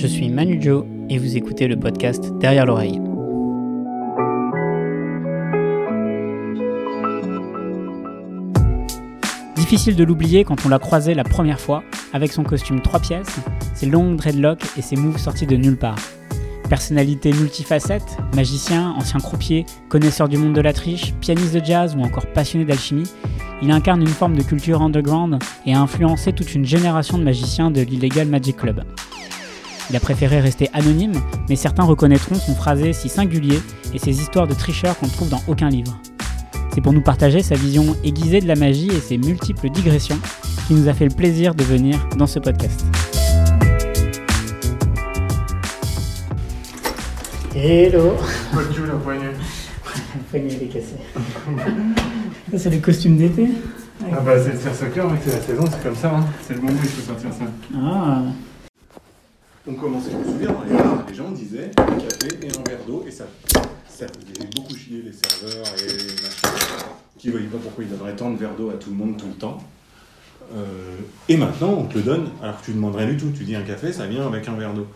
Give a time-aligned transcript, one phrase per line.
[0.00, 2.98] je suis Manu Joe et vous écoutez le podcast Derrière l'oreille.
[9.56, 11.82] Difficile de l'oublier quand on l'a croisé la première fois,
[12.14, 13.40] avec son costume 3 pièces,
[13.74, 15.98] ses longues dreadlocks et ses moves sortis de nulle part.
[16.70, 22.00] Personnalité multifacette, magicien, ancien croupier, connaisseur du monde de la triche, pianiste de jazz ou
[22.00, 23.10] encore passionné d'alchimie,
[23.60, 27.70] il incarne une forme de culture underground et a influencé toute une génération de magiciens
[27.70, 28.82] de l'Illegal Magic Club.
[29.90, 33.58] Il a préféré rester anonyme, mais certains reconnaîtront son phrasé si singulier
[33.92, 36.00] et ses histoires de tricheurs qu'on ne trouve dans aucun livre.
[36.72, 40.20] C'est pour nous partager sa vision aiguisée de la magie et ses multiples digressions
[40.68, 42.84] qui nous a fait le plaisir de venir dans ce podcast.
[47.56, 48.14] Hello
[48.54, 49.24] de la poignée.
[49.24, 51.00] La poignée est cassée.
[52.52, 53.48] Ça, c'est le costume d'été
[54.04, 56.14] Ah bah c'est le faire soccer, mec, c'est la saison, c'est comme ça.
[56.14, 56.26] Hein.
[56.46, 57.44] C'est le moment où il faut sortir ça.
[57.74, 58.22] Ah
[59.70, 62.68] On commençait, je me souviens, dans les bars, les gens disaient un café et un
[62.68, 63.24] verre d'eau, et ça,
[63.88, 67.90] ça faisait beaucoup chier les serveurs et les machins, qui ne voyaient pas pourquoi ils
[67.90, 69.58] donneraient tant de verres d'eau à tout le monde tout le temps.
[70.56, 70.96] Euh,
[71.28, 73.30] et maintenant, on te le donne, alors que tu ne demandes rien du tout.
[73.30, 74.88] Tu dis un café, ça vient avec un verre d'eau.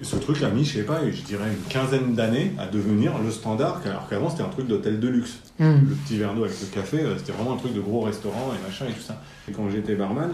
[0.00, 3.30] Ce truc a mis, je sais pas, je dirais une quinzaine d'années à devenir le
[3.30, 5.40] standard, alors qu'avant c'était un truc d'hôtel de luxe.
[5.58, 5.80] Hmm.
[5.86, 8.52] Le petit verre d'eau avec le café, euh, c'était vraiment un truc de gros restaurant
[8.54, 9.20] et machin et tout ça.
[9.48, 10.30] Et quand j'étais barman,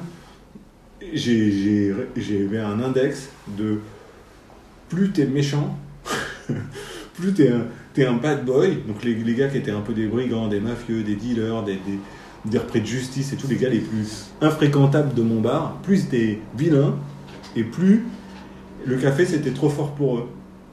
[1.13, 3.29] j'ai- j'avais un index
[3.59, 3.79] de
[4.89, 5.77] plus t'es méchant,
[7.15, 7.67] plus t'es un,
[8.09, 8.79] un bad boy.
[8.87, 11.75] Donc les, les gars qui étaient un peu des brigands, des mafieux, des dealers, des,
[11.75, 11.99] des,
[12.45, 16.09] des repris de justice et tous les gars les plus infréquentables de mon bar, plus
[16.09, 16.95] t'es vilain
[17.57, 18.05] et plus
[18.87, 20.29] le café c'était trop fort pour eux.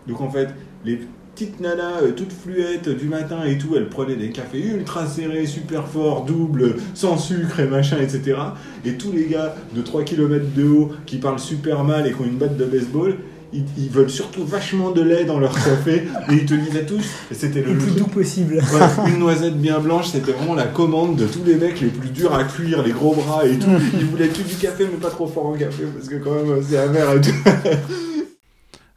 [0.08, 0.49] Donc en fait,
[0.83, 0.99] les
[1.33, 5.45] petites nanas euh, toutes fluettes du matin et tout, elles prenaient des cafés ultra serrés,
[5.45, 8.37] super forts, double, sans sucre et machin, etc.
[8.85, 12.21] Et tous les gars de 3 km de haut qui parlent super mal et qui
[12.21, 13.17] ont une batte de baseball,
[13.53, 17.05] ils, ils veulent surtout vachement de lait dans leur café et ils te disaient tous,
[17.29, 18.55] et c'était le, Le plus doux possible.
[18.55, 22.09] Ouais, une noisette bien blanche, c'était vraiment la commande de tous les mecs les plus
[22.09, 23.67] durs à cuire, les gros bras et tout.
[23.93, 26.64] Ils voulaient que du café, mais pas trop fort en café, parce que quand même,
[26.64, 27.49] c'est amer et tout.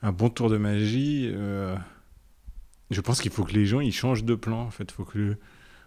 [0.02, 1.74] Un bon tour de magie, euh,
[2.90, 4.62] je pense qu'il faut que les gens ils changent de plan.
[4.62, 5.36] En fait, faut que le,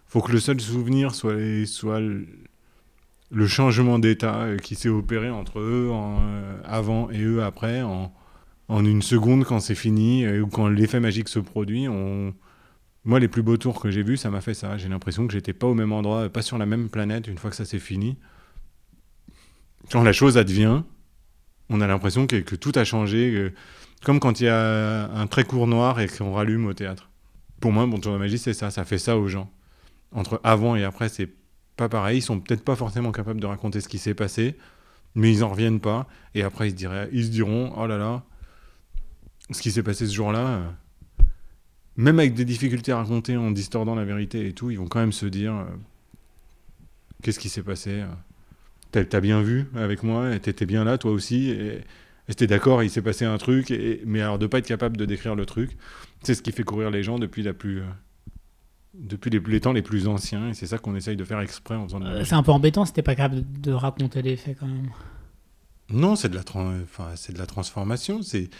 [0.06, 1.36] faut que le seul souvenir soit,
[1.66, 7.82] soit le, changement d'état euh, qui s'est opéré entre eux euh, avant et eux après,
[7.82, 8.12] en,
[8.68, 11.86] en une seconde quand c'est fini euh, ou quand l'effet magique se produit.
[13.04, 14.76] Moi, les plus beaux tours que j'ai vus, ça m'a fait ça.
[14.76, 17.50] J'ai l'impression que j'étais pas au même endroit, pas sur la même planète une fois
[17.50, 18.18] que ça s'est fini.
[19.90, 20.82] Quand la chose advient,
[21.70, 23.52] on a l'impression que, que tout a changé.
[24.04, 27.10] Comme quand il y a un très court noir et qu'on rallume au théâtre.
[27.60, 29.50] Pour moi, Bon Tour de Magie, c'est ça, ça fait ça aux gens.
[30.12, 31.28] Entre avant et après, c'est
[31.76, 32.18] pas pareil.
[32.18, 34.56] Ils sont peut-être pas forcément capables de raconter ce qui s'est passé,
[35.14, 36.06] mais ils en reviennent pas.
[36.34, 38.22] Et après, ils se, diraient, ils se diront Oh là là,
[39.50, 40.68] ce qui s'est passé ce jour-là, euh,
[41.96, 45.00] même avec des difficultés à raconter en distordant la vérité et tout, ils vont quand
[45.00, 45.64] même se dire euh,
[47.22, 48.06] Qu'est-ce qui s'est passé euh
[48.90, 51.54] T'as bien vu avec moi, t'étais bien là, toi aussi,
[52.34, 55.04] t'es d'accord, il s'est passé un truc, et, mais alors de pas être capable de
[55.04, 55.76] décrire le truc,
[56.22, 57.84] c'est ce qui fait courir les gens depuis la plus, euh,
[58.94, 61.76] depuis les, les temps les plus anciens, et c'est ça qu'on essaye de faire exprès
[61.76, 62.24] en faisant Euh.
[62.24, 64.90] C'est un peu embêtant si t'es pas capable de, de raconter les faits quand même.
[65.90, 66.42] Non, c'est de la,
[66.82, 68.20] enfin, c'est de la transformation.
[68.22, 68.50] C'est,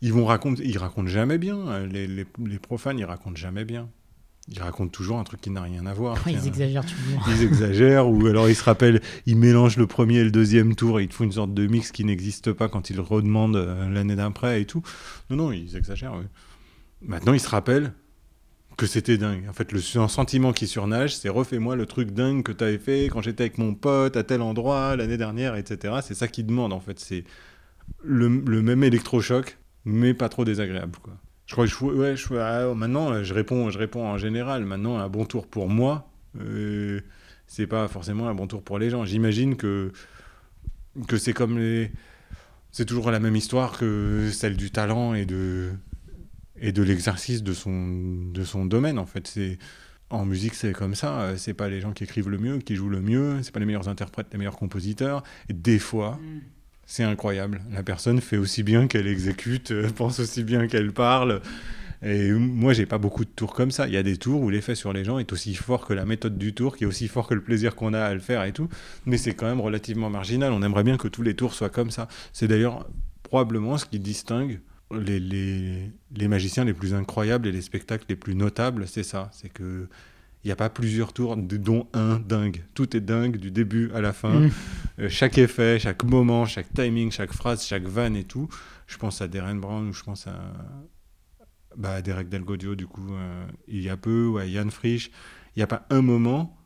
[0.00, 1.58] ils vont raconter, ils racontent jamais bien.
[1.68, 3.88] euh, Les, les, les profanes, ils racontent jamais bien.
[4.50, 6.16] Ils racontent toujours un truc qui n'a rien à voir.
[6.26, 7.22] ils exagèrent toujours.
[7.28, 11.00] Ils exagèrent, ou alors ils se rappellent, ils mélangent le premier et le deuxième tour
[11.00, 13.88] et ils te font une sorte de mix qui n'existe pas quand ils redemandent euh,
[13.90, 14.82] l'année d'après et tout.
[15.28, 16.14] Non, non, ils exagèrent.
[16.14, 16.24] oui.
[17.02, 17.92] Maintenant, ils se rappellent
[18.78, 19.44] que c'était dingue.
[19.48, 22.78] En fait, le sen- sentiment qui surnage, c'est refais-moi le truc dingue que tu avais
[22.78, 25.96] fait quand j'étais avec mon pote à tel endroit l'année dernière, etc.
[26.02, 26.98] C'est ça qu'ils demandent, en fait.
[27.00, 27.24] C'est
[28.02, 31.14] le, le même électrochoc, mais pas trop désagréable, quoi.
[31.48, 34.66] Je crois que je, ouais, je, ah, maintenant, euh, je réponds, je réponds en général.
[34.66, 37.00] Maintenant, un bon tour pour moi, euh,
[37.46, 39.06] c'est pas forcément un bon tour pour les gens.
[39.06, 39.90] J'imagine que,
[41.08, 41.90] que c'est comme les.
[42.70, 45.70] C'est toujours la même histoire que celle du talent et de,
[46.60, 49.26] et de l'exercice de son, de son domaine, en fait.
[49.26, 49.58] C'est.
[50.10, 51.36] En musique, c'est comme ça.
[51.36, 53.42] C'est pas les gens qui écrivent le mieux, qui jouent le mieux.
[53.42, 55.22] C'est pas les meilleurs interprètes, les meilleurs compositeurs.
[55.50, 56.18] Et des fois,
[56.88, 57.60] c'est incroyable.
[57.70, 61.42] La personne fait aussi bien qu'elle exécute, euh, pense aussi bien qu'elle parle.
[62.02, 63.86] Et moi, j'ai pas beaucoup de tours comme ça.
[63.86, 66.06] Il y a des tours où l'effet sur les gens est aussi fort que la
[66.06, 68.42] méthode du tour, qui est aussi fort que le plaisir qu'on a à le faire
[68.44, 68.68] et tout.
[69.04, 70.50] Mais c'est quand même relativement marginal.
[70.52, 72.08] On aimerait bien que tous les tours soient comme ça.
[72.32, 72.88] C'est d'ailleurs
[73.22, 78.16] probablement ce qui distingue les, les, les magiciens les plus incroyables et les spectacles les
[78.16, 78.88] plus notables.
[78.88, 79.28] C'est ça.
[79.34, 79.88] C'est que
[80.44, 82.64] Il n'y a pas plusieurs tours, dont un dingue.
[82.74, 84.40] Tout est dingue du début à la fin.
[84.40, 84.50] Mm.
[85.00, 88.48] Euh, chaque effet, chaque moment, chaque timing, chaque phrase, chaque vanne et tout.
[88.86, 90.52] Je pense à Darren Brown ou je pense à,
[91.76, 95.10] bah, à Derek Delgodio, du coup, euh, il y a peu, ou à Yann Frisch.
[95.54, 96.56] Il n'y a pas un moment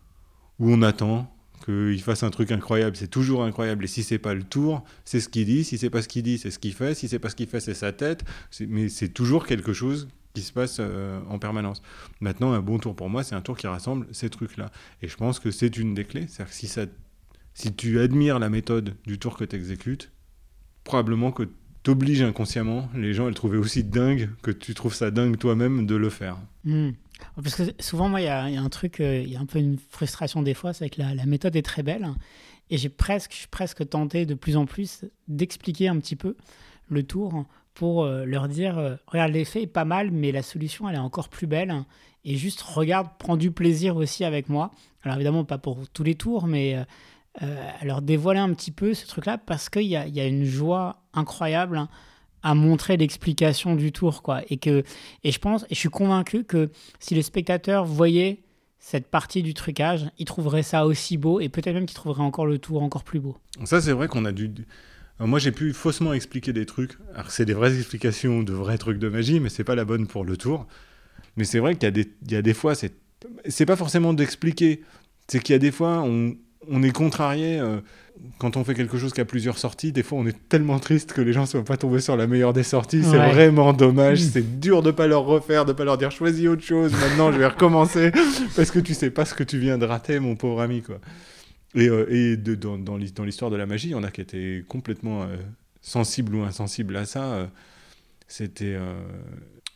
[0.58, 1.34] où on attend
[1.64, 2.96] qu'il fasse un truc incroyable.
[2.96, 3.84] C'est toujours incroyable.
[3.84, 5.64] Et si c'est pas le tour, c'est ce qu'il dit.
[5.64, 6.94] Si c'est pas ce qu'il dit, c'est ce qu'il fait.
[6.94, 8.24] Si c'est pas ce qu'il fait, c'est sa tête.
[8.68, 11.82] Mais c'est toujours quelque chose qui se passe euh, en permanence.
[12.20, 14.70] Maintenant, un bon tour pour moi, c'est un tour qui rassemble ces trucs-là.
[15.02, 16.26] Et je pense que c'est une des clés.
[16.28, 16.86] C'est-à-dire que si, ça,
[17.54, 20.10] si tu admires la méthode du tour que tu exécutes,
[20.84, 21.48] probablement que
[21.82, 25.86] t'obliges inconsciemment les gens à le trouver aussi dingue que tu trouves ça dingue toi-même
[25.86, 26.38] de le faire.
[26.64, 26.90] Hmm.
[27.36, 29.58] Parce que souvent, moi, il y, a un truc, euh, il y a un peu
[29.58, 32.08] une frustration des fois, c'est que la, la méthode est très belle.
[32.70, 36.36] Et j'ai presque, je suis presque tenté de plus en plus d'expliquer un petit peu
[36.88, 40.88] le tour pour euh, leur dire euh, regarde, l'effet est pas mal, mais la solution,
[40.88, 41.84] elle est encore plus belle.
[42.24, 44.70] Et juste regarde, prends du plaisir aussi avec moi.
[45.02, 46.84] Alors évidemment, pas pour tous les tours, mais euh,
[47.42, 50.26] euh, leur dévoiler un petit peu ce truc-là parce qu'il y a, il y a
[50.26, 51.88] une joie incroyable hein,
[52.42, 54.22] à montrer l'explication du tour.
[54.22, 54.42] Quoi.
[54.48, 54.84] Et, que,
[55.24, 56.70] et je pense, et je suis convaincu que
[57.00, 58.42] si les spectateurs voyaient
[58.78, 62.46] cette partie du trucage, ils trouveraient ça aussi beau et peut-être même qu'ils trouveraient encore
[62.46, 63.36] le tour encore plus beau.
[63.64, 64.52] Ça, c'est vrai qu'on a dû.
[65.22, 66.98] Alors, moi, j'ai pu faussement expliquer des trucs.
[67.14, 70.08] Alors, c'est des vraies explications de vrais trucs de magie, mais c'est pas la bonne
[70.08, 70.66] pour le tour.
[71.36, 72.92] Mais c'est vrai qu'il y, a des- il y a des fois, c'est
[73.48, 74.82] c'est pas forcément d'expliquer.
[75.28, 76.34] C'est qu'il y a des fois, on,
[76.68, 77.60] on est contrarié.
[77.60, 77.78] euh,
[78.38, 81.12] quand on fait quelque chose qui a plusieurs sorties, des fois, on est tellement triste
[81.12, 83.04] que les gens ne soient pas tombés sur la meilleure des sorties.
[83.04, 84.22] C'est vraiment dommage.
[84.24, 84.28] Mm.
[84.32, 86.90] C'est dur de pas leur refaire, de pas leur dire choisis autre chose.
[86.92, 88.10] Maintenant, je vais recommencer
[88.56, 90.98] parce que tu sais pas ce que tu viens de rater, mon pauvre ami, quoi.
[91.74, 94.10] Et, euh, et dans, dans l'hi- dans l'histoire de la magie, il y en a
[94.10, 95.36] qui étaient complètement euh,
[95.80, 97.34] sensibles ou insensibles à ça.
[97.34, 97.46] euh,
[98.28, 98.76] C'était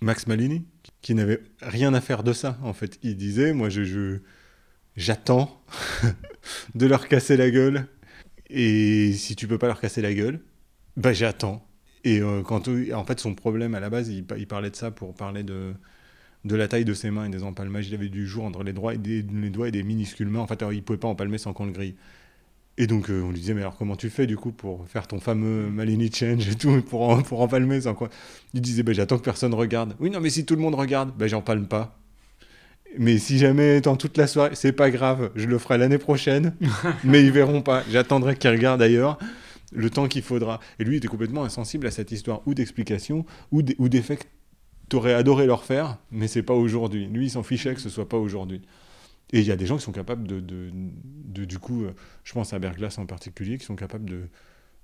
[0.01, 0.65] Max Malini,
[1.03, 2.99] qui n'avait rien à faire de ça, en fait.
[3.03, 4.19] Il disait, moi, je,
[4.97, 5.63] j'attends
[6.75, 7.87] de leur casser la gueule.
[8.51, 10.41] Et si tu peux pas leur casser la gueule,
[10.97, 11.67] bah j'attends.
[12.05, 15.43] Et quand, en fait, son problème à la base, il parlait de ça pour parler
[15.45, 15.75] de,
[16.47, 17.89] de la taille de ses mains et des empalmages.
[17.89, 20.41] Il avait du jour entre les, doigts et des, les doigts et des minuscules mains.
[20.41, 21.95] En fait, alors, il pouvait pas empalmer sans qu'on le grille.
[22.79, 25.07] Et donc, euh, on lui disait, mais alors comment tu fais du coup pour faire
[25.07, 28.11] ton fameux Malini Change et tout, pour, en- pour empalmer sans quoi?
[28.55, 29.95] Il disait, bah, j'attends que personne regarde.
[30.01, 31.99] Oui, non, mais si tout le monde regarde, bah, j'empalme pas.
[32.99, 36.55] Mais si jamais dans toute la soirée, c'est pas grave, je le ferai l'année prochaine,
[37.05, 37.83] mais ils verront pas.
[37.91, 39.19] J'attendrai qu'ils regardent ailleurs
[39.73, 40.61] le temps qu'il faudra.
[40.79, 44.17] Et lui il était complètement insensible à cette histoire ou d'explication ou d- ou d'effets
[44.17, 44.23] que
[44.89, 47.07] t'aurais adoré leur faire, mais c'est pas aujourd'hui.
[47.07, 48.63] Lui, il s'en fichait que ce soit pas aujourd'hui.
[49.33, 51.93] Et il y a des gens qui sont capables de, de, du coup, euh,
[52.23, 54.29] je pense à Berglas en particulier, qui sont capables de,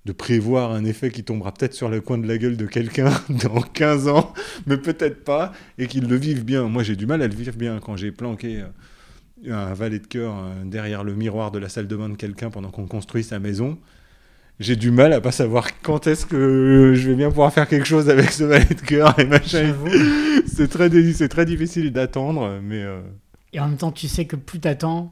[0.04, 3.12] de prévoir un effet qui tombera peut-être sur le coin de la gueule de quelqu'un
[3.28, 4.34] dans 15 ans,
[4.66, 6.64] mais peut-être pas, et qu'ils le vivent bien.
[6.68, 8.62] Moi, j'ai du mal à le vivre bien quand j'ai planqué
[9.46, 12.16] euh, un valet de cœur euh, derrière le miroir de la salle de bain de
[12.16, 13.78] quelqu'un pendant qu'on construit sa maison.
[14.62, 17.86] J'ai du mal à pas savoir quand est-ce que je vais bien pouvoir faire quelque
[17.86, 19.74] chose avec ce valet de cœur et machin.
[20.46, 23.00] C'est très, c'est très difficile d'attendre, mais euh,
[23.52, 25.10] Et en même temps, tu sais que plus t'attends,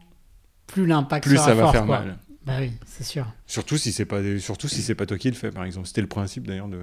[0.66, 2.00] plus l'impact plus sera ça va fort, faire quoi.
[2.00, 2.18] mal.
[2.46, 3.26] Bah oui, c'est sûr.
[3.46, 5.86] Surtout si c'est pas surtout si c'est pas toi qui le fais par exemple.
[5.88, 6.78] C'était le principe d'ailleurs de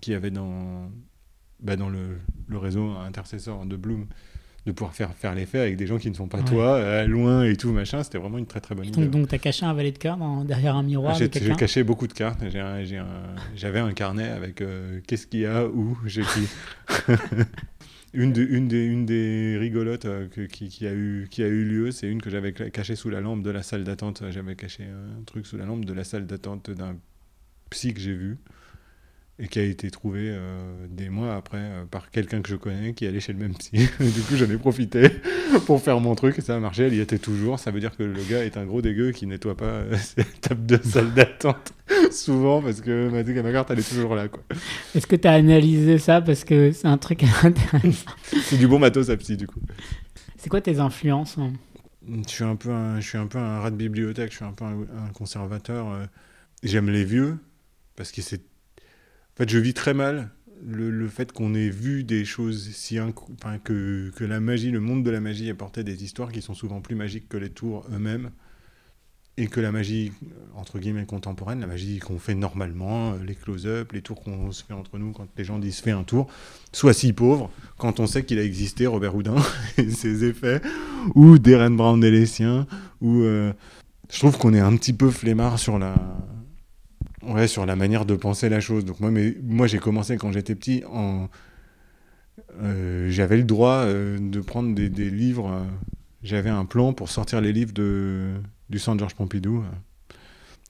[0.00, 0.90] qu'il y avait dans
[1.60, 4.06] bah, dans le, le réseau intercesseur de Bloom
[4.68, 6.44] de pouvoir faire faire l'effet avec des gens qui ne sont pas Ouais.
[6.44, 8.02] toi, euh, loin et tout machin.
[8.02, 9.00] C'était vraiment une très très bonne idée.
[9.00, 12.12] Donc, donc t'as caché un valet de dans- derrière un miroir J'ai caché beaucoup de
[12.12, 12.40] cartes.
[12.42, 12.84] Un- un-
[13.56, 16.46] J'avais un, carnet avec euh, qu'est-ce qu'il y a, où, j'ai qui.
[18.14, 21.46] une, de- une, des, une des rigolotes euh, que- qui, qui a eu, qui a
[21.48, 24.22] eu lieu, c'est une que j'avais cachée sous la lampe de la salle d'attente.
[24.30, 26.96] J'avais caché un truc sous la lampe de la salle d'attente d'un
[27.70, 28.38] psy que j'ai vu
[29.40, 32.92] et qui a été trouvé euh, des mois après euh, par quelqu'un que je connais
[32.92, 33.70] qui allait chez le même psy.
[34.00, 35.10] Du coup, j'en ai profité
[35.66, 36.84] pour faire mon truc et ça a marché.
[36.84, 37.58] Elle y était toujours.
[37.60, 40.24] Ça veut dire que le gars est un gros dégueu qui nettoie pas euh, ses
[40.40, 41.72] tables de salle d'attente
[42.10, 44.28] souvent parce que m'a dit que ma carte elle est toujours là.
[44.28, 44.42] quoi.
[44.94, 46.20] Est-ce que t'as analysé ça?
[46.20, 48.10] Parce que c'est un truc intéressant
[48.42, 49.60] C'est du bon matos à psy du coup.
[50.36, 51.52] C'est quoi tes influences hein?
[52.26, 54.30] Je suis un peu un, je suis un peu un rat de bibliothèque.
[54.30, 55.88] Je suis un peu un, un conservateur.
[55.92, 56.06] euh.
[56.62, 57.36] J'aime les vieux
[57.96, 58.40] parce que c'est
[59.38, 60.30] fait, je vis très mal
[60.66, 63.14] le, le fait qu'on ait vu des choses si inc-
[63.62, 66.80] que, que la magie, le monde de la magie apportait des histoires qui sont souvent
[66.80, 68.30] plus magiques que les tours eux-mêmes.
[69.40, 70.10] Et que la magie,
[70.56, 74.64] entre guillemets, contemporaine, la magie qu'on fait normalement, euh, les close-up, les tours qu'on se
[74.64, 76.26] fait entre nous quand les gens disent fais un tour,
[76.72, 79.36] soit si pauvre quand on sait qu'il a existé Robert Houdin
[79.78, 80.60] et ses effets,
[81.14, 82.66] ou Darren Brown et les siens,
[83.00, 83.20] ou.
[83.22, 83.52] euh,
[84.10, 85.94] je trouve qu'on est un petit peu flemmard sur la,
[87.22, 88.84] Ouais, sur la manière de penser la chose.
[88.84, 91.28] Donc moi, mais, moi j'ai commencé quand j'étais petit en,
[92.62, 95.50] euh, j'avais le droit euh, de prendre des, des livres.
[95.52, 95.64] euh,
[96.22, 98.32] j'avais un plan pour sortir les livres de,
[98.70, 99.62] du centre Georges Pompidou.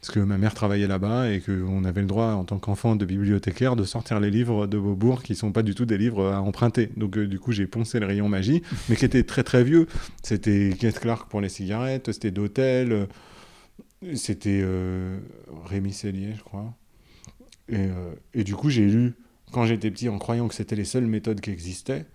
[0.00, 3.04] parce que ma mère travaillait là-bas et qu'on avait le droit, en tant qu'enfant de
[3.06, 6.42] bibliothécaire, de sortir les livres de Beaubourg qui sont pas du tout des livres à
[6.42, 6.90] emprunter.
[6.96, 9.86] Donc, du coup, j'ai poncé le rayon magie, mais qui était très très vieux.
[10.22, 13.08] C'était Kenneth Clark pour les cigarettes, c'était d'Hôtel,
[14.14, 15.18] c'était euh,
[15.66, 16.74] Rémi Cellier, je crois.
[17.68, 19.14] Et, euh, et du coup, j'ai lu,
[19.52, 22.06] quand j'étais petit, en croyant que c'était les seules méthodes qui existaient,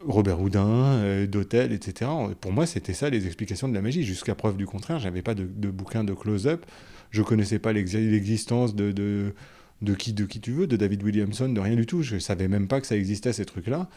[0.00, 2.10] Robert Houdin, euh, d'Hôtel, etc.
[2.40, 4.04] Pour moi, c'était ça les explications de la magie.
[4.04, 6.66] Jusqu'à preuve du contraire, j'avais pas de, de bouquin de close-up.
[7.10, 9.34] Je connaissais pas l'ex- l'existence de, de,
[9.82, 12.02] de, qui, de qui tu veux, de David Williamson, de rien du tout.
[12.02, 13.88] Je savais même pas que ça existait, ces trucs-là.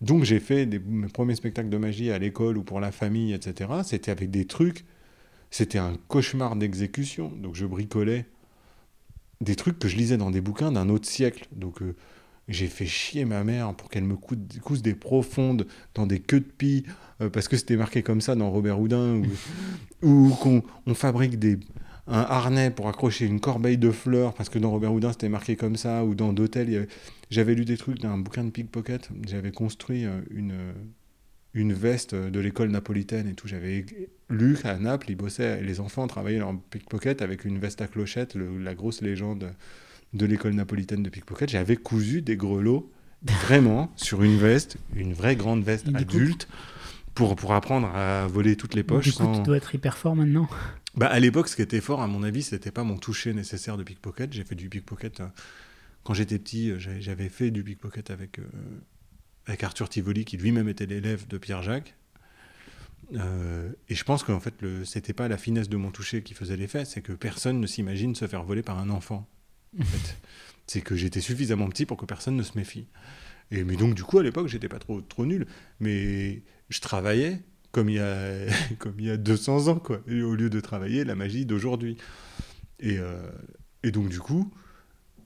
[0.00, 3.32] Donc j'ai fait des, mes premiers spectacles de magie à l'école ou pour la famille,
[3.32, 3.70] etc.
[3.84, 4.84] C'était avec des trucs.
[5.50, 7.30] C'était un cauchemar d'exécution.
[7.42, 8.26] Donc je bricolais
[9.40, 11.46] des trucs que je lisais dans des bouquins d'un autre siècle.
[11.52, 11.94] Donc euh,
[12.48, 16.40] j'ai fait chier ma mère pour qu'elle me couse, couse des profondes dans des queues
[16.40, 16.84] de pie,
[17.20, 19.22] euh, parce que c'était marqué comme ça dans Robert Houdin,
[20.02, 21.58] ou, qu'on on fabrique des,
[22.06, 25.56] un harnais pour accrocher une corbeille de fleurs, parce que dans Robert Houdin c'était marqué
[25.56, 26.88] comme ça, ou dans D'Hôtel, avait-
[27.30, 30.54] j'avais lu des trucs d'un bouquin de pickpocket, j'avais construit euh, une,
[31.56, 33.84] une veste de l'école napolitaine et tout, j'avais
[34.30, 38.34] lu qu'à Naples, ils bossaient, les enfants travaillaient leur pickpocket avec une veste à clochette,
[38.34, 39.52] le- la grosse légende
[40.14, 42.90] de l'école napolitaine de pickpocket, j'avais cousu des grelots
[43.46, 46.46] vraiment sur une veste, une vraie grande veste Et adulte,
[47.14, 49.04] pour, pour apprendre à voler toutes les poches.
[49.06, 50.48] Du coup, sans- tu dois être hyper fort maintenant.
[50.96, 53.76] Bah, à l'époque, ce qui était fort, à mon avis, c'était pas mon toucher nécessaire
[53.76, 54.32] de pickpocket.
[54.32, 55.26] J'ai fait du pickpocket euh,
[56.04, 56.70] quand j'étais petit.
[56.70, 58.44] euh, j'avais- fait du pickpocket avec, euh,
[59.46, 61.94] avec Arthur Tivoli, qui lui-même était l'élève de Pierre Jacques.
[63.14, 66.34] Euh, et je pense qu'en fait, le- c'était pas la finesse de mon toucher qui
[66.34, 69.28] faisait l'effet, c'est que personne ne s'imagine se faire voler par un enfant.
[69.80, 70.16] En fait.
[70.68, 72.88] C'est que j'étais suffisamment petit pour que personne ne se méfie.
[73.52, 75.46] Et, mais donc, du coup, à l'époque, j'étais pas trop, trop nul.
[75.78, 78.46] Mais je travaillais comme il y a,
[78.80, 80.00] comme il y a 200 ans, quoi.
[80.08, 81.98] Et au lieu de travailler la magie d'aujourd'hui.
[82.80, 83.30] Et, euh,
[83.84, 84.52] et donc, du coup,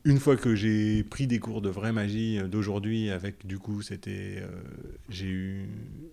[0.04, 4.38] une fois que j'ai pris des cours de vraie magie d'aujourd'hui, avec, du coup, c'était.
[4.38, 4.46] euh,
[5.10, 5.68] j'ai eu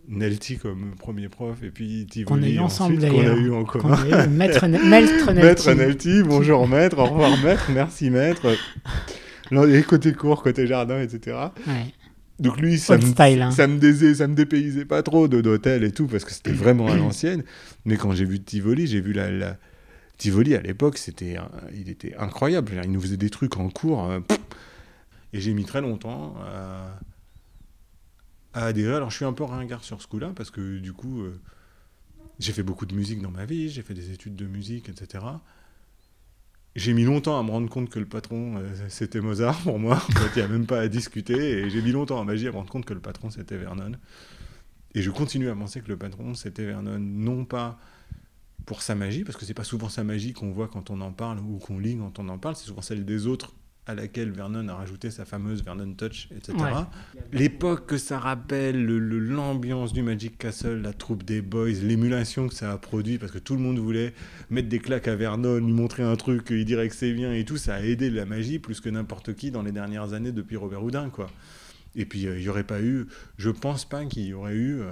[0.10, 3.38] Nelty comme premier prof, et puis Tivoli Qu'on a eu ensemble, qu'on a d'ailleurs.
[3.38, 3.98] eu en commun.
[4.06, 6.08] eu Maître, Maître Maître Nelty.
[6.10, 8.48] Nelty, bonjour maître, au revoir maître, merci maître.
[9.51, 11.38] Là, et côté cours, côté jardin, etc.
[11.67, 11.94] Ouais.
[12.39, 13.51] Donc lui, ça me, style, hein.
[13.51, 16.51] ça, me désait, ça me dépaysait pas trop de d'hôtel et tout, parce que c'était
[16.51, 17.44] vraiment à l'ancienne.
[17.86, 19.58] Mais quand j'ai vu Tivoli, j'ai vu la, la...
[20.18, 21.38] Tivoli à l'époque, c'était,
[21.74, 22.82] il était incroyable.
[22.84, 24.04] Il nous faisait des trucs en cours.
[24.06, 24.20] euh,
[25.34, 27.00] et j'ai mis très longtemps à,
[28.54, 28.96] à adhérer.
[28.96, 31.40] Alors je suis un peu ringard sur ce coup-là, parce que du coup, euh,
[32.40, 35.24] j'ai fait beaucoup de musique dans ma vie, j'ai fait des études de musique, etc.
[36.76, 39.96] J'ai mis longtemps à me rendre compte que le patron, euh, c'était Mozart pour moi.
[39.96, 41.34] En fait, il n'y a même pas à discuter.
[41.60, 43.94] Et j'ai mis longtemps à magie à me rendre compte que le patron, c'était Vernon.
[44.94, 47.80] Et je continue à penser que le patron, c'était Vernon, non pas
[48.68, 51.12] pour sa magie, parce que c'est pas souvent sa magie qu'on voit quand on en
[51.12, 53.54] parle ou qu'on lit quand on en parle, c'est souvent celle des autres
[53.90, 56.52] à laquelle Vernon a rajouté sa fameuse Vernon Touch, etc.
[56.60, 56.72] Ouais.
[57.32, 62.50] L'époque que ça rappelle, le- le- l'ambiance du Magic Castle, la troupe des boys, l'émulation
[62.50, 64.14] que ça a produit, parce que tout le monde voulait
[64.50, 67.46] mettre des claques à Vernon, lui montrer un truc, il dirait que c'est bien et
[67.46, 70.58] tout, ça a aidé la magie plus que n'importe qui dans les dernières années depuis
[70.58, 71.28] Robert Houdin, quoi.
[71.96, 73.08] Et puis, euh, il n'y aurait pas eu,
[73.38, 74.92] je pense pas qu'il y aurait eu euh,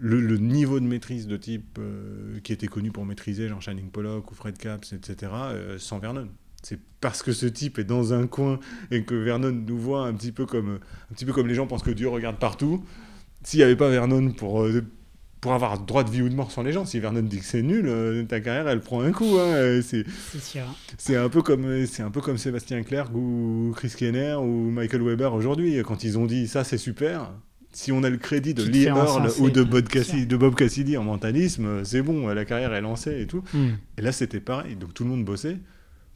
[0.00, 3.90] le, le niveau de maîtrise de type euh, qui était connu pour maîtriser genre Shining
[3.90, 6.26] Pollock ou Fred Caps, etc., euh, sans Vernon.
[6.62, 8.58] C'est parce que ce type est dans un coin
[8.90, 10.78] et que Vernon nous voit un petit peu comme,
[11.10, 12.84] un petit peu comme les gens pensent que Dieu regarde partout.
[13.44, 14.82] S'il n'y avait pas Vernon pour, euh,
[15.40, 17.46] pour avoir droit de vie ou de mort sans les gens, si Vernon dit que
[17.46, 19.38] c'est nul, euh, ta carrière elle prend un coup.
[19.38, 19.54] hein.
[19.54, 20.64] Euh, c'est, C'est sûr.
[20.98, 25.00] c'est un peu comme c'est un peu comme Sébastien Clerc ou Chris Kenner ou Michael
[25.02, 27.32] Weber aujourd'hui quand ils ont dit ça c'est super.
[27.72, 29.88] Si on a le crédit de Lee Earl ou de Bob.
[29.88, 33.44] Cassidy, de Bob Cassidy en mentalisme, c'est bon, la carrière est lancée et tout.
[33.54, 33.70] Hmm.
[33.96, 35.58] Et là c'était pareil, donc tout le monde bossait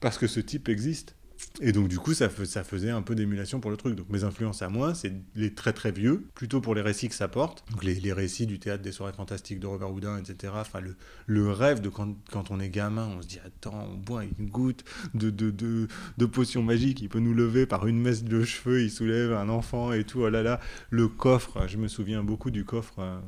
[0.01, 1.17] parce que ce type existe.
[1.61, 3.95] Et donc du coup ça, faisait un peu d'émulation pour le truc.
[3.95, 7.15] Donc mes influences à moi, c'est les très très vieux, plutôt pour les récits que
[7.15, 7.65] ça porte.
[7.71, 10.53] Donc les, les récits du théâtre des soirées fantastiques de Robert Houdin, etc.
[10.57, 10.97] Enfin le,
[11.27, 14.49] le rêve de quand, quand on est gamin, on se dit attends, on boit une
[14.51, 14.85] goutte
[15.15, 15.87] de, de, de,
[16.19, 19.49] de potion magique, il peut nous lever par une messe de cheveux, il soulève un
[19.49, 20.23] enfant et tout.
[20.23, 20.59] Oh là là,
[20.91, 22.95] le coffre, je me souviens beaucoup du coffre.
[22.99, 23.21] euh,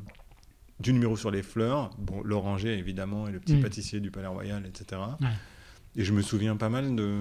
[0.79, 3.63] du numéro sur les fleurs, bon, l'oranger évidemment, et le petit Mm.
[3.63, 5.01] pâtissier du Palais Royal, etc.
[5.23, 5.29] Ouais.
[5.97, 7.15] Et je me souviens pas mal de,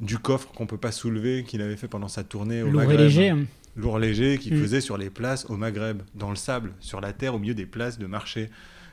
[0.00, 2.86] du coffre qu'on peut pas soulever qu'il avait fait pendant sa tournée au Lourd et
[2.86, 3.00] Maghreb.
[3.06, 3.28] léger.
[3.30, 3.44] hein.
[3.76, 4.60] Lourd léger qu'il Mm.
[4.62, 7.66] faisait sur les places au Maghreb, dans le sable, sur la terre, au milieu des
[7.66, 8.50] places de marché.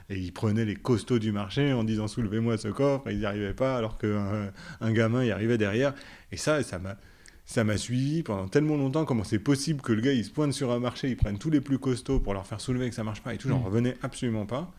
[0.10, 3.26] Et il prenait les costauds du marché en disant soulevez-moi ce coffre, et ils n'y
[3.26, 5.94] arrivaient pas, alors qu'un un gamin y arrivait derrière.
[6.32, 6.98] Et ça, ça m'a.
[7.46, 9.04] ça m'a suivi pendant tellement longtemps.
[9.06, 11.50] Comment c'est possible que le gars il se pointe sur un marché, il prenne tous
[11.50, 13.64] les plus costauds pour leur faire soulever que ça marche pas et tout, j'en Mm.
[13.66, 14.72] revenais absolument pas.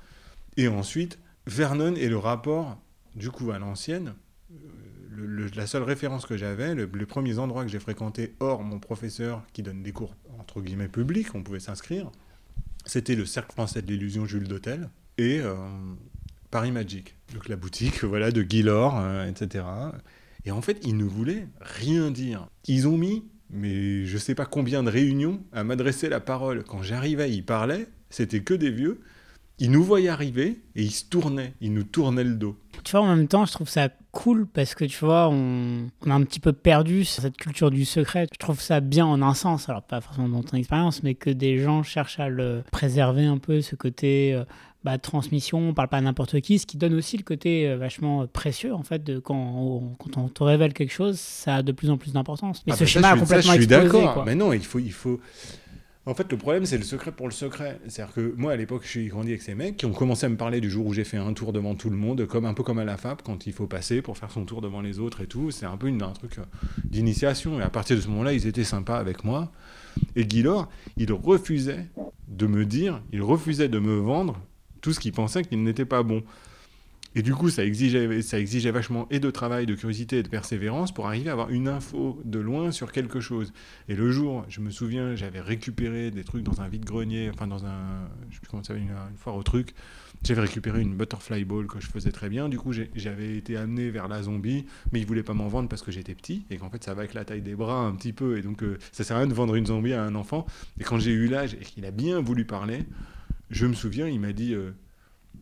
[0.57, 2.79] Et ensuite, Vernon et le rapport,
[3.17, 4.15] du coup, à l'ancienne,
[5.57, 9.43] la seule référence que j'avais, le- les premiers endroits que j'ai fréquentés hors mon professeur
[9.53, 12.11] qui donne des cours entre guillemets publics, on pouvait s'inscrire,
[12.87, 15.55] c'était le Cercle français de l'illusion Jules d'Hôtel et euh,
[16.51, 19.65] Paris Magic, donc la boutique voilà de Guy Laure, euh, etc.
[20.45, 22.49] Et en fait, ils ne voulaient rien dire.
[22.67, 26.65] Ils ont mis, mais je sais pas combien de réunions à m'adresser la parole.
[26.65, 29.01] Quand j'arrivais, ils parlaient, c'était que des vieux.
[29.59, 32.59] Ils nous voyaient arriver et ils se tournaient, ils nous tournaient le dos.
[32.83, 36.11] Tu vois, en même temps, je trouve ça cool parce que tu vois, on, on
[36.11, 38.27] a un petit peu perdu cette culture du secret.
[38.33, 41.31] Je trouve ça bien en un sens, alors pas forcément dans ton expérience, mais que
[41.31, 44.45] des gens cherchent à le préserver un peu, ce côté euh,
[44.85, 47.77] bah, transmission, on parle pas à n'importe qui, ce qui donne aussi le côté euh,
[47.77, 51.63] vachement précieux en fait, de quand on, quand on te révèle quelque chose, ça a
[51.63, 52.63] de plus en plus d'importance.
[52.67, 54.23] Mais Ah ce bah ça, schéma je a suis- ça, complètement je suis d'accord.
[54.27, 55.21] Mais non, il faut, il faut.
[56.07, 57.81] En fait, le problème, c'est le secret pour le secret.
[57.89, 60.29] C'est-à-dire que moi, à l'époque, je suis grandi avec ces mecs qui ont commencé à
[60.29, 62.53] me parler du jour où j'ai fait un tour devant tout le monde, comme un
[62.53, 64.99] peu comme à la FAP, quand il faut passer pour faire son tour devant les
[64.99, 65.51] autres et tout.
[65.51, 66.43] C'est un peu une, un truc euh,
[66.85, 67.59] d'initiation.
[67.59, 69.51] Et à partir de ce moment-là, ils étaient sympas avec moi.
[70.15, 70.69] Et Guy Laure,
[70.99, 71.87] il refusait
[72.29, 74.39] de me dire, il refusait de me vendre
[74.83, 76.23] tout ce qu'il pensait qu'il n'était pas bon.
[77.17, 80.29] Et du coup, ça exigeait, ça exigeait vachement et de travail, de curiosité et de
[80.29, 83.53] persévérance pour arriver à avoir une info de loin sur quelque chose.
[83.89, 87.65] Et le jour, je me souviens, j'avais récupéré des trucs dans un vide-grenier, enfin dans
[87.67, 89.75] un, je sais plus comment ça s'appelle, une, foire au truc.
[90.25, 92.49] J'avais récupéré une butterfly ball que je faisais très bien.
[92.49, 95.83] Du coup, j'avais été amené vers la zombie, mais ils voulaient pas m'en vendre parce
[95.83, 98.13] que j'étais petit et qu'en fait, ça va avec la taille des bras un petit
[98.13, 98.39] peu.
[98.39, 100.47] Et donc, euh, ça sert à rien de vendre une zombie à un enfant.
[100.81, 102.87] Et quand j'ai eu l'âge et qu'il a bien voulu parler,
[103.51, 104.73] je me souviens, il m'a dit, euh,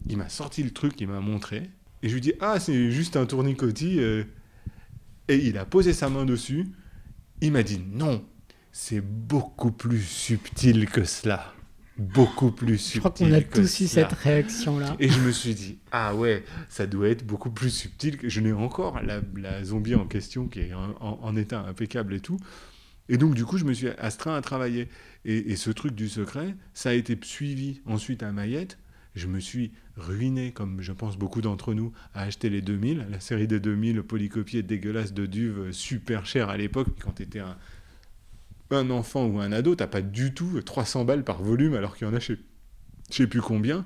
[0.08, 1.70] il m'a sorti le truc, il m'a montré.
[2.02, 4.00] Et je lui dis, ah, c'est juste un tournicotis.
[4.00, 4.24] euh.
[5.28, 6.66] Et il a posé sa main dessus.
[7.40, 8.24] Il m'a dit, non,
[8.72, 11.52] c'est beaucoup plus subtil que cela.
[11.98, 13.00] Beaucoup plus Je subtil.
[13.00, 14.96] crois qu'on a tous eu cette réaction-là.
[14.98, 18.40] Et je me suis dit, ah ouais, ça doit être beaucoup plus subtil que je
[18.40, 22.20] n'ai encore la, la zombie en question qui est en, en- en état impeccable et
[22.20, 22.38] tout.
[23.08, 24.88] Et donc, du coup, je me suis astreint à travailler.
[25.24, 28.78] Et, et ce truc du secret, ça a été suivi ensuite à Mayette.
[29.14, 33.20] Je me suis ruiné, comme je pense beaucoup d'entre nous, à acheter les 2000, la
[33.20, 38.90] série des 2000 polycopiés dégueulasses de Duve, super cher à l'époque, quand tu étais un,
[38.90, 42.10] enfant ou un ado, t'as pas du tout 300 balles par volume, alors qu'il y
[42.10, 42.38] en a chez
[43.10, 43.84] je sais plus combien,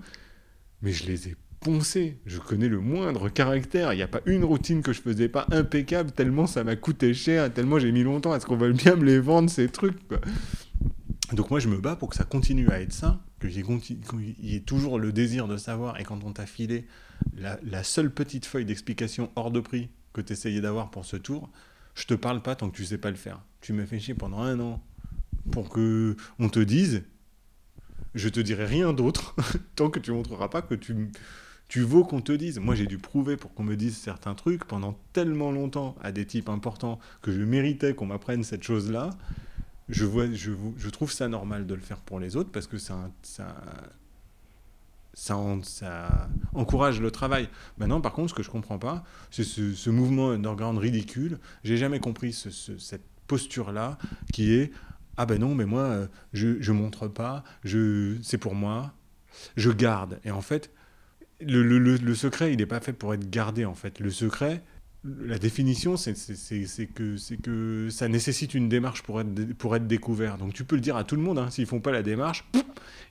[0.82, 2.20] mais je les ai poncés.
[2.26, 3.92] Je connais le moindre caractère.
[3.92, 7.12] Il n'y a pas une routine que je faisais pas impeccable, tellement ça m'a coûté
[7.12, 9.98] cher, tellement j'ai mis longtemps à ce qu'on veuille bien me les vendre, ces trucs.
[11.32, 14.56] Donc moi, je me bats pour que ça continue à être ça, conti- qu'il y
[14.56, 16.86] ait toujours le désir de savoir, et quand on t'a filé
[17.36, 21.16] la, la seule petite feuille d'explication hors de prix que tu essayais d'avoir pour ce
[21.16, 21.50] tour,
[21.94, 23.42] je te parle pas tant que tu sais pas le faire.
[23.60, 24.82] Tu m'as fait chier pendant un an
[25.50, 27.04] pour que on te dise,
[28.14, 29.34] je te dirai rien d'autre
[29.76, 31.10] tant que tu montreras pas que tu,
[31.68, 32.58] tu vaux qu'on te dise.
[32.58, 36.26] Moi, j'ai dû prouver pour qu'on me dise certains trucs pendant tellement longtemps à des
[36.26, 39.10] types importants que je méritais qu'on m'apprenne cette chose-là.
[39.88, 42.78] Je, vois, je, je trouve ça normal de le faire pour les autres parce que
[42.78, 43.54] ça, ça,
[45.14, 47.48] ça, en- ça encourage le travail.
[47.78, 51.38] Maintenant, par contre, ce que je comprends pas, c'est ce, ce mouvement underground ridicule.
[51.64, 53.98] J'ai jamais compris ce- ce- cette posture-là
[54.32, 54.72] qui est
[55.18, 58.92] ah ben non, mais moi, euh, je, je montre pas, c'est pour moi,
[59.56, 60.20] je garde.
[60.24, 60.70] Et en fait,
[61.40, 63.98] le- le secret, il n'est pas fait pour être gardé, en fait.
[64.00, 64.62] Le secret,
[65.20, 66.14] la définition, c'est
[66.86, 70.38] que, ça nécessite une démarche pour être, découvert.
[70.38, 72.44] Donc tu peux le dire à tout le monde, hein, s'ils font pas la démarche,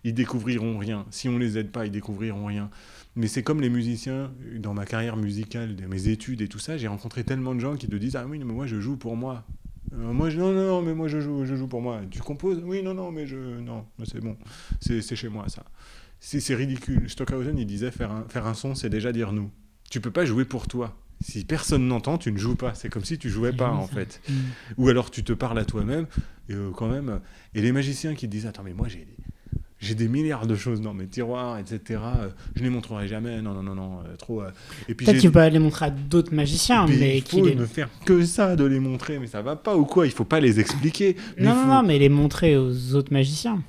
[0.04, 1.06] ils découvriront rien.
[1.12, 2.70] Si on les aide pas, ils découvriront rien.
[3.16, 6.78] Mais c'est comme les musiciens, dans ma carrière musicale, de mes études et tout ça,
[6.78, 9.16] j'ai rencontré tellement de gens qui te disent Ah oui, mais moi je joue pour
[9.16, 9.46] moi.
[9.94, 12.02] Euh, moi, non, non, non, mais moi je joue, je joue pour moi.
[12.12, 12.62] Tu composes?
[12.66, 13.38] Oui, non, non, mais je.
[13.38, 14.36] Non, c'est bon.
[14.82, 15.64] C'est chez moi ça.
[16.20, 17.10] C'est ridicule.
[17.10, 19.52] Stockhausen, il disait faire un, faire un son, c'est déjà dire nous.
[19.90, 20.98] Tu peux pas jouer pour toi.
[21.22, 22.74] Si personne n'entend, tu ne joues pas.
[22.76, 23.94] C'est comme si tu jouais pas, en ça.
[23.94, 24.22] fait.
[24.30, 24.34] Mm.
[24.78, 26.06] Ou alors tu te parles à toi-même,
[26.52, 27.10] euh, quand même.
[27.10, 27.18] euh,
[27.56, 29.18] Et les magiciens qui te disent Attends, mais moi j'ai des,
[29.80, 31.80] j'ai des milliards de choses dans mes tiroirs, etc.
[32.20, 33.42] euh, je ne les montrerai jamais.
[33.42, 34.44] Non, non, non, non, trop.
[34.88, 37.56] Et puis Peut-être qu'il peut les montrer à d'autres magiciens, mais faut les...
[37.56, 40.06] ne faire que ça de les montrer, mais ça va pas ou quoi?
[40.06, 41.16] Il faut pas les expliquer.
[41.40, 43.64] Non, non, faut- non, mais les montrer aux autres magiciens.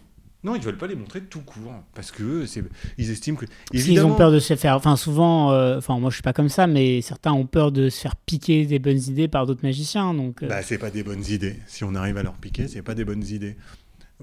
[0.47, 2.63] Non, ils veulent pas les montrer tout court parce que c'est
[2.99, 4.77] ils estiment que évidemment ont peur de se faire.
[4.77, 7.91] Enfin, souvent, euh, enfin, moi je suis pas comme ça, mais certains ont peur de
[7.91, 10.15] se faire piquer des bonnes idées par d'autres magiciens.
[10.15, 11.57] Donc, euh, Bah, c'est pas des bonnes idées.
[11.67, 13.57] Si on arrive à leur piquer, c'est pas des bonnes idées.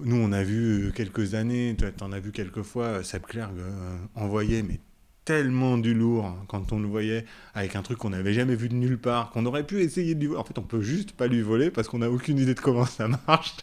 [0.02, 3.50] Nous, on a vu quelques années, toi, t'en as vu quelques fois, euh, Seb Clerc
[3.58, 4.80] euh, envoyer mais
[5.26, 8.70] tellement du lourd hein, quand on le voyait avec un truc qu'on n'avait jamais vu
[8.70, 10.40] de nulle part, qu'on aurait pu essayer de lui voler.
[10.40, 12.86] En fait, on peut juste pas lui voler parce qu'on n'a aucune idée de comment
[12.86, 13.56] ça marche.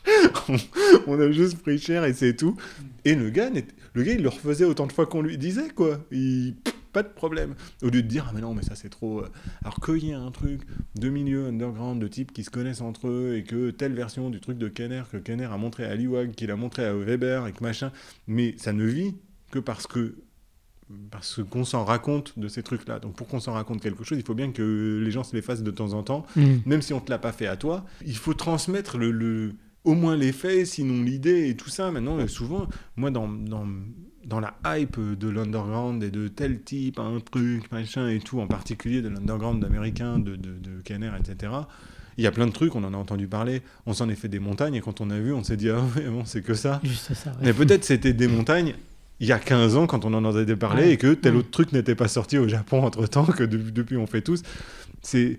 [1.07, 2.57] on, a juste pris cher et c'est tout.
[3.05, 3.51] Et le gars,
[3.95, 5.99] le gars, il le refaisait autant de fois qu'on lui disait, quoi.
[6.93, 7.55] Pas de problème.
[7.83, 9.21] Au lieu de dire, ah mais non, mais ça c'est trop.
[9.21, 9.29] euh.
[9.63, 10.63] Alors qu'il y a un truc
[10.97, 14.41] de milieu underground, de types qui se connaissent entre eux, et que telle version du
[14.41, 17.53] truc de Kenner, que Kenner a montré à Liwag, qu'il a montré à Weber, et
[17.53, 17.93] que machin.
[18.27, 19.15] Mais ça ne vit
[19.53, 20.17] que parce que.
[21.11, 22.99] Parce qu'on s'en raconte de ces trucs-là.
[22.99, 25.43] Donc pour qu'on s'en raconte quelque chose, il faut bien que les gens se les
[25.43, 26.43] fassent de temps en temps Mm.
[26.67, 29.53] même si on te l'a pas fait à toi, il faut transmettre le, le-
[29.85, 31.91] au moins les faits, sinon l'idée et tout ça.
[31.91, 33.67] Maintenant, souvent, moi, dans, dans,
[34.27, 38.47] dans la hype de l'underground et de tel type, un truc, machin et tout, en
[38.47, 41.53] particulier de l'underground américain, de, de, de Kenner, etc.,
[42.19, 44.29] il y a plein de trucs, on en a entendu parler, on s'en est fait
[44.29, 46.53] des montagnes, et quand on a vu, on s'est dit, ah ouais, bon, c'est que
[46.53, 46.81] ça.
[46.85, 47.31] Juste ça.
[47.31, 47.37] ouais.
[47.45, 48.75] Mais peut-être c'était des montagnes
[49.21, 50.93] il y a 15 ans quand on en entendait parler Ouais.
[50.93, 53.97] et que tel autre truc n'était pas sorti au Japon entre temps que de- depuis
[53.97, 54.43] on fait tous.
[55.03, 55.37] C'est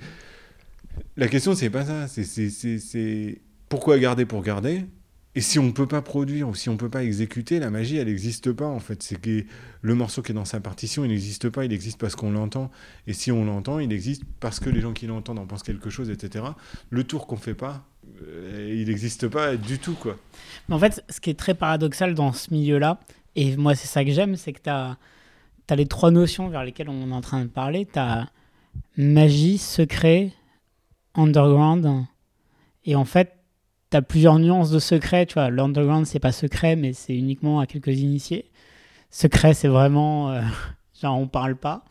[1.17, 2.07] la question c'est pas ça.
[2.07, 4.85] C'est c'est- c'est- c'est pourquoi garder pour garder.
[5.33, 7.69] Et si on ne peut pas produire ou si on ne peut pas exécuter, la
[7.69, 9.01] magie, elle n'existe pas en fait.
[9.01, 9.45] C'est que
[9.81, 12.69] le morceau qui est dans sa partition, il n'existe pas, il existe parce qu'on l'entend.
[13.07, 15.89] Et si on l'entend, il existe parce que les gens qui l'entendent en pensent quelque
[15.89, 16.43] chose, etc.
[16.89, 17.87] Le tour qu'on fait pas,
[18.23, 20.17] euh, il n'existe pas du tout quoi.
[20.67, 22.99] Mais en fait, ce qui est très paradoxal dans ce milieu-là,
[23.35, 24.97] et moi c'est ça que j'aime, c'est que tu as,
[25.75, 27.87] les trois notions vers lesquelles on est en train de parler.
[27.91, 28.27] Tu as
[28.97, 30.33] magie, secret,
[31.15, 32.05] underground.
[32.83, 33.37] Et en fait,
[33.89, 35.25] tu as plusieurs nuances de secret.
[35.25, 38.51] Tu vois, l'underground, c'est pas secret, mais c'est uniquement à quelques initiés.
[39.11, 40.31] Secret, c'est vraiment...
[40.31, 40.41] euh,
[41.01, 41.85] genre, on parle pas.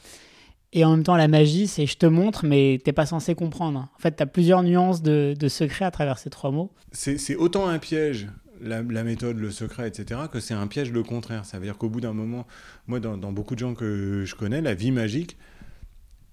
[0.72, 3.88] Et en même temps, la magie, c'est je te montre, mais t'es pas censé comprendre.
[3.96, 6.70] En fait, tu as plusieurs nuances de, de secret à travers ces trois mots.
[6.92, 8.28] c'est c'est autant un piège,
[8.60, 11.44] la, méthode, le secret, etc., que c'est un piège le contraire.
[11.44, 12.46] Ça veut dire qu'au bout d'un moment,
[12.86, 15.36] moi, dans, beaucoup de gens que je connais, la vie magique,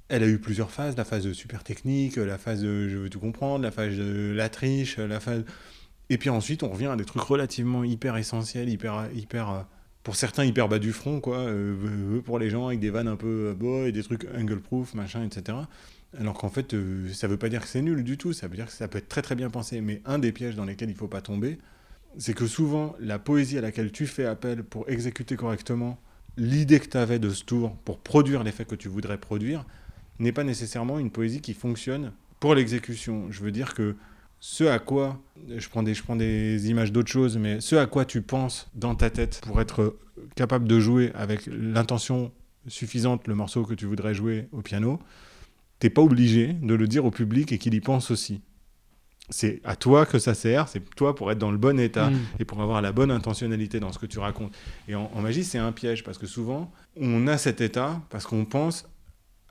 [0.10, 0.96] elle a eu plusieurs phases.
[0.98, 4.34] La phase de super technique, la phase de je veux tout comprendre, la phase de
[4.36, 5.44] la triche, la phase...
[6.10, 9.10] Et puis ensuite, on revient à des trucs relativement hyper essentiels, hyper...
[9.14, 9.62] hyper euh,
[10.08, 11.40] pour certains, hyper bas du front, quoi.
[11.40, 14.94] euh, pour les gens, avec des vannes un peu euh, beaux et des trucs angle-proof,
[14.94, 15.58] machin, etc.
[16.18, 18.56] Alors qu'en fait, euh, ça veut pas dire que c'est nul du tout, ça veut
[18.56, 19.82] dire que ça peut être très très bien pensé.
[19.82, 21.60] Mais un des pièges dans lesquels il faut pas tomber,
[22.18, 26.00] c'est que souvent, la poésie à laquelle tu fais appel pour exécuter correctement
[26.38, 29.66] l'idée que tu avais de ce tour, pour produire l'effet que tu voudrais produire,
[30.20, 33.32] n'est pas nécessairement une poésie qui fonctionne pour l'exécution.
[33.32, 33.96] Je veux dire que
[34.40, 35.20] ce à quoi,
[35.56, 38.70] je prends des, je prends des images d'autres choses, mais ce à quoi tu penses
[38.76, 39.98] dans ta tête pour être
[40.36, 42.32] capable de jouer avec l'intention
[42.68, 45.00] suffisante le morceau que tu voudrais jouer au piano,
[45.80, 48.42] t'es pas obligé de le dire au public et qu'il y pense aussi.
[49.30, 52.20] C'est à toi que ça sert, c'est toi pour être dans le bon état Mm.
[52.40, 54.54] et pour avoir la bonne intentionnalité dans ce que tu racontes.
[54.88, 58.26] Et en, en magie, c'est un piège parce que souvent, on a cet état parce
[58.26, 58.88] qu'on pense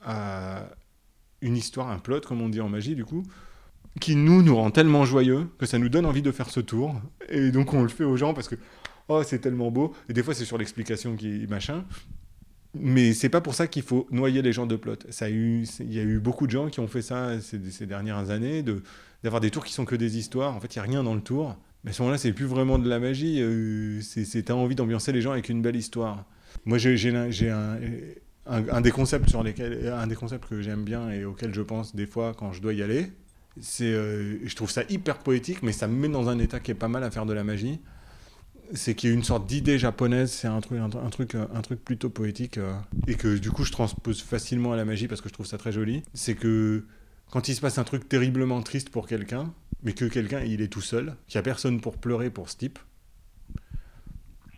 [0.02, 0.66] à
[1.42, 3.22] une histoire, un plot, comme on dit en magie, du coup,
[4.00, 6.94] qui nous, nous rend tellement joyeux que ça nous donne envie de faire ce tour.
[7.28, 8.56] Et donc, on le fait aux gens parce que,
[9.08, 9.94] oh, c'est tellement beau.
[10.08, 11.84] Et des fois, c'est sur l'explication qui machin.
[12.74, 14.96] Mais c'est pas pour ça qu'il faut noyer les gens de plot.
[15.08, 17.70] Ça a eu, il y a eu beaucoup de gens qui ont fait ça ces,
[17.70, 18.82] ces dernières années, de,
[19.26, 20.54] d'avoir des tours qui sont que des histoires.
[20.54, 21.56] En fait, il n'y a rien dans le tour.
[21.82, 23.40] Mais à ce moment-là, c'est plus vraiment de la magie.
[23.40, 26.24] Euh, c'est, t'as envie d'ambiancer les gens avec une belle histoire.
[26.64, 27.28] Moi, j'ai, un-
[28.46, 31.60] un, un, des concepts sur lesquels, un des concepts que j'aime bien et auxquels je
[31.62, 33.10] pense des fois quand je dois y aller.
[33.60, 36.70] C'est, euh, je trouve ça hyper poétique, mais ça me met dans un état qui
[36.70, 37.80] est pas mal à faire de la magie.
[38.74, 41.60] C'est qu'il y a une sorte d'idée japonaise, c'est un truc, un, un truc, un
[41.62, 42.72] truc plutôt poétique, euh,
[43.06, 45.56] et que du coup je transpose facilement à la magie parce que je trouve ça
[45.58, 46.02] très joli.
[46.14, 46.84] C'est que
[47.30, 50.68] quand il se passe un truc terriblement triste pour quelqu'un, mais que quelqu'un il est
[50.68, 52.78] tout seul, qu'il n'y a personne pour pleurer pour ce type,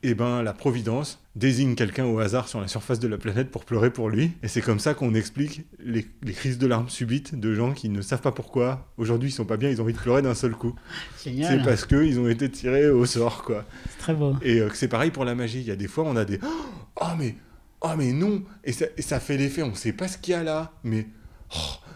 [0.03, 3.65] et ben la Providence désigne quelqu'un au hasard sur la surface de la planète pour
[3.65, 4.31] pleurer pour lui.
[4.43, 7.89] Et c'est comme ça qu'on explique les, les crises de larmes subites de gens qui
[7.89, 8.89] ne savent pas pourquoi.
[8.97, 10.75] Aujourd'hui, ils sont pas bien, ils ont envie de pleurer d'un seul coup.
[11.25, 11.59] Génial.
[11.59, 13.65] C'est parce qu'ils ont été tirés au sort, quoi.
[13.91, 14.37] C'est très beau.
[14.43, 15.61] Et euh, que c'est pareil pour la magie.
[15.61, 16.39] Il y a des fois, on a des
[17.01, 17.35] oh mais
[17.81, 19.63] oh mais non et ça, et ça fait l'effet.
[19.63, 21.09] On sait pas ce qu'il y a là, mais
[21.57, 21.88] oh.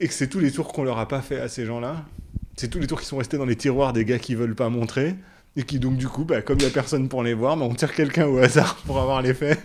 [0.00, 2.04] Et que c'est tous les tours qu'on leur a pas fait à ces gens-là.
[2.56, 4.68] C'est tous les tours qui sont restés dans les tiroirs des gars qui veulent pas
[4.68, 5.14] montrer.
[5.58, 7.64] Et qui donc du coup, bah, comme il y a personne pour les voir, bah,
[7.64, 9.58] on tire quelqu'un au hasard pour avoir l'effet,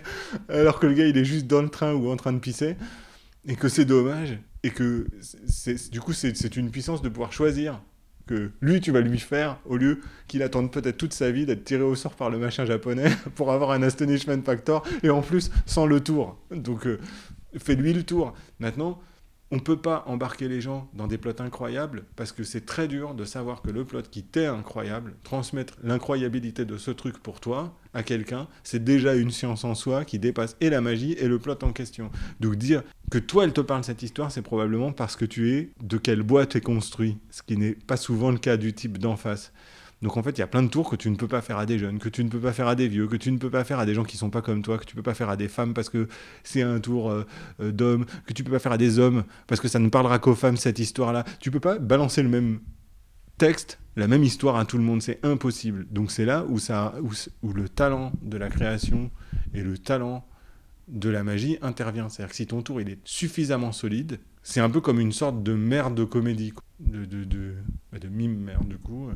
[0.48, 2.76] alors que le gars il est juste dans le train ou en train de pisser.
[3.46, 4.38] Et que c'est dommage.
[4.62, 5.06] Et que
[5.48, 7.82] c'est du coup c'est une puissance de pouvoir choisir.
[8.26, 11.64] Que lui tu vas lui faire au lieu qu'il attende peut-être toute sa vie d'être
[11.64, 14.82] tiré au sort par le machin japonais pour avoir un astonishment factor.
[15.02, 16.38] Et en plus sans le tour.
[16.50, 16.98] Donc euh,
[17.58, 18.32] fais-lui le tour.
[18.60, 18.98] Maintenant
[19.52, 23.14] on peut pas embarquer les gens dans des plots incroyables parce que c'est très dur
[23.14, 27.76] de savoir que le plot qui t'est incroyable, transmettre l'incroyabilité de ce truc pour toi
[27.92, 31.38] à quelqu'un, c'est déjà une science en soi qui dépasse et la magie et le
[31.38, 32.10] plot en question.
[32.40, 35.70] Donc dire que toi elle te parle cette histoire, c'est probablement parce que tu es
[35.82, 38.96] de quel bois tu es construit, ce qui n'est pas souvent le cas du type
[38.96, 39.52] d'en face.
[40.02, 41.58] Donc en fait, il y a plein de tours que tu ne peux pas faire
[41.58, 43.38] à des jeunes, que tu ne peux pas faire à des vieux, que tu ne
[43.38, 45.14] peux pas faire à des gens qui sont pas comme toi, que tu peux pas
[45.14, 46.08] faire à des femmes parce que
[46.42, 47.24] c'est un tour euh,
[47.60, 50.18] euh, d'hommes, que tu peux pas faire à des hommes parce que ça ne parlera
[50.18, 51.24] qu'aux femmes cette histoire-là.
[51.38, 52.60] Tu peux pas balancer le même
[53.38, 55.86] texte, la même histoire à tout le monde, c'est impossible.
[55.90, 57.12] Donc c'est là où ça, où,
[57.42, 59.10] où le talent de la création
[59.54, 60.26] et le talent
[60.88, 62.08] de la magie intervient.
[62.08, 65.44] C'est-à-dire que si ton tour il est suffisamment solide, c'est un peu comme une sorte
[65.44, 67.54] de merde de comédie, de, de, de,
[67.92, 69.08] bah, de mime merde du coup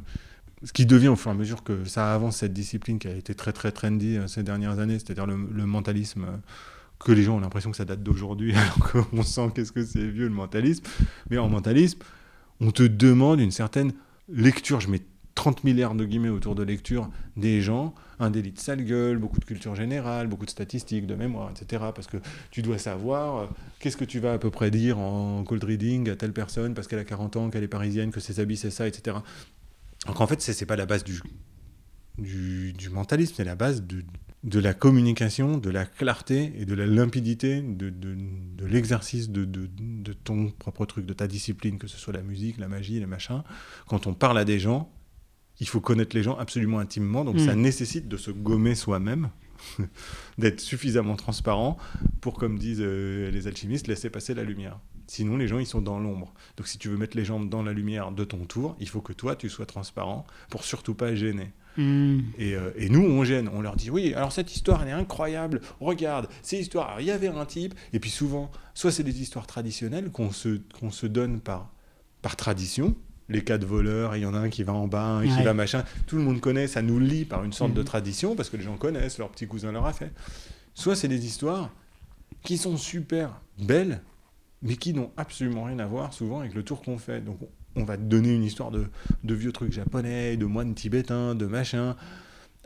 [0.67, 3.15] ce qui devient au fur et à mesure que ça avance cette discipline qui a
[3.15, 6.37] été très très trendy euh, ces dernières années, c'est-à-dire le, mentalisme, euh,
[6.99, 10.05] que les gens ont l'impression que ça date d'aujourd'hui, alors qu'on sent qu'est-ce que c'est
[10.05, 10.83] vieux le mentalisme.
[11.31, 12.01] Mais en mentalisme,
[12.61, 13.93] on te demande une certaine
[14.29, 15.03] lecture, je mets
[15.37, 19.39] 30 milliards de guillemets autour de lecture des gens, un délit de sale gueule, beaucoup
[19.39, 21.85] de culture générale, beaucoup de statistiques, de mémoire, etc.
[21.95, 22.17] Parce que
[22.51, 23.47] tu dois savoir euh,
[23.79, 26.89] qu'est-ce que tu vas à peu près dire en cold reading à telle personne parce
[26.89, 29.19] qu'elle a 40 ans, qu'elle est parisienne, que ses habits c'est ça, etc.
[30.07, 31.21] Donc en fait, ce n'est pas la base du,
[32.19, 34.05] du, mentalisme, c'est la base de,
[34.45, 40.51] de, la communication, de la clarté et de la limpidité de, de l'exercice de, ton
[40.51, 43.43] propre truc, de ta discipline, que ce soit la musique, la magie, les machins.
[43.87, 44.91] Quand on parle à des gens,
[45.61, 47.61] il faut connaître les gens absolument intimement, donc ça mm.
[47.61, 49.31] nécessite de se gommer soi-même,
[50.39, 51.79] d'être suffisamment transparent
[52.21, 54.79] pour, comme disent euh, les alchimistes, laisser passer la lumière.
[55.07, 56.33] Sinon, les gens, ils sont dans l'ombre.
[56.57, 59.01] Donc, si tu veux mettre les gens dans la lumière de ton tour, il faut
[59.01, 61.53] que toi, tu sois transparent pour surtout pas gêner.
[61.77, 62.21] Hmm.
[62.41, 63.49] Euh, et, nous, on gêne.
[63.53, 65.61] On leur dit oui, alors cette histoire, elle est incroyable.
[65.81, 67.01] Regarde, ces histoires.
[67.01, 67.75] Il y avait un type.
[67.93, 71.71] Et puis souvent, soit c'est des histoires traditionnelles qu'on se, qu'on se donne par,
[72.23, 72.97] par tradition.
[73.29, 75.43] Les cas de voleurs, il y en a un qui va en bas, un qui
[75.43, 75.85] va machin.
[76.07, 77.87] Tout le monde connaît, ça nous lie par une sorte de hmm.
[77.87, 80.13] tradition parce que les gens connaissent, leur petit cousin leur a fait.
[80.75, 81.71] Soit c'est des histoires
[82.43, 84.01] qui sont super belles,
[84.67, 87.21] mais qui n'ont absolument rien à voir souvent avec le tour qu'on fait.
[87.21, 87.39] Donc
[87.75, 88.89] on va te donner une histoire de,
[89.23, 91.97] vieux trucs japonais, de moines tibétains, de machin.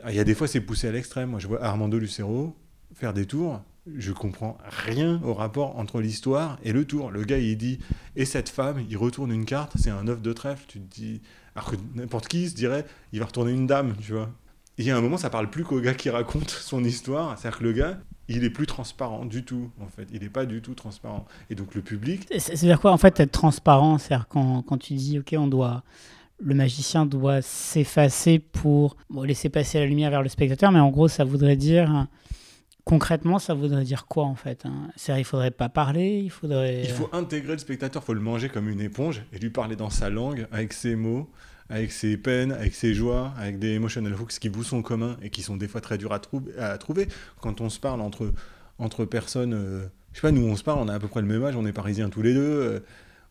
[0.03, 1.29] Ah, il y a des fois c'est poussé à l'extrême.
[1.29, 2.55] Moi je vois Armando Lucero
[2.93, 3.61] faire des tours,
[3.95, 7.11] je comprends rien au rapport entre l'histoire et le tour.
[7.11, 7.79] Le gars il dit
[8.15, 10.65] et cette femme, il retourne une carte, c'est un œuf de trèfle.
[10.67, 11.21] Tu te dis
[11.55, 14.29] alors que n'importe qui se dirait il va retourner une dame, tu vois.
[14.77, 17.37] Il y a un moment, ça parle plus qu'au gars qui raconte son histoire.
[17.37, 17.99] C'est-à-dire que le gars,
[18.31, 20.07] il est plus transparent du tout, en fait.
[20.11, 21.25] Il n'est pas du tout transparent.
[21.49, 22.27] Et donc le public.
[22.37, 25.83] C'est-à-dire quoi, en fait, être transparent C'est-à-dire quand, quand, tu dis, OK, on doit.
[26.43, 31.07] Le magicien doit s'effacer pour laisser passer la lumière vers le spectateur, mais en gros,
[31.07, 32.07] ça voudrait dire.
[32.83, 34.89] Concrètement, ça voudrait dire quoi en fait hein?
[34.95, 36.81] C'est-à-dire, il faudrait pas parler, il faudrait.
[36.81, 39.75] Il faut intégrer le spectateur, il faut le manger comme une éponge et lui parler
[39.75, 41.29] dans sa langue, avec ses mots,
[41.71, 45.29] avec ses peines, avec ses joies, avec des emotional hooks qui vous sont communs et
[45.29, 46.19] qui sont des fois très durs à,
[46.77, 47.07] trouver.
[47.39, 48.33] Quand on se parle entre,
[48.77, 51.21] entre personnes, euh, je sais pas, nous on se parle, on a à peu près
[51.21, 52.79] le même âge, on est parisiens tous les deux, euh,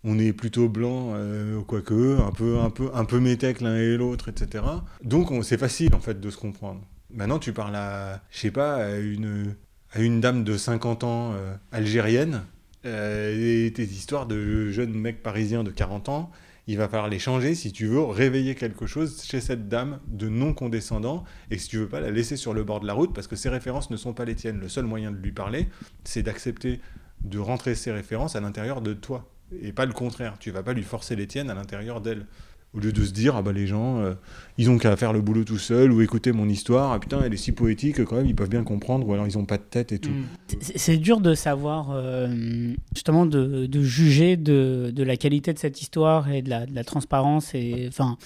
[0.05, 3.98] on est plutôt blancs, euh, quoique, un peu, un peu, un peu métèques l'un et
[3.98, 4.64] l'autre, etc.
[5.05, 6.81] Donc c'est facile en fait de se comprendre.
[7.12, 9.55] Maintenant tu parles à, je sais pas, à une,
[9.92, 11.35] à une dame de 50 ans
[11.72, 12.42] algérienne,
[12.85, 16.31] et tes histoires de jeunes mecs parisiens de 40 ans,
[16.66, 20.29] il va falloir les changer si tu veux réveiller quelque chose chez cette dame de
[20.29, 23.14] non condescendant et si tu veux pas la laisser sur le bord de la route
[23.14, 24.61] parce que ses références ne sont pas les tiennes.
[24.61, 25.68] Le seul moyen de lui parler,
[26.05, 26.81] c'est d'accepter
[27.23, 29.31] de rentrer ses références à l'intérieur de toi
[29.62, 30.37] et pas le contraire.
[30.38, 32.27] Tu vas pas lui forcer les tiennes à l'intérieur d'elle.
[32.73, 34.15] Au lieu de se dire, ah bah les gens, euh,
[34.57, 37.35] ils ont qu'à faire le boulot tout seuls ou écouter mon histoire, ah putain, elle
[37.35, 39.65] est si poétique quand même, ils peuvent bien comprendre, ou alors ils ont pas de
[39.65, 40.11] tête et tout.
[40.11, 40.57] Mm.
[40.77, 45.83] C'est dur de savoir, euh, justement, de, de juger de, de, la qualité de cette
[45.83, 48.17] histoire et de la, de la transparence et, enfin,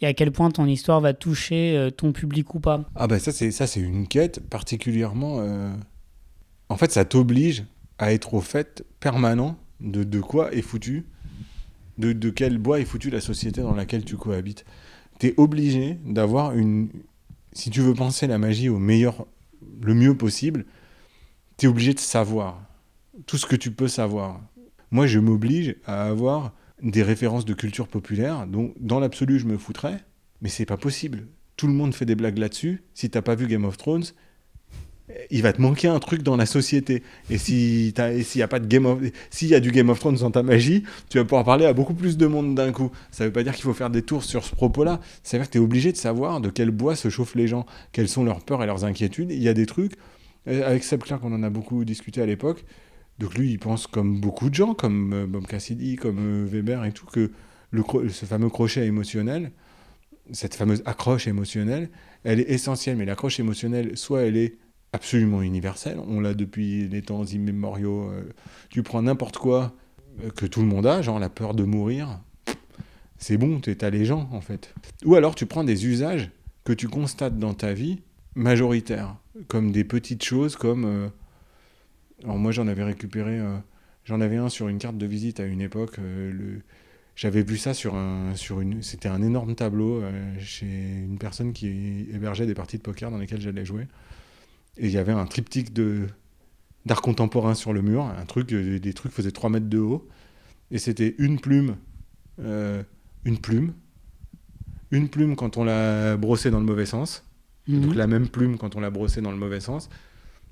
[0.00, 2.84] et à quel point ton histoire va toucher euh, ton public ou pas.
[2.96, 5.40] Ah bah ça, c'est, ça, c'est une quête particulièrement...
[6.68, 7.64] En fait, ça t'oblige
[7.98, 11.04] à être au fait permanent de, de quoi est foutu
[11.98, 14.64] de, quel bois est foutu la société dans laquelle tu cohabites.
[15.18, 16.88] Tu es obligé d'avoir une.
[17.52, 19.26] Si tu veux penser la magie au meilleur,
[19.82, 20.64] le mieux possible,
[21.56, 22.60] tu es obligé de savoir
[23.26, 24.40] tout ce que tu peux savoir.
[24.90, 26.52] Moi, je m'oblige à avoir
[26.82, 30.04] des références de culture populaire dont, dans l'absolu, je me foutrais,
[30.42, 31.26] mais c'est pas possible.
[31.56, 32.82] Tout le monde fait des blagues là-dessus.
[32.94, 34.04] Si t'as pas vu Game of Thrones,
[35.30, 37.02] il va te manquer un truc dans la société.
[37.30, 39.00] Et si s'il y a pas de Game of,
[39.42, 41.94] y a du Game of Thrones dans ta magie, tu vas pouvoir parler à beaucoup
[41.94, 42.90] plus de monde d'un coup.
[43.10, 45.00] Ça veut pas dire qu'il faut faire des tours sur ce propos-là.
[45.22, 47.48] Ça veut dire que tu es obligé de savoir de quel bois se chauffent les
[47.48, 49.30] gens, quelles sont leurs peurs et leurs inquiétudes.
[49.30, 49.92] Il y a des trucs,
[50.48, 52.64] euh, avec Seb Clark, on en a beaucoup discuté à l'époque,
[53.18, 56.84] Donc lui, il pense comme beaucoup de gens, comme euh, Bob Cassidy, comme euh, Weber
[56.84, 57.30] et tout, que
[57.70, 59.52] le, ce fameux crochet émotionnel,
[60.32, 61.90] cette fameuse accroche émotionnelle,
[62.24, 62.96] elle est essentielle.
[62.96, 64.56] Mais l'accroche émotionnelle, soit elle est
[64.94, 68.10] absolument universelle, on l'a depuis les temps immémoriaux.
[68.10, 68.22] euh,
[68.70, 69.74] tu prends n'importe quoi
[70.22, 72.20] euh, que tout le monde a, genre la peur de mourir,
[73.18, 74.72] c'est bon, t'es les gens en fait.
[75.04, 76.30] Ou alors tu prends des usages
[76.62, 78.02] que tu constates dans ta vie
[78.36, 79.16] majoritaires,
[79.48, 80.84] comme des petites choses comme...
[80.84, 81.08] euh,
[82.22, 83.40] alors moi j'en avais récupéré,
[84.04, 85.96] j'en avais un sur une carte de visite à une époque.
[87.16, 90.02] J'avais vu ça sur un, sur une, c'était un énorme tableau
[90.38, 93.88] chez une personne qui hébergeait des parties de poker dans lesquelles j'allais jouer.
[94.76, 96.06] Et il y avait un triptyque de
[96.86, 100.06] d'art contemporain sur le mur, un truc, euh, des trucs faisaient 3 mètres de haut,
[100.70, 101.76] et c'était une plume,
[102.40, 102.82] euh,
[103.24, 103.72] une plume,
[104.90, 107.24] une plume quand on l'a brossée dans le mauvais sens,
[107.68, 107.80] Mhm.
[107.80, 109.88] donc la même plume quand on l'a brossée dans le mauvais sens.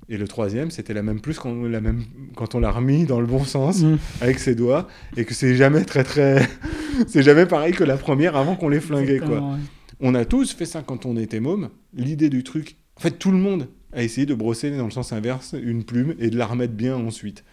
[0.08, 2.02] Et le troisième, c'était la même plume quand on, la même,
[2.34, 3.98] quand on l'a remis dans le bon sens Mhm.
[4.22, 6.48] avec ses doigts et que c'est jamais très très,
[7.08, 9.40] c'est jamais pareil que la première avant qu'on l'ait flingué quoi.
[9.40, 9.58] Ouais.
[10.00, 11.68] On a tous fait ça quand on était môme.
[11.94, 15.12] L'idée du truc, en fait, tout le monde a essayé de brosser dans le sens
[15.12, 17.44] inverse une plume et de la remettre bien ensuite.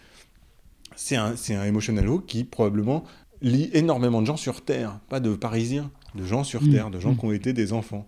[0.96, 3.04] C'est un, c'est un emotional hook qui probablement
[3.42, 6.70] lie énormément de gens sur Terre, pas de Parisiens, de gens sur Mm.
[6.72, 7.16] Terre, de gens Mm.
[7.18, 8.06] qui ont été des enfants.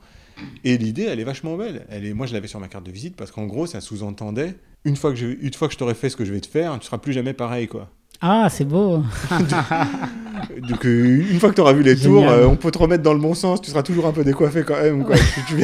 [0.65, 1.87] Et l'idée, elle est vachement belle.
[1.91, 4.55] Elle est, moi, je l'avais sur ma carte de visite parce qu'en gros, ça sous-entendait
[4.85, 6.49] une fois que je, une fois que je t'aurai fait ce que je vais te
[6.49, 7.89] faire, tu seras plus jamais pareil, quoi.
[8.21, 9.03] Ah, c'est beau.
[10.69, 12.23] Donc euh, une fois que tu auras vu les Génial.
[12.25, 14.25] tours, euh, on peut te remettre dans le bon sens, tu seras toujours un peu
[14.25, 15.05] décoiffé quand même.
[15.05, 15.17] Quoi.
[15.17, 15.57] tu,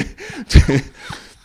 [0.48, 0.84] tu- tu-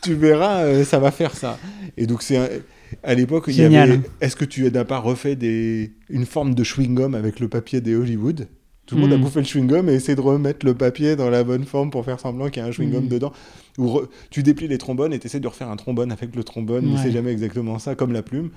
[0.04, 1.58] tu verras, euh, ça va faire ça.
[1.98, 2.64] Et donc c'est
[3.04, 4.00] à l'époque, il y avait.
[4.22, 5.94] Est-ce que tu n'as pas refait des...
[6.10, 8.48] une forme de chewing-gum avec le papier des Hollywood?
[8.86, 9.22] Tout le monde a Mm.
[9.22, 12.20] bouffé le chewing-gum et essaie de remettre le papier dans la bonne forme pour faire
[12.20, 13.08] semblant qu'il y a un chewing-gum Mm.
[13.08, 13.32] dedans.
[13.78, 16.44] Ou re- tu déplies les trombones et tu essaies de refaire un trombone avec le
[16.44, 17.00] trombone, mais Ouais.
[17.02, 18.52] c'est jamais exactement ça, comme la plume.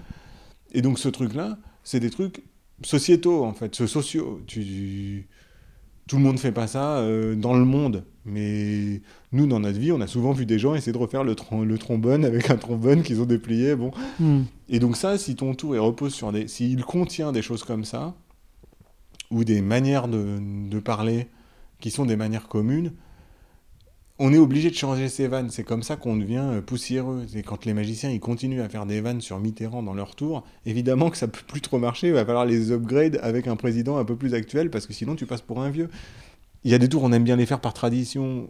[0.73, 2.43] Et donc ce truc-là, c'est des trucs
[2.85, 4.41] sociétaux en fait, ce sociaux.
[4.49, 5.29] Tu...
[6.09, 9.01] Tout le monde fait pas ça euh, dans le monde, mais
[9.33, 11.64] nous dans notre vie, on a souvent vu des gens essayer de refaire le, trom-
[11.64, 13.75] le trombone avec un trombone qu'ils ont déplié.
[13.75, 13.90] Bon,
[14.21, 14.45] Mhm.
[14.69, 17.85] et donc ça, si ton tour il repose sur des, s'il contient des choses comme
[17.85, 18.14] ça,
[19.33, 20.38] ou des manières de,
[20.71, 21.27] de parler
[21.81, 22.92] qui sont des manières communes,
[24.19, 25.51] on est obligé de changer ses vannes.
[25.51, 27.27] C'est comme ça qu'on devient euh, poussiéreux.
[27.35, 30.45] Et quand les magiciens ils continuent à faire des vannes sur Mitterrand dans leur tour,
[30.65, 32.09] évidemment que ça peut plus trop marcher.
[32.09, 35.17] Il va falloir les upgrade avec un président un peu plus actuel parce que sinon
[35.17, 35.89] tu passes pour un vieux.
[36.65, 38.49] Il y a des tours on aime bien les faire par tradition.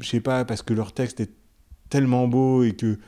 [0.00, 1.30] Je sais pas parce que leur texte est
[1.90, 2.98] tellement beau et que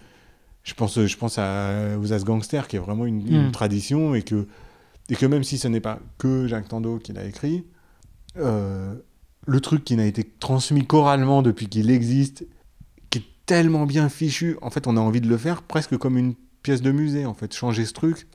[0.64, 3.52] je pense, je pense à, aux As Gangsters qui est vraiment une, une Mm.
[3.52, 4.46] tradition et que,
[5.08, 7.64] et que même si ce n'est pas que Jacques Tando qui l'a écrit,
[8.36, 8.94] euh,
[9.48, 12.46] le truc qui n'a été transmis choralement depuis qu'il existe,
[13.08, 16.18] qui est tellement bien fichu, en fait on a envie de le faire presque comme
[16.18, 18.28] une pièce de musée en fait, changer ce truc.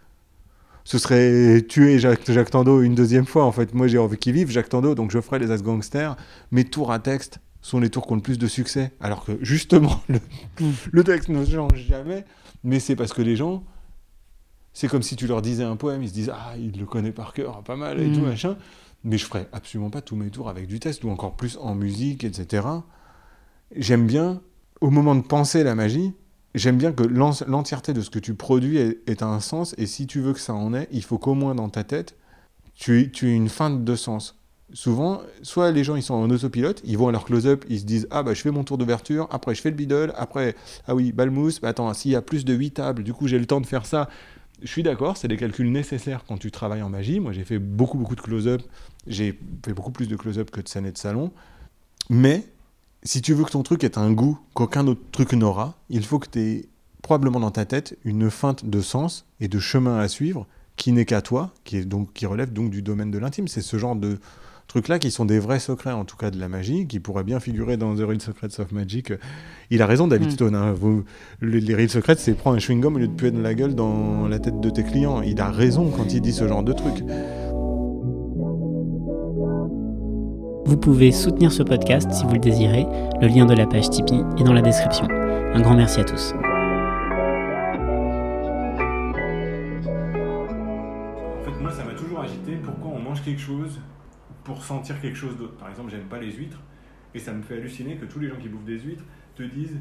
[0.86, 3.76] Ce serait tuer Jacques, Jacques Tando une deuxième fois en fait.
[3.76, 6.18] Moi j'ai envie qu'il vive Jacques Tando, donc je ferai les As Gangsters.
[6.52, 8.92] Mes tours à texte sont les tours qui ont le plus de succès.
[9.00, 10.20] Alors que justement, le,
[10.92, 12.26] le texte ne change jamais.
[12.64, 13.64] Mais c'est parce que les gens,
[14.74, 17.12] c'est comme si tu leur disais un poème, ils se disent Ah, il le connaît
[17.12, 18.14] par cœur, pas mal et Mm.
[18.14, 18.58] tout machin.
[19.04, 21.76] Mais je ferai absolument pas tous mes tours avec du test ou encore plus en
[21.76, 22.66] musique, etc.
[23.76, 24.42] J'aime bien,
[24.82, 26.14] au moment de penser la magie,
[26.56, 29.74] j'aime bien que l'en- l'entièreté de ce que tu produis ait, un sens.
[29.78, 32.16] Et si tu veux que ça en ait, il faut qu'au moins dans ta tête,
[32.76, 34.40] tu, aies- tu aies une feinte de sens.
[34.72, 37.86] Souvent, soit les gens ils sont en autopilote, ils vont à leur close-up, ils se
[37.86, 40.56] disent Ah bah je fais mon tour d'ouverture, après je fais le biddle, après
[40.88, 43.38] ah oui, balmousse, bah attends, s'il y a plus de 8 tables, du coup j'ai
[43.38, 44.10] le temps de faire ça.
[44.64, 47.20] Je suis d'accord, c'est des calculs nécessaires quand tu travailles en magie.
[47.20, 48.62] Moi j'ai fait beaucoup beaucoup de close-up,
[49.08, 51.32] j'ai fait beaucoup plus de close-up que de scène et de salon.
[52.10, 52.46] Mais
[53.04, 56.20] si tu veux que ton truc ait un goût qu'aucun autre truc n'aura, il faut
[56.20, 56.70] que tu aies
[57.02, 60.48] probablement dans ta tête une feinte de sens et de chemin à suivre
[60.78, 63.48] qui n'est qu'à toi, qui, est donc, qui relève donc du domaine de l'intime.
[63.48, 64.20] C'est ce genre de
[64.68, 67.40] trucs-là qui sont des vrais secrets, en tout cas de la magie, qui pourraient bien
[67.40, 69.14] figurer dans The Real Secrets of Magic.
[69.70, 70.32] Il a raison, David Mm.
[70.32, 70.56] Stone.
[70.56, 70.74] hein.
[70.74, 71.04] Vous-
[71.40, 73.76] le- les Real Secrets, c'est prendre un chewing-gum au lieu de puer de la gueule
[73.76, 75.22] dans la tête de tes clients.
[75.22, 77.04] Il a raison quand il dit ce genre de truc.
[80.66, 82.86] Vous pouvez soutenir ce podcast si vous le désirez.
[83.22, 85.06] Le lien de la page Tipeee est dans la description.
[85.10, 86.34] Un grand merci à tous.
[91.36, 92.58] En fait, moi, ça m'a toujours agité.
[92.64, 93.80] Pourquoi on mange quelque chose
[94.44, 96.60] pour sentir quelque chose d'autre Par exemple, j'aime pas les huîtres.
[97.16, 99.04] Et ça me fait halluciner que tous les gens qui bouffent des huîtres
[99.36, 99.78] te disent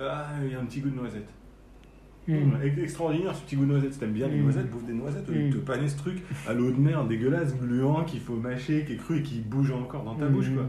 [0.00, 1.28] Ah, il y a un petit goût de noisette.
[2.28, 3.92] Ex- Extraordinaire ce petit goût de noisette.
[3.92, 4.42] Si t'aimes bien les Mm.
[4.42, 5.28] noisettes, bouffe des noisettes.
[5.28, 6.18] Au lieu de te paner ce truc
[6.48, 9.70] à l'eau de mer dégueulasse, gluant, qu'il faut mâcher, qui est cru et qui bouge
[9.70, 10.32] encore dans ta Mm.
[10.32, 10.50] bouche.
[10.52, 10.64] Quoi.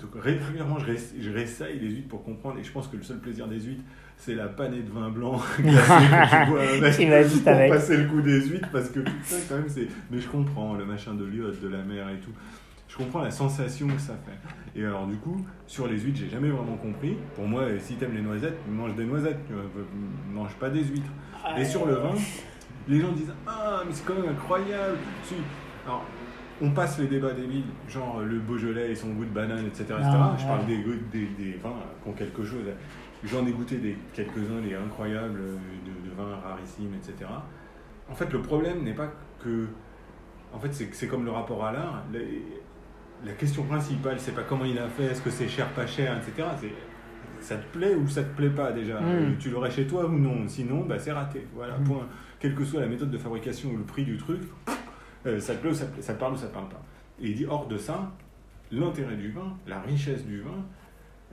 [0.00, 2.58] Donc régulièrement, je, ré- je réessaye les huîtres pour comprendre.
[2.58, 3.82] Et je pense que le seul plaisir des huîtres,
[4.16, 7.70] c'est la panée de vin blanc glacé que tu bois avec pour avec.
[7.72, 8.68] passer le coup des huîtres.
[8.70, 9.88] Parce que putain, quand même, c'est.
[10.10, 12.30] Mais je comprends le machin de l'iode, de la mer et tout.
[12.92, 14.78] Je comprends la sensation que ça fait.
[14.78, 17.16] Et alors, du coup, sur les huîtres, j'ai jamais vraiment compris.
[17.34, 19.38] Pour moi, si t'aimes les noisettes, mange des noisettes.
[19.46, 19.62] Tu vois,
[20.30, 21.10] mange pas des huîtres.
[21.56, 22.12] Et sur le vin,
[22.88, 24.98] les gens disent Ah, mais c'est quand même incroyable.
[25.86, 26.04] Alors,
[26.60, 29.84] on passe les débats des villes, genre le Beaujolais et son goût de banane, etc.
[29.84, 30.00] etc.
[30.12, 30.48] Ah, Je ouais.
[30.50, 30.76] parle des,
[31.10, 31.72] des, des vins
[32.02, 32.64] qui ont quelque chose.
[33.24, 37.30] J'en ai goûté des, quelques-uns, les incroyables euh, de, de vins rarissimes, etc.
[38.10, 39.08] En fait, le problème n'est pas
[39.42, 39.66] que.
[40.52, 42.02] En fait, c'est comme le rapport à l'art.
[42.12, 42.42] Les-
[43.24, 46.16] La question principale, c'est pas comment il a fait, est-ce que c'est cher, pas cher,
[46.16, 46.48] etc.
[46.60, 46.72] C'est
[47.40, 49.04] ça te plaît ou ça te plaît pas déjà Mm.
[49.08, 51.46] Euh, Tu l'aurais chez toi ou non Sinon, bah, c'est raté.
[51.54, 51.84] Voilà, Mm.
[51.84, 52.06] point.
[52.38, 54.40] Quelle que soit la méthode de fabrication ou le prix du truc,
[55.26, 56.68] euh, ça te plaît ou ça te, plaît, ça te parle ou ça te parle
[56.68, 56.82] pas.
[57.20, 58.12] Et il dit hors de ça,
[58.70, 60.64] l'intérêt du vin, la richesse du vin,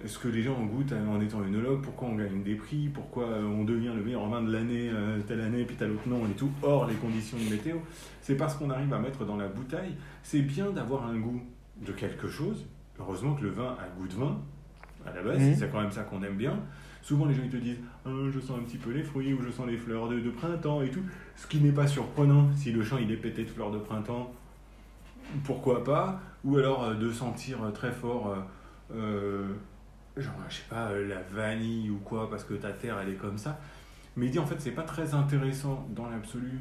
[0.05, 3.25] ce que les gens en goûtent en étant œnologue, pourquoi on gagne des prix, pourquoi
[3.25, 4.89] euh, on devient le meilleur vin de l'année,
[5.27, 7.77] telle année, puis t'as l'autre nom et tout, hors les conditions de météo,
[8.21, 9.95] c'est parce qu'on arrive à mettre dans la bouteille.
[10.23, 11.41] C'est bien d'avoir un goût
[11.85, 12.65] de quelque chose.
[12.99, 14.37] Heureusement que le vin a goût de vin,
[15.05, 15.55] à la base, Mhm.
[15.55, 16.59] c'est quand même ça qu'on aime bien.
[17.01, 19.41] Souvent, les gens ils te disent Ah, Je sens un petit peu les fruits ou
[19.41, 21.01] je sens les fleurs de, de printemps et tout.
[21.35, 24.33] Ce qui n'est pas surprenant si le champ il est pété de fleurs de printemps,
[25.45, 26.19] pourquoi pas?
[26.43, 28.35] Ou alors euh, de sentir euh, très fort,
[28.93, 29.47] euh,
[30.17, 33.37] genre, je sais pas, la vanille ou quoi, parce que ta terre elle est comme
[33.37, 33.59] ça.
[34.17, 36.59] Mais il dit en fait, c'est pas très intéressant dans l'absolu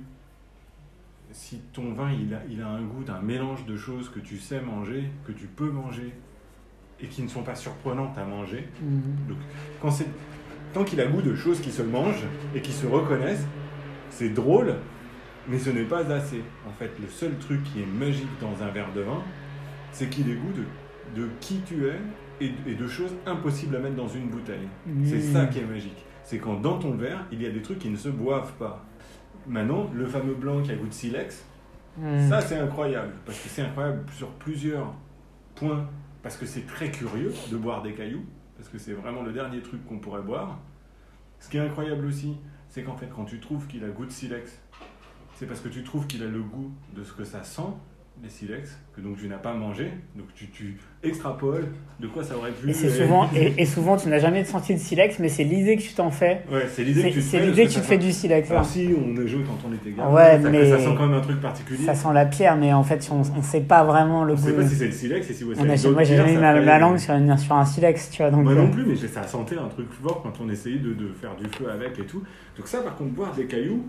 [1.33, 4.39] si ton vin il a, il a un goût d'un mélange de choses que tu
[4.39, 6.13] sais manger, que tu peux manger
[7.01, 8.67] et qui ne sont pas surprenantes à manger.
[8.83, 9.03] Mhm.
[9.29, 9.39] Donc,
[9.81, 10.07] quand c'est,
[10.75, 12.25] tant qu'il a goût de choses qui se mangent
[12.55, 13.47] et qui se reconnaissent,
[14.11, 14.75] c'est drôle,
[15.49, 16.43] mais ce n'est pas assez.
[16.67, 19.23] En fait, le seul truc qui est magique dans un verre de vin,
[19.93, 22.01] c'est qu'il ait goût de, de qui tu es
[22.41, 24.69] et, et de choses impossibles à mettre dans une bouteille.
[25.05, 25.33] C'est Mhm.
[25.33, 26.05] ça qui est magique.
[26.25, 28.85] C'est quand dans ton verre, il y a des trucs qui ne se boivent pas.
[29.49, 31.45] Maintenant, le fameux blanc qui a goût de silex,
[31.97, 32.29] Mhm.
[32.29, 34.95] ça, c'est incroyable, parce que c'est incroyable sur plusieurs
[35.57, 35.89] points,
[36.23, 38.25] parce que c'est très curieux de boire des cailloux,
[38.57, 40.59] parce que c'est vraiment le dernier truc qu'on pourrait boire.
[41.41, 42.37] Ce qui est incroyable aussi,
[42.69, 44.61] c'est qu'en fait, quand tu trouves qu'il a goût de silex,
[45.35, 47.63] c'est parce que tu trouves qu'il a le goût de ce que ça sent,
[48.23, 51.67] les silex, que donc tu n'as pas mangé, donc tu, tu extrapoles
[52.01, 52.91] de quoi ça aurait pu Et être.
[52.91, 55.93] souvent, et, et souvent, tu n'as jamais senti de silex, mais c'est l'idée que tu
[55.95, 56.43] t'en fais.
[56.51, 58.51] Ouais, c'est l'idée que tu te fais, que parce tu te fais du silex.
[58.51, 58.67] Alors hein.
[58.67, 61.17] si on a joué quand on était gamin, Ouais, ça, mais- ça sent quand même
[61.17, 61.85] un truc particulier.
[61.85, 64.43] Ça sent la pierre, mais en fait, on ne sait pas vraiment le On goût.
[64.47, 66.39] sait pas si c'est le silex et si c'est On a- moi, j'ai jamais mis
[66.39, 68.31] ma, langue sur, une- sur un silex, tu vois.
[68.33, 70.93] Donc, Moi euh, non plus, mais ça sentait un truc fort quand on essayait de,
[70.93, 72.23] de faire du feu avec et tout.
[72.57, 73.87] Donc ça, par contre, boire des cailloux,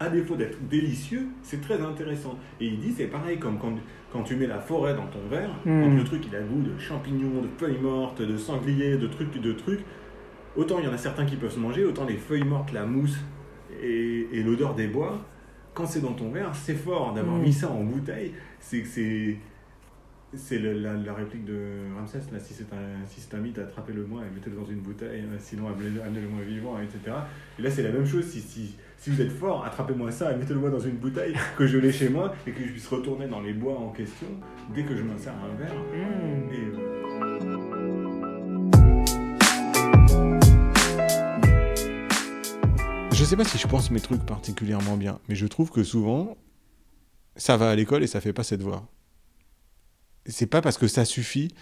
[0.00, 2.38] à défaut d'être délicieux, c'est très intéressant.
[2.60, 3.74] Et il dit, c'est pareil comme quand,
[4.12, 6.78] quand tu mets la forêt dans ton verre, quand le truc il a goût de
[6.78, 9.84] champignons, de feuilles mortes, de sangliers, de trucs, de trucs.
[10.56, 12.86] Autant il y en a certains qui peuvent se manger, autant les feuilles mortes, la
[12.86, 13.18] mousse
[13.82, 15.20] et, et l'odeur des bois,
[15.74, 17.42] quand c'est dans ton verre, c'est fort d'avoir Mm.
[17.42, 18.32] mis ça en bouteille.
[18.58, 19.36] C'est c'est
[20.32, 21.58] c'est la, la réplique de
[21.96, 25.22] Ramsès, là, si c'est un, si un mythe, attrapez-le moi et mettez-le dans une bouteille,
[25.22, 27.16] euh, sinon amenez-le amenez-le moi vivant, etc.
[27.58, 30.36] Et là, c'est la même chose, si, si, si vous êtes fort, attrapez-moi ça et
[30.36, 33.26] mettez-le moi dans une bouteille, que je l'ai chez moi et que je puisse retourner
[33.26, 34.26] dans les bois en question
[34.74, 35.72] dès que je m'insère un verre.
[35.74, 36.52] hmm.
[36.52, 36.96] Et, euh,
[43.12, 46.36] Je sais pas si je pense mes trucs particulièrement bien, mais je trouve que souvent,
[47.36, 48.86] ça va à l'école et ça fait pas ses devoirs.
[50.26, 51.54] C'est pas parce que ça suffit.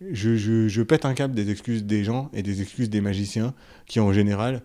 [0.00, 3.52] Je, je, je pète un câble des excuses des gens et des excuses des magiciens
[3.86, 4.62] qui, en général,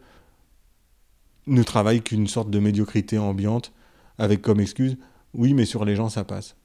[1.47, 3.71] ne travaillent qu'une sorte de médiocrité ambiante
[4.17, 4.97] avec comme excuse
[5.35, 6.55] oui, mais sur les gens, ça passe.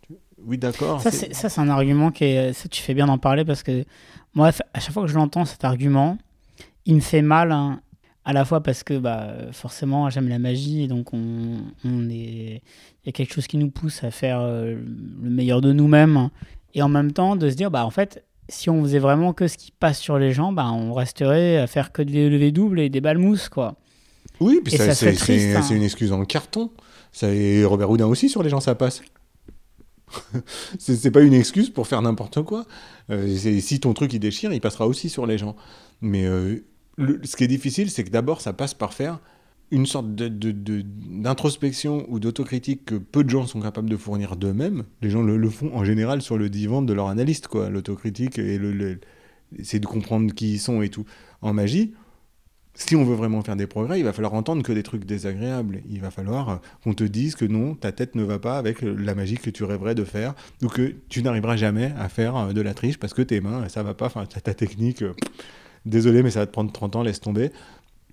[0.44, 1.00] Oui, d'accord.
[1.00, 2.52] Ça, c'est- un argument qui est.
[2.52, 3.84] Ça, tu fais bien d'en parler parce que
[4.34, 6.18] moi, à chaque fois que je l'entends, cet argument,
[6.84, 7.50] il me fait mal.
[7.50, 7.80] hein,
[8.26, 12.62] à la fois parce que bah, forcément, j'aime la magie et donc on, on est.
[13.02, 14.76] Il y a quelque chose qui nous pousse à faire euh,
[15.22, 16.28] le meilleur de nous-mêmes.
[16.74, 19.48] Et en même temps, de se dire, bah, en fait, si on faisait vraiment que
[19.48, 22.80] ce qui passe sur les gens, bah, on resterait à faire que des levées doubles
[22.80, 23.76] et des balmousses, quoi.
[24.40, 25.62] Oui, puis ça, c'est hein.
[25.70, 26.70] une excuse en carton.
[27.12, 29.02] Ça, et Robert Houdin aussi, sur les gens, ça passe.
[30.78, 32.66] c'est pas une excuse pour faire n'importe quoi.
[33.10, 35.56] Euh, si ton truc il déchire, il passera aussi sur les gens.
[36.00, 36.64] Mais euh,
[36.96, 39.20] le- ce qui est difficile, c'est que d'abord, ça passe par faire
[39.70, 43.96] une sorte de- de- de- d'introspection ou d'autocritique que peu de gens sont capables de
[43.98, 44.84] fournir d'eux-mêmes.
[45.02, 47.68] Les gens le, le font en général sur le divan de leur analyste, quoi.
[47.68, 49.00] L'autocritique et le, le-
[49.62, 51.04] c'est de comprendre qui ils sont et tout.
[51.42, 51.92] En magie,
[52.78, 55.82] si on veut vraiment faire des progrès, il va falloir entendre que des trucs désagréables.
[55.90, 58.82] Il va falloir euh, qu'on te dise que non, ta tête ne va pas avec
[58.82, 62.52] la magie que tu rêverais de faire, ou que tu n'arriveras jamais à faire euh,
[62.52, 65.12] de la triche parce que tes mains, ça va pas, enfin, ta technique, euh,
[65.86, 67.50] désolé, mais ça va te prendre 30 ans, laisse tomber.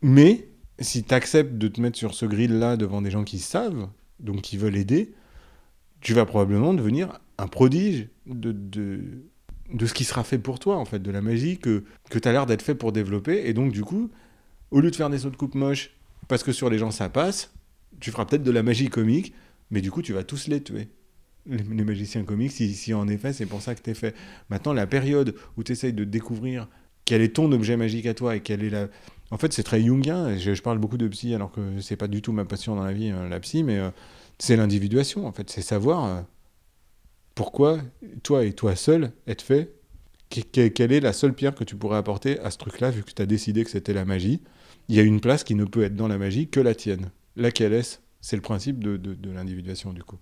[0.01, 0.47] Mais
[0.79, 3.87] si tu acceptes de te mettre sur ce grill-là devant des gens qui savent,
[4.19, 5.13] donc qui veulent aider,
[6.01, 10.85] tu vas probablement devenir un prodige de, de, ce qui sera fait pour toi, en
[10.85, 13.47] fait, de la magie que, que tu as l'air d'être fait pour développer.
[13.47, 14.09] Et donc, du coup,
[14.75, 15.91] au lieu de faire des sauts de coupe moches,
[16.27, 17.53] parce que sur les gens ça passe,
[18.01, 19.33] tu feras peut-être de la magie comique,
[19.71, 20.89] mais du coup tu vas tous les tuer.
[21.45, 24.13] Les, magiciens comiques, si, en effet c'est pour ça que tu es fait.
[24.49, 26.67] Maintenant, la période où tu essayes de découvrir
[27.05, 28.87] quel est ton objet magique à toi et quelle est la.
[29.31, 30.35] En fait, c'est très jungien.
[30.37, 32.83] Je, je, parle beaucoup de psy alors que c'est pas du tout ma passion dans
[32.83, 33.91] la vie, hein, la psy, mais euh,
[34.39, 35.49] c'est l'individuation en fait.
[35.51, 36.21] C'est savoir euh,
[37.33, 37.79] pourquoi
[38.23, 39.71] toi et toi seul êtes fait.
[40.29, 43.21] Quelle est la seule pierre que tu pourrais apporter à ce truc-là, vu que tu
[43.21, 44.41] as décidé que c'était la magie
[44.87, 47.11] il y a une place qui ne peut être dans la magie que la tienne.
[47.35, 47.97] Laquelle est-ce?
[48.21, 50.17] C'est le principe de, de, l'individuation, du coup.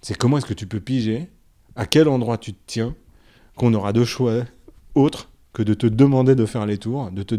[0.00, 1.28] C'est comment est-ce que tu peux piger
[1.74, 2.94] à quel endroit tu te tiens,
[3.56, 4.44] qu'on aura deux choix
[4.94, 7.34] autres que de te demander de faire les tours, de te...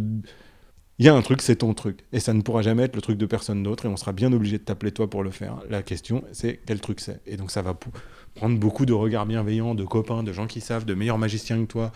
[0.99, 2.05] Il y a un truc, c'est ton truc.
[2.11, 4.32] Et ça ne pourra jamais être le truc de personne d'autre, et on sera bien
[4.34, 5.59] obligé de t'appeler toi pour le faire.
[5.70, 7.22] La question, c'est quel truc c'est?
[7.26, 7.78] Et donc ça va
[8.36, 11.72] prendre beaucoup de regards bienveillants, de copains, de gens qui savent, de meilleurs magiciens que
[11.72, 11.91] toi,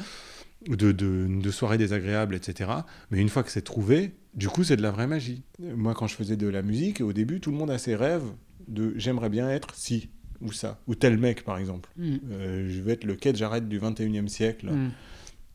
[0.67, 2.71] de, de, de soirées désagréables, etc.
[3.11, 5.43] Mais une fois que c'est trouvé, du coup, c'est de la vraie magie.
[5.59, 8.31] Moi, quand je faisais de la musique, au début, tout le monde a ses rêves
[8.67, 10.09] de j'aimerais bien être si
[10.41, 11.89] ou ça, ou tel mec, par exemple.
[11.97, 12.17] Mm.
[12.29, 14.71] Euh, je veux être le quai j'arrête du 21e siècle.
[14.71, 14.91] Mm.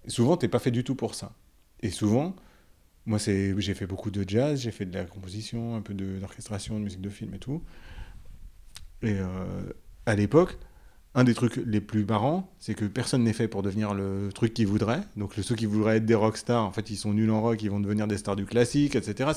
[0.08, 1.32] Souvent, t'es pas fait du tout pour ça.
[1.80, 2.34] Et souvent,
[3.06, 6.80] moi, j'ai fait beaucoup de jazz, j'ai fait de la composition, un peu d'orchestration, de,
[6.80, 7.62] de, musique de film et tout.
[9.02, 9.62] Et euh,
[10.06, 10.58] à l'époque,
[11.14, 14.54] un des trucs les plus marrants, c'est que personne n'est fait pour devenir le truc
[14.54, 15.02] qu'ils voudraient.
[15.16, 17.70] Donc ceux qui voudraient être des rockstars, en fait, ils sont nuls en rock, ils
[17.70, 19.30] vont devenir des stars du classique, etc.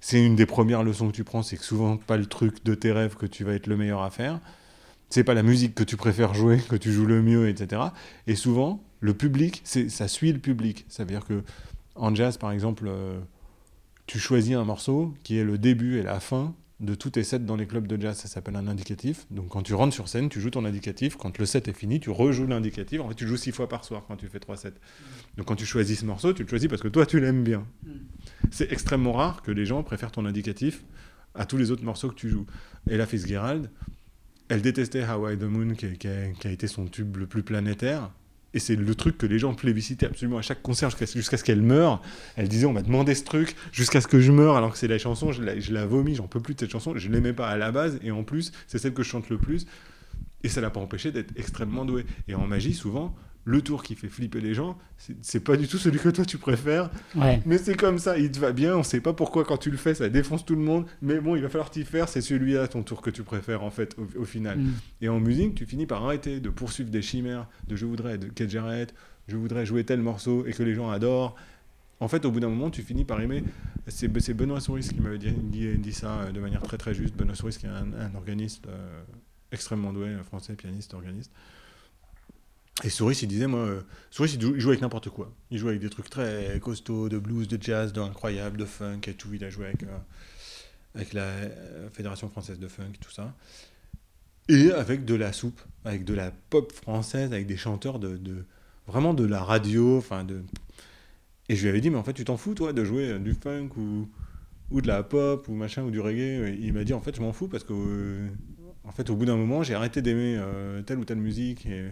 [0.00, 2.74] C'est, une des premières leçons que tu prends, c'est que souvent pas le truc de
[2.74, 4.40] tes rêves que tu vas être le meilleur à faire.
[5.08, 7.80] C'est pas la musique que tu préfères jouer, que tu joues le mieux, etc.
[8.26, 10.84] Et souvent, le public, ça suit le public.
[10.88, 11.42] Ça veut dire que
[11.94, 13.18] en jazz, par exemple, euh,
[14.06, 16.54] tu choisis un morceau qui est le début et la fin
[16.84, 19.26] de tous tes sets dans les clubs de jazz, ça s'appelle un indicatif.
[19.30, 21.16] Donc quand tu rentres sur scène, tu joues ton indicatif.
[21.16, 23.00] Quand le set est fini, tu rejoues l'indicatif.
[23.00, 24.74] En fait, tu joues six fois par soir quand tu fais trois sets.
[25.36, 27.66] Donc quand tu choisis ce morceau, tu le choisis parce que toi, tu l'aimes bien.
[28.50, 30.84] C'est extrêmement rare que les gens préfèrent ton indicatif
[31.34, 32.46] à tous les autres morceaux que tu joues.
[32.88, 33.70] Et la Fitzgerald,
[34.48, 38.10] elle détestait Hawaii the Moon, qui, qui a été son tube le plus planétaire.
[38.54, 41.60] Et c'est le truc que les gens plébiscitaient absolument à chaque concert jusqu'à ce qu'elle
[41.60, 42.00] meure.
[42.36, 44.88] Elle disait on m'a demandé ce truc jusqu'à ce que je meure alors que c'est
[44.88, 47.48] la chanson, je la, je vomis, j'en peux plus de cette chanson, je l'aimais pas
[47.48, 49.66] à la base et en plus c'est celle que je chante le plus.
[50.44, 52.04] Et ça l'a pas empêché d'être extrêmement doué.
[52.28, 54.78] Et en magie, souvent, le tour qui fait flipper les gens,
[55.20, 56.90] c'est pas du tout celui que toi tu préfères.
[57.44, 59.76] Mais c'est comme ça, il te va bien, on sait pas pourquoi quand tu le
[59.76, 60.86] fais, ça défonce tout le monde.
[61.02, 63.70] Mais bon, il va falloir t'y faire, c'est celui-là ton tour que tu préfères en
[63.70, 64.58] fait au, final.
[64.58, 64.72] Mm.
[65.02, 68.28] Et en musique, tu finis par arrêter de poursuivre des chimères, de je voudrais de
[68.28, 68.94] que j'arrête,
[69.28, 71.34] je voudrais jouer tel morceau et que les gens adorent.
[72.00, 73.44] En fait, au bout d'un moment, tu finis par aimer.
[73.86, 77.14] C'est Benoît Souris qui m'avait dit, dit, ça euh, de manière très très juste.
[77.16, 79.02] Benoît Souris qui est un, organiste euh,
[79.52, 81.30] extrêmement doué, français, pianiste, organiste.
[82.82, 85.32] Et Souris, il disait, moi, euh, Souris, il joue avec n'importe quoi.
[85.50, 89.14] Il joue avec des trucs très costauds, de blues, de jazz, d'incroyable, de funk et
[89.14, 89.32] tout.
[89.32, 93.32] Il a joué avec, euh, la euh, Fédération française de funk, tout ça.
[94.48, 98.44] Et avec de la soupe, avec de la pop française, avec des chanteurs de, de
[98.86, 100.42] vraiment de la radio, enfin de.
[101.48, 103.34] Et je lui avais dit, mais en fait, tu t'en fous, toi, de jouer du
[103.34, 104.08] funk ou,
[104.70, 106.48] ou de la pop ou machin ou du reggae?
[106.48, 108.28] Et il m'a dit, en fait, je m'en fous parce que,
[108.84, 110.38] en fait, au bout d'un moment, j'ai arrêté d'aimer
[110.86, 111.86] telle ou telle musique et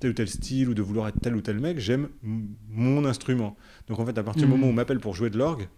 [0.00, 3.56] tel ou tel style ou de vouloir être tel ou tel mec, j'aime mon instrument.
[3.88, 4.50] Donc en fait, à partir du mm.
[4.50, 5.68] moment où on m'appelle pour jouer de l'orgue,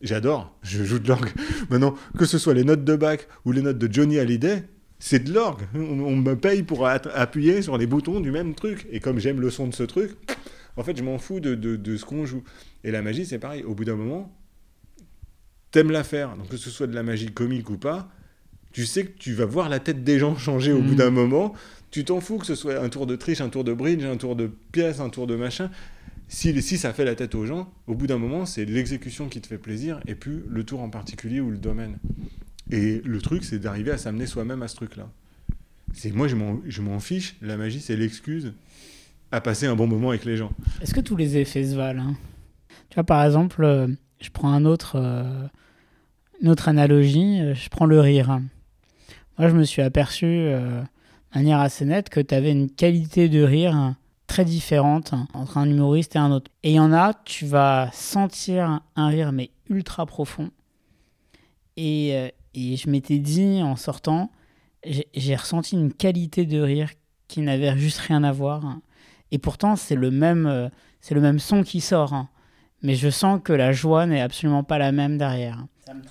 [0.00, 1.30] j'adore, je joue de l'orgue.
[1.70, 4.64] Maintenant, que ce soit les notes de Bach ou les notes de Johnny Hallyday,
[4.98, 5.62] c'est de l'orgue.
[5.74, 8.86] On, me paye pour appuyer sur les boutons du même truc.
[8.90, 10.12] Et comme j'aime le son de ce truc,
[10.76, 12.44] en fait, je m'en fous de, de, ce qu'on joue.
[12.84, 13.64] Et la magie, c'est pareil.
[13.64, 14.32] Au bout d'un moment,
[15.70, 16.36] t'aimes la faire.
[16.36, 18.08] Donc que ce soit de la magie comique ou pas,
[18.72, 20.96] tu sais que tu vas voir la tête des gens changer au bout mm.
[20.96, 21.54] d'un moment
[21.92, 24.16] tu t'en fous que ce soit un tour de triche, un tour de bridge, un
[24.16, 25.70] tour de pièce, un tour de machin.
[26.26, 29.42] Si, si ça fait la tête aux gens, au bout d'un moment, c'est l'exécution qui
[29.42, 31.98] te fait plaisir et plus le tour en particulier ou le domaine.
[32.70, 35.06] Et le truc, c'est d'arriver à s'amener soi-même à ce truc-là.
[35.92, 37.36] C'est moi, je m'en fiche.
[37.42, 38.54] La magie, c'est l'excuse
[39.30, 40.52] à passer un bon moment avec les gens.
[40.80, 42.16] Est-ce que tous les effets se valent hein?
[42.88, 43.88] Tu vois, par exemple, euh,
[44.20, 45.46] je prends un autre, euh,
[46.40, 47.40] une autre analogie.
[47.40, 48.40] Euh, je prends le rire.
[49.38, 50.50] Moi, je me suis aperçu
[51.34, 53.94] manière assez nette que tu avais une qualité de rire
[54.26, 56.50] très différente entre un humoriste et un autre.
[56.62, 60.50] Et il y en a, tu vas sentir un rire mais ultra profond.
[61.76, 64.30] Et, euh, et je m'étais dit en sortant,
[64.84, 66.90] j'ai j'ai ressenti une qualité de rire
[67.28, 68.78] qui n'avait juste rien à voir.
[69.30, 70.68] Et pourtant, c'est le même, euh,
[71.00, 72.12] c'est le même son qui sort.
[72.12, 72.28] hein.
[72.82, 75.64] Mais je sens que la joie n'est absolument pas la même derrière.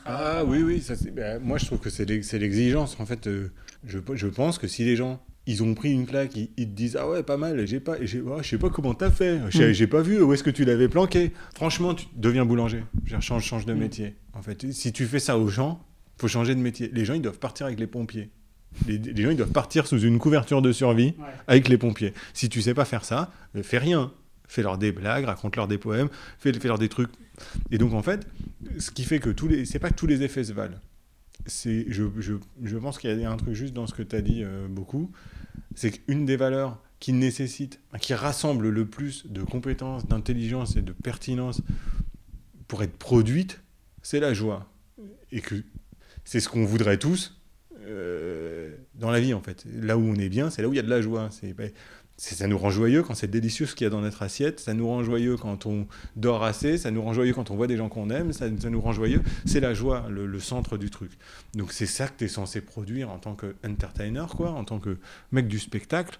[0.05, 2.97] Ah oui, oui, ça, c'est- bah, moi je trouve que c'est l'ex- c'est l'exigence.
[2.99, 3.49] En fait, euh,
[3.85, 6.73] je, je pense que si les gens, ils ont pris une claque, ils, ils te
[6.75, 9.39] disent Ah ouais, pas mal, j'ai pas, j'ai, oh, je sais pas comment t'as fait,
[9.49, 9.73] j'ai, Mm.
[9.73, 11.31] j'ai pas vu où est-ce que tu l'avais planqué?
[11.55, 12.83] Franchement, tu deviens boulanger.
[13.21, 13.77] Change, change de Mm.
[13.79, 14.15] métier.
[14.33, 15.81] En fait, si tu fais ça aux gens,
[16.17, 16.89] faut changer de métier.
[16.93, 18.29] Les gens, ils doivent partir avec les pompiers.
[18.87, 21.13] Les, les gens, ils doivent partir sous une couverture de survie
[21.47, 22.13] avec les pompiers.
[22.33, 24.11] Si tu sais pas faire ça, euh, fais rien.
[24.47, 27.09] Fais-leur des blagues, raconte-leur des poèmes, fais- fais-leur des trucs.
[27.71, 28.27] Et donc, en fait,
[28.79, 29.65] ce qui fait que tous les.
[29.65, 30.77] C'est pas que tous les effets se valent.
[31.45, 32.33] C'est, je, je,
[32.63, 34.67] je pense qu'il y a un truc juste dans ce que tu as dit euh,
[34.67, 35.11] beaucoup.
[35.75, 40.91] C'est qu'une des valeurs qui nécessite, qui rassemble le plus de compétences, d'intelligence et de
[40.91, 41.61] pertinence
[42.67, 43.61] pour être produite,
[44.03, 44.71] c'est la joie.
[45.31, 45.55] Et que
[46.23, 47.41] c'est ce qu'on voudrait tous
[47.81, 49.65] euh, dans la vie, en fait.
[49.65, 51.29] Là où on est bien, c'est là où il y a de la joie.
[51.31, 51.55] C'est,
[52.35, 54.75] ça nous rend joyeux quand c'est délicieux ce qu'il y a dans notre assiette, ça
[54.75, 57.77] nous rend joyeux quand on dort assez, ça nous rend joyeux quand on voit des
[57.77, 59.21] gens qu'on aime, ça, ça nous rend joyeux.
[59.45, 61.11] C'est la joie, le, le centre du truc.
[61.55, 64.97] Donc c'est ça que tu es censé produire en tant qu'entertainer, quoi, en tant que
[65.31, 66.19] mec du spectacle.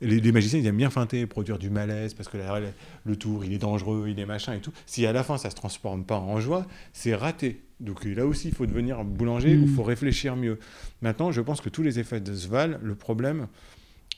[0.00, 2.60] Les, les magiciens, ils aiment bien feinter, produire du malaise, parce que la-
[3.04, 4.72] le tour, il est dangereux, il est machin et tout.
[4.86, 7.62] Si à la fin, ça se transforme pas en joie, c'est raté.
[7.80, 9.62] Donc là aussi, il faut devenir boulanger, Mm.
[9.62, 10.58] il faut réfléchir mieux.
[11.02, 13.46] Maintenant, je pense que tous les effets de Sval, le problème,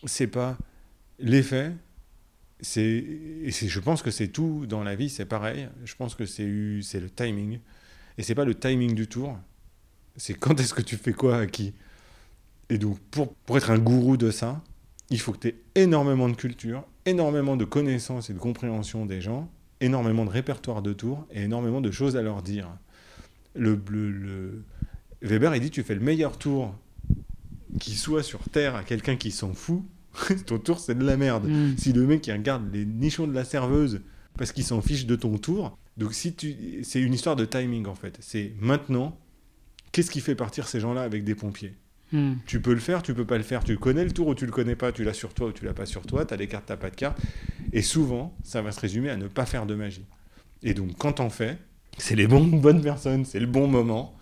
[0.05, 0.57] c'est pas
[1.19, 1.73] l'effet,
[2.61, 3.05] c'est
[3.51, 5.69] je pense que c'est tout dans la vie, c'est pareil.
[5.85, 7.61] Je pense que c'est le timing
[8.19, 9.39] et c'est pas le timing du tour.
[10.17, 11.75] C'est quand est-ce que tu fais quoi à qui.
[12.71, 14.63] Et donc pour pour être un gourou de ça,
[15.11, 19.21] il faut que tu aies énormément de culture, énormément de connaissances et de compréhension des
[19.21, 19.51] gens,
[19.81, 22.69] énormément de répertoire de tours et énormément de choses à leur dire.
[23.55, 24.65] Le- le-
[25.23, 26.75] Weber, il dit tu fais le meilleur tour
[27.81, 29.83] qui soit sur Terre à quelqu'un qui s'en fout,
[30.47, 31.47] ton tour c'est de la merde.
[31.49, 31.77] Mm.
[31.79, 34.01] Si le mec qui regarde les nichons de la serveuse
[34.39, 37.87] parce qu'il s'en fiche de ton tour, donc si tu, c'est une histoire de timing
[37.87, 38.19] en fait.
[38.21, 39.19] C'est maintenant,
[39.93, 41.75] qu'est-ce qui fait partir ces gens-là avec des pompiers
[42.13, 42.35] Mm.
[42.47, 43.65] Tu peux le faire, tu peux pas le faire.
[43.65, 45.65] Tu connais le tour ou tu le connais pas, tu l'as sur toi ou tu
[45.65, 47.19] l'as pas sur toi, tu as des cartes, t'as pas de cartes.
[47.73, 50.05] Et souvent, ça va se résumer à ne pas faire de magie.
[50.63, 51.59] Et donc quand t'en fais,
[51.99, 54.17] c'est les bons, bonnes personnes, c'est le bon moment.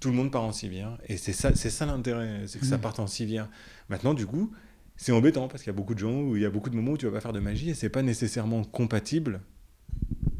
[0.00, 0.98] Tout le monde part en civière.
[1.08, 2.80] Et c'est ça, c'est ça l'intérêt, c'est que ça Mm.
[2.80, 3.48] parte en civière.
[3.88, 4.52] Maintenant, du coup,
[5.00, 6.76] c'est embêtant parce qu'il y a beaucoup de gens où il y a beaucoup de
[6.76, 9.40] moments où tu vas pas faire de magie et c'est pas nécessairement compatible.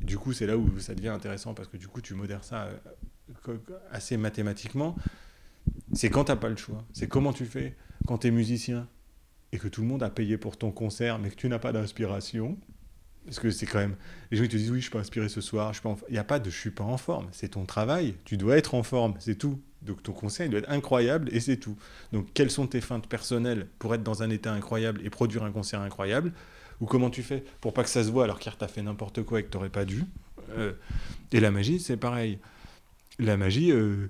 [0.03, 2.69] Du coup, c'est là où ça devient intéressant parce que du coup, tu modères ça
[3.49, 3.57] euh,
[3.91, 4.97] assez mathématiquement.
[5.95, 6.85] C'est quand t'as pas le choix.
[6.93, 7.75] C'est comment tu fais
[8.07, 8.87] quand tu es musicien
[9.53, 11.73] et que tout le monde a payé pour ton concert mais que tu n'as pas
[11.73, 12.59] d'inspiration.
[13.25, 13.97] Parce que c'est quand même.
[14.31, 15.73] Les gens ils te disent oui, je suis pas inspiré ce soir.
[15.73, 17.29] Je suis pas Il n'y a pas de je suis pas en forme.
[17.33, 18.15] C'est ton travail.
[18.27, 19.15] Tu dois être en forme.
[19.21, 19.59] C'est tout.
[19.83, 21.76] Donc ton concert il doit être incroyable et c'est tout.
[22.12, 25.53] Donc quelles sont tes feintes personnelles pour être dans un état incroyable et produire un
[25.53, 26.33] concert incroyable?
[26.81, 29.22] Ou comment tu fais pour pas que ça se voit alors qu'hier t'as fait n'importe
[29.22, 30.05] quoi et que t'aurais pas dû?
[30.57, 30.72] Euh,
[31.33, 32.39] Et la magie c'est pareil.
[33.18, 34.07] La magie, euh,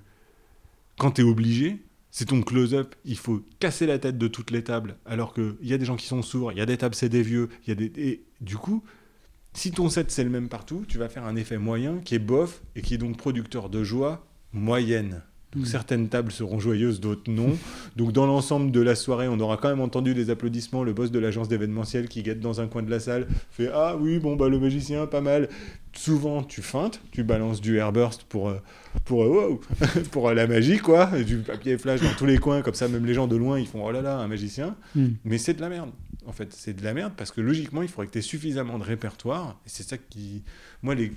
[0.97, 2.95] quand tu es obligé, c'est ton close-up.
[3.03, 5.97] Il faut casser la tête de toutes les tables, alors qu'il y a des gens
[5.97, 7.49] qui sont sourds, il y a des tables, c'est des vieux.
[7.65, 7.91] il Y a des...
[8.01, 8.83] Et du coup,
[9.53, 12.19] si ton set c'est le même partout, tu vas faire un effet moyen qui est
[12.19, 15.23] bof et qui est donc producteur de joie moyenne.
[15.55, 15.65] Donc Mm.
[15.65, 17.57] certaines tables seront joyeuses, d'autres non.
[17.97, 20.83] Donc dans l'ensemble de la soirée, on aura quand même entendu des applaudissements.
[20.83, 23.97] Le boss de l'agence d'événementiel qui guette dans un coin de la salle fait Ah
[23.99, 25.49] oui, bon, bah le magicien, pas mal.
[25.93, 28.61] Souvent, tu feintes, tu balances du airburst pour, euh,
[29.03, 29.61] pour, euh, wow,
[30.11, 31.07] pour euh, la magie, quoi.
[31.21, 33.67] Du papier flash dans tous les coins, comme ça, même les gens de loin, ils
[33.67, 34.77] font Oh là là, un magicien.
[34.95, 35.07] Mm.
[35.25, 35.89] Mais c'est de la merde.
[36.25, 38.79] En fait, c'est de la merde parce que logiquement, il faudrait que tu aies suffisamment
[38.79, 39.59] de répertoire.
[39.65, 40.43] Et c'est ça qui.
[40.81, 41.11] Moi, les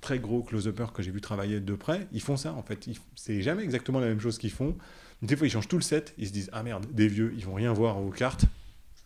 [0.00, 2.88] très gros close-uppers que j'ai vu travailler de près, ils font ça en fait.
[3.14, 4.76] C'est jamais exactement la même chose qu'ils font.
[5.22, 6.14] Des fois, ils changent tout le set.
[6.18, 8.44] Ils se disent Ah merde, des vieux, ils vont rien voir aux cartes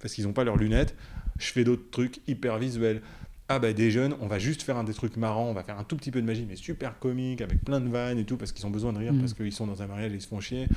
[0.00, 0.94] parce qu'ils n'ont pas leurs lunettes.
[1.38, 3.00] Je fais d'autres trucs hyper visuels.
[3.48, 5.78] Ah bah des jeunes, on va juste faire un des trucs marrants, on va faire
[5.78, 8.36] un tout petit peu de magie, mais super comique, avec plein de vannes et tout,
[8.36, 9.20] parce qu'ils ont besoin de rire, Mm.
[9.20, 10.68] parce qu'ils sont dans un mariage et ils se font chier.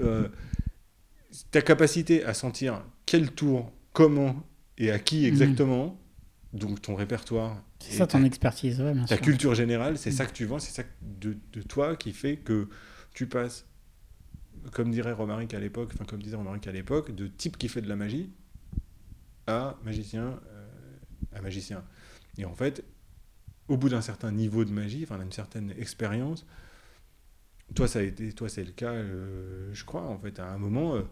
[0.00, 0.28] Euh,
[1.50, 4.36] ta capacité à sentir quel tour, comment
[4.78, 5.98] et à qui exactement,
[6.52, 7.60] donc ton répertoire,
[7.90, 9.24] C'est ça ton expertise, ouais, bien ta sûr.
[9.24, 10.14] culture générale, c'est Mm.
[10.14, 12.68] ça que tu vends, c'est ça de, de toi qui fait que
[13.14, 13.66] tu passes,
[14.72, 17.80] comme dirait Romaric à l'époque, enfin comme disait Romaric à l'époque, de type qui fait
[17.82, 18.30] de la magie
[19.46, 20.68] à magicien, euh,
[21.34, 21.84] à magicien.
[22.38, 22.82] Et en fait,
[23.68, 26.46] au bout d'un certain niveau de magie, enfin d'une certaine expérience,
[27.74, 30.58] toi ça a été, toi c'est le cas, euh, je crois en fait, à un
[30.58, 31.02] moment, euh,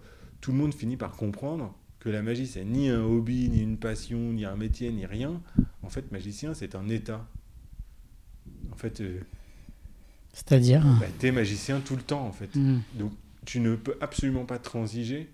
[0.40, 3.76] tout le monde finit par comprendre que la magie c'est ni un hobby, ni une
[3.76, 5.40] passion, ni un métier, ni rien.
[5.84, 7.24] En fait, magicien c'est un état.
[8.72, 9.20] En fait, euh,
[10.32, 12.56] C'est-à-dire bah, T'es magicien tout le temps, en fait.
[12.56, 12.80] Hmm.
[12.94, 13.12] Donc,
[13.44, 15.30] tu ne peux absolument pas transiger.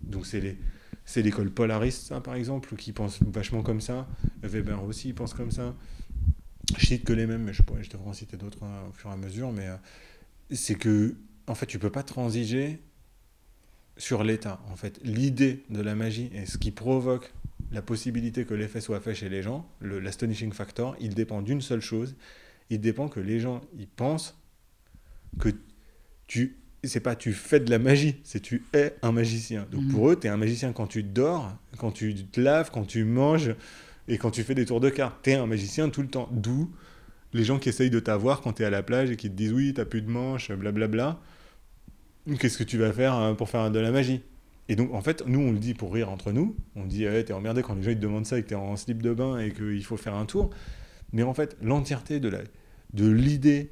[0.00, 0.56] Donc, c'est les.
[1.04, 4.06] C'est l'école polariste, ça, par exemple, qui pense vachement comme ça.
[4.42, 5.74] Weber aussi pense comme ça.
[6.76, 8.92] Je cite que les mêmes, mais je, pourrais, je devrais en citer d'autres hein, au
[8.92, 9.50] fur et à mesure.
[9.52, 9.76] Mais euh,
[10.52, 12.80] c'est que, en fait, tu peux pas transiger
[13.98, 14.60] sur l'état.
[14.70, 17.32] En fait, l'idée de la magie et ce qui provoque
[17.72, 21.60] la possibilité que l'effet soit fait chez les gens, le- l'astonishing factor, il dépend d'une
[21.60, 22.14] seule chose.
[22.70, 24.36] Il dépend que les gens, ils pensent
[25.38, 25.50] que
[26.26, 29.66] tu, c'est pas tu fais de la magie, c'est tu es un magicien.
[29.70, 29.90] Donc Mhm.
[29.90, 33.04] pour eux, tu es un magicien quand tu dors, quand tu te laves, quand tu
[33.04, 33.54] manges
[34.06, 35.16] et quand tu fais des tours de cartes.
[35.22, 36.28] Tu es un magicien tout le temps.
[36.32, 36.70] D'où
[37.34, 39.34] les gens qui essayent de t'avoir quand tu es à la plage et qui te
[39.34, 41.20] disent oui, t'as plus de manches, blablabla.
[42.38, 44.20] Qu'est-ce que tu vas faire hein, pour faire de la magie?
[44.68, 46.54] Et donc, en fait, nous, on le dit pour rire entre nous.
[46.76, 48.54] On dit, ouais, t'es emmerdé quand les gens ils te demandent ça et que t'es
[48.54, 50.50] en slip de bain et qu'il faut faire un tour.
[51.12, 52.42] Mais en fait, l'entièreté de la-
[52.92, 53.70] de l'idée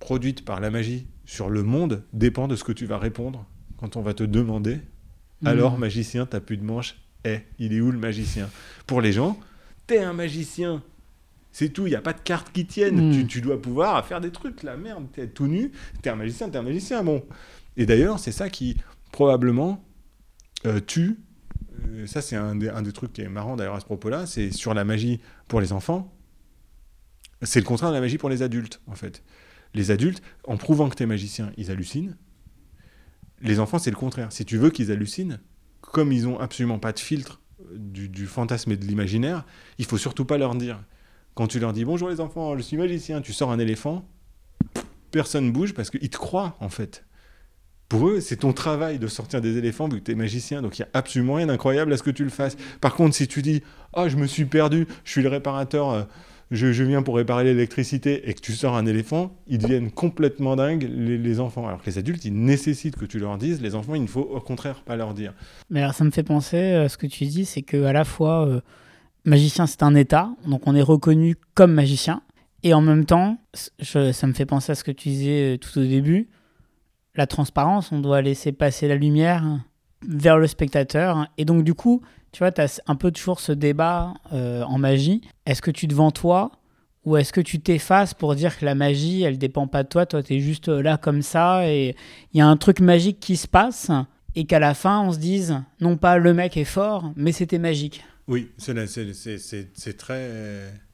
[0.00, 3.46] produite par la magie sur le monde dépend de ce que tu vas répondre
[3.78, 4.80] quand on va te demander
[5.42, 5.48] Hmm.
[5.48, 8.48] alors, magicien, t'as plus de manches Eh, il est où le magicien?
[8.86, 9.38] Pour les gens,
[9.86, 10.82] t'es un magicien.
[11.52, 13.10] C'est tout, il n'y a pas de cartes qui tiennent.
[13.10, 13.12] Mm.
[13.14, 15.04] Tu, tu dois pouvoir faire des trucs, la merde.
[15.12, 15.70] T'es tout nu,
[16.02, 17.22] t'es un magicien, t'es un magicien, bon.
[17.76, 18.76] Et d'ailleurs, c'est ça qui,
[19.12, 19.84] probablement,
[20.66, 21.18] euh, tue.
[21.86, 24.26] euh, ça, c'est un des, trucs qui est marrant d'ailleurs à ce propos-là.
[24.26, 26.12] C'est sur la magie pour les enfants.
[27.42, 29.22] C'est le contraire de la magie pour les adultes, en fait.
[29.74, 32.16] Les adultes, en prouvant que t'es magicien, ils hallucinent.
[33.42, 34.32] Les enfants, c'est le contraire.
[34.32, 35.40] Si tu veux qu'ils hallucinent,
[35.80, 39.44] comme ils ont absolument pas de filtre euh, du, du fantasme et de l'imaginaire,
[39.78, 40.82] il faut surtout pas leur dire.
[41.34, 44.08] Quand tu leur dis bonjour les enfants, je suis magicien, tu sors un éléphant,
[45.10, 47.04] personne bouge parce qu'ils te croient en fait.
[47.94, 50.76] Pour eux, c'est ton travail de sortir des éléphants vu que tu es magicien, donc
[50.76, 52.56] il n'y a absolument rien d'incroyable à ce que tu le fasses.
[52.80, 56.02] Par contre, si tu dis Ah, je me suis perdu, je suis le réparateur, euh,
[56.50, 60.90] je, viens pour réparer l'électricité, et que tu sors un éléphant, ils deviennent complètement dingues,
[60.92, 61.68] les, enfants.
[61.68, 64.22] Alors que les adultes, ils nécessitent que tu leur dises, les enfants, il ne faut
[64.22, 65.32] au contraire pas leur dire.
[65.70, 68.04] Mais alors, ça me fait penser, euh, ce que tu dis, c'est que à la
[68.04, 68.60] fois, euh,
[69.24, 72.22] magicien, c'est un état, donc on est reconnu comme magicien,
[72.64, 73.38] et en même temps,
[73.78, 76.26] ça me fait penser à ce que tu disais tout au début,
[77.14, 79.60] la transparence, on doit laisser passer la lumière
[80.06, 82.02] vers le spectateur, et donc du coup,
[82.32, 85.88] tu vois, tu as un peu toujours ce débat euh, en magie, est-ce que tu
[85.88, 86.50] te vends toi
[87.04, 90.06] ou est-ce que tu t'effaces pour dire que la magie, elle dépend pas de toi,
[90.06, 91.94] toi tu es juste euh, là comme ça, et
[92.32, 93.90] il y a un truc magique qui se passe,
[94.34, 97.58] et qu'à la fin on se dise non pas le mec est fort mais c'était
[97.58, 98.04] magique.
[98.26, 100.30] Oui, c'est très.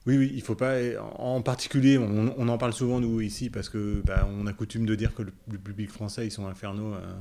[0.06, 0.76] Oui, oui, il faut pas.
[1.18, 4.94] En particulier, on, en parle souvent nous ici parce que bah, on a coutume de
[4.94, 7.14] dire que le, public français ils sont infernaux euh,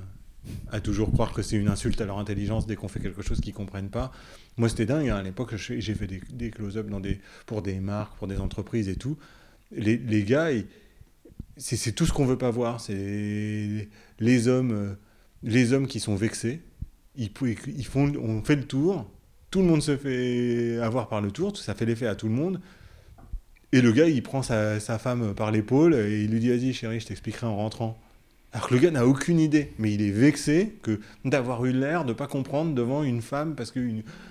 [0.72, 3.42] à toujours croire que c'est une insulte à leur intelligence dès qu'on fait quelque chose
[3.42, 4.14] qu'ils comprennent pas.
[4.58, 5.10] Moi, c'était dingue.
[5.10, 8.88] hein, à l'époque, j'ai fait des, close-up dans des pour des marques, pour des entreprises
[8.88, 9.18] et tout.
[9.72, 10.50] Les, gars,
[11.58, 12.80] c'est tout ce qu'on veut pas voir.
[12.80, 14.94] C'est les hommes, euh,
[15.44, 16.62] les hommes qui sont vexés.
[17.18, 17.32] Ils,
[17.68, 19.12] ils font, on fait le tour
[19.52, 22.34] tout le monde se fait avoir par le tour, ça fait l'effet à tout le
[22.34, 22.60] monde.
[23.72, 27.00] Et le gars, il prend sa, femme par l'épaule et il lui dit Vas-y, chérie,
[27.00, 28.00] je t'expliquerai en rentrant.
[28.52, 32.04] Alors que le gars n'a aucune idée, mais il est vexé que d'avoir eu l'air
[32.04, 33.80] de pas comprendre devant une femme parce que,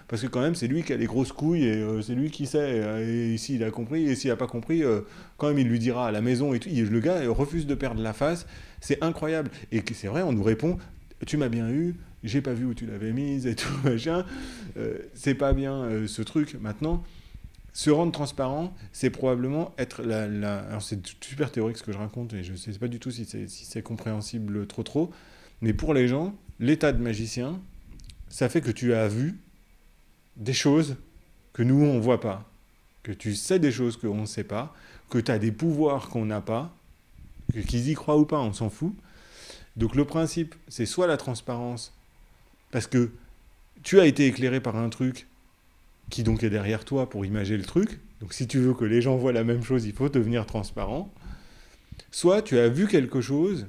[0.09, 2.33] parce que quand même c'est lui qui a les grosses couilles et euh, c'est lui
[2.33, 2.83] qui sait.
[3.07, 5.03] Et, s'il a compris et s'il a pas compris, euh,
[5.37, 6.69] quand même il lui dira à la maison et tout.
[6.69, 8.47] Le gars refuse de perdre la face.
[8.81, 9.53] C'est incroyable.
[9.71, 10.79] Et c'est vrai, on nous répond
[11.25, 11.95] Tu m'as bien eu,
[12.25, 14.25] j'ai pas vu où tu l'avais mise et tout machin.
[14.77, 16.57] Euh, c'est pas bien euh, ce truc.
[16.61, 17.03] Maintenant,
[17.73, 22.43] se rendre transparent, c'est probablement être Alors, c'est super théorique ce que je raconte et
[22.43, 25.11] je sais pas du tout si c'est si c'est compréhensible trop trop.
[25.61, 27.61] Mais pour les gens, l'état de magicien,
[28.29, 29.39] ça fait que tu as vu
[30.37, 30.97] des choses
[31.53, 32.51] que nous, on voit pas.
[33.03, 34.75] Que tu sais des choses qu'on ne sait pas.
[35.11, 36.75] Que tu as des pouvoirs qu'on n'a pas.
[37.67, 38.95] Qu'ils y croient ou pas, on s'en fout.
[39.77, 41.95] Donc le principe, c'est soit la transparence,
[42.71, 43.11] parce que
[43.83, 45.27] tu as été éclairé par un truc
[46.11, 48.01] qui donc est derrière toi pour imager le truc.
[48.21, 51.13] Donc si tu veux que les gens voient la même chose, il faut devenir transparent.
[52.11, 53.67] Soit tu as vu quelque chose,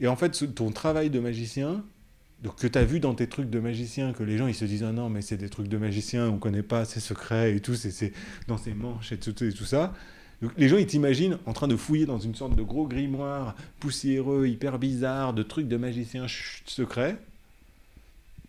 [0.00, 1.84] et en fait ton travail de magicien,
[2.56, 4.84] que tu as vu dans tes trucs de magicien, que les gens ils se disent
[4.84, 7.74] ah non mais c'est des trucs de magicien, on connaît pas, c'est secret et tout,
[7.74, 8.12] c'est
[8.46, 9.94] dans ses manches et tout, et tout ça.
[10.56, 14.46] Les gens ils t'imaginent en train de fouiller dans une sorte de gros grimoire poussiéreux,
[14.46, 16.26] hyper bizarre, de trucs de magicien
[16.64, 17.18] secret.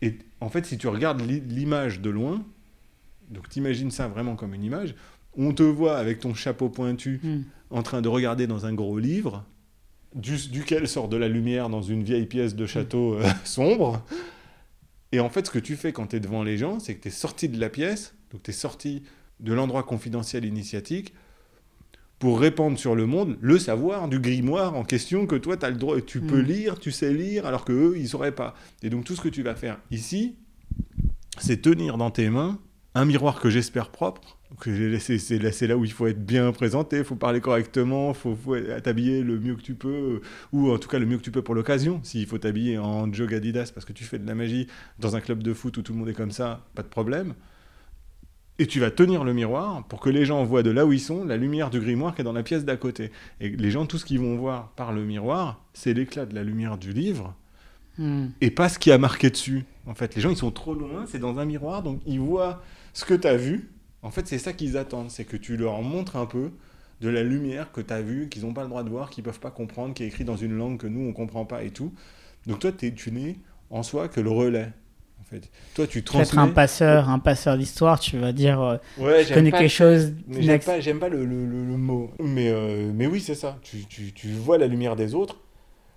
[0.01, 2.43] Et en fait, si tu regardes l'i- l'image de loin,
[3.29, 4.95] donc t'imagines ça vraiment comme une image,
[5.37, 7.41] on te voit avec ton chapeau pointu Hmm.
[7.69, 9.45] en train de regarder dans un gros livre,
[10.15, 14.03] du- duquel sort de la lumière dans une vieille pièce de château euh, sombre.
[15.11, 17.01] Et en fait, ce que tu fais quand tu es devant les gens, c'est que
[17.01, 19.03] tu es sorti de la pièce, donc tu es sorti
[19.39, 21.13] de l'endroit confidentiel initiatique,
[22.19, 25.77] pour répandre sur le monde le savoir du grimoire en question que toi, as le
[25.77, 26.45] droit, tu peux Mm.
[26.45, 28.53] lire, tu sais lire, alors que eux, ils sauraient pas.
[28.83, 30.35] Et donc tout ce que tu vas faire ici,
[31.37, 32.59] c'est tenir dans tes mains
[32.95, 34.35] un miroir que j'espère propre.
[34.59, 37.15] que j'ai laissé- C'est là, c'est là où il faut être bien présenté, il faut
[37.15, 40.97] parler correctement, il faut, faut t'habiller le mieux que tu peux, ou en tout cas
[40.97, 41.99] le mieux que tu peux pour l'occasion.
[42.03, 44.65] S'il faut t'habiller en jog Adidas parce que tu fais de la magie
[44.97, 47.35] dans un club de foot où tout le monde est comme ça, pas de problème.
[48.59, 50.99] Et tu vas tenir le miroir pour que les gens voient de là où ils
[50.99, 53.11] sont la lumière du grimoire qui est dans la pièce d'à côté.
[53.39, 56.43] Et les gens, tout ce qu'ils vont voir par le miroir, c'est l'éclat de la
[56.43, 57.35] lumière du livre
[57.97, 58.27] Hmm.
[58.39, 59.65] et pas ce qui a marqué dessus.
[59.85, 62.61] En fait, les gens, ils sont trop loin, c'est dans un miroir, donc ils voient
[62.93, 63.71] ce que tu as vu.
[64.01, 66.51] En fait, c'est ça qu'ils attendent, c'est que tu leur montres un peu
[67.01, 69.23] de la lumière que tu as vue, qu'ils n'ont pas le droit de voir, qu'ils
[69.23, 71.71] peuvent pas comprendre, qui est écrit dans une langue que nous, on comprend pas et
[71.71, 71.93] tout.
[72.47, 73.37] Donc toi, tu n'es
[73.69, 74.71] en soi que le relais.
[75.29, 75.49] Fait.
[75.75, 76.41] Toi, tu Tu vas être transmets...
[76.41, 79.69] un passeur, un passeur d'histoire, tu vas dire euh, Ouais, je j'aime connais pas- quelque
[79.71, 80.13] chose.
[80.39, 82.11] j'aime pas, j'aime pas le, le- le- le mot.
[82.19, 83.57] Mais, euh, mais oui, c'est ça.
[83.61, 85.37] Tu, tu- tu vois la lumière des autres.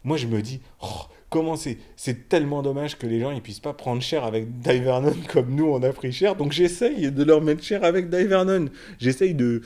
[0.04, 0.86] Moi, je me dis, oh,
[1.30, 5.14] comment c'est C'est tellement dommage que les gens ils puissent pas prendre cher avec Divernon
[5.32, 6.36] comme nous, on a pris cher.
[6.36, 8.66] Donc j'essaye de leur mettre cher avec Divernon.
[8.98, 9.62] J'essaye de...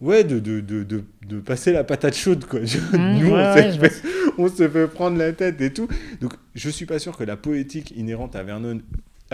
[0.00, 2.60] Ouais, de, de, de, de, de passer la patate chaude, quoi.
[2.92, 4.02] Hmm, nous, ouais, on, ouais, fait,
[4.38, 5.86] on se fait prendre la tête et tout.
[6.20, 8.80] Donc, je suis pas sûr que la poétique inhérente à Vernon,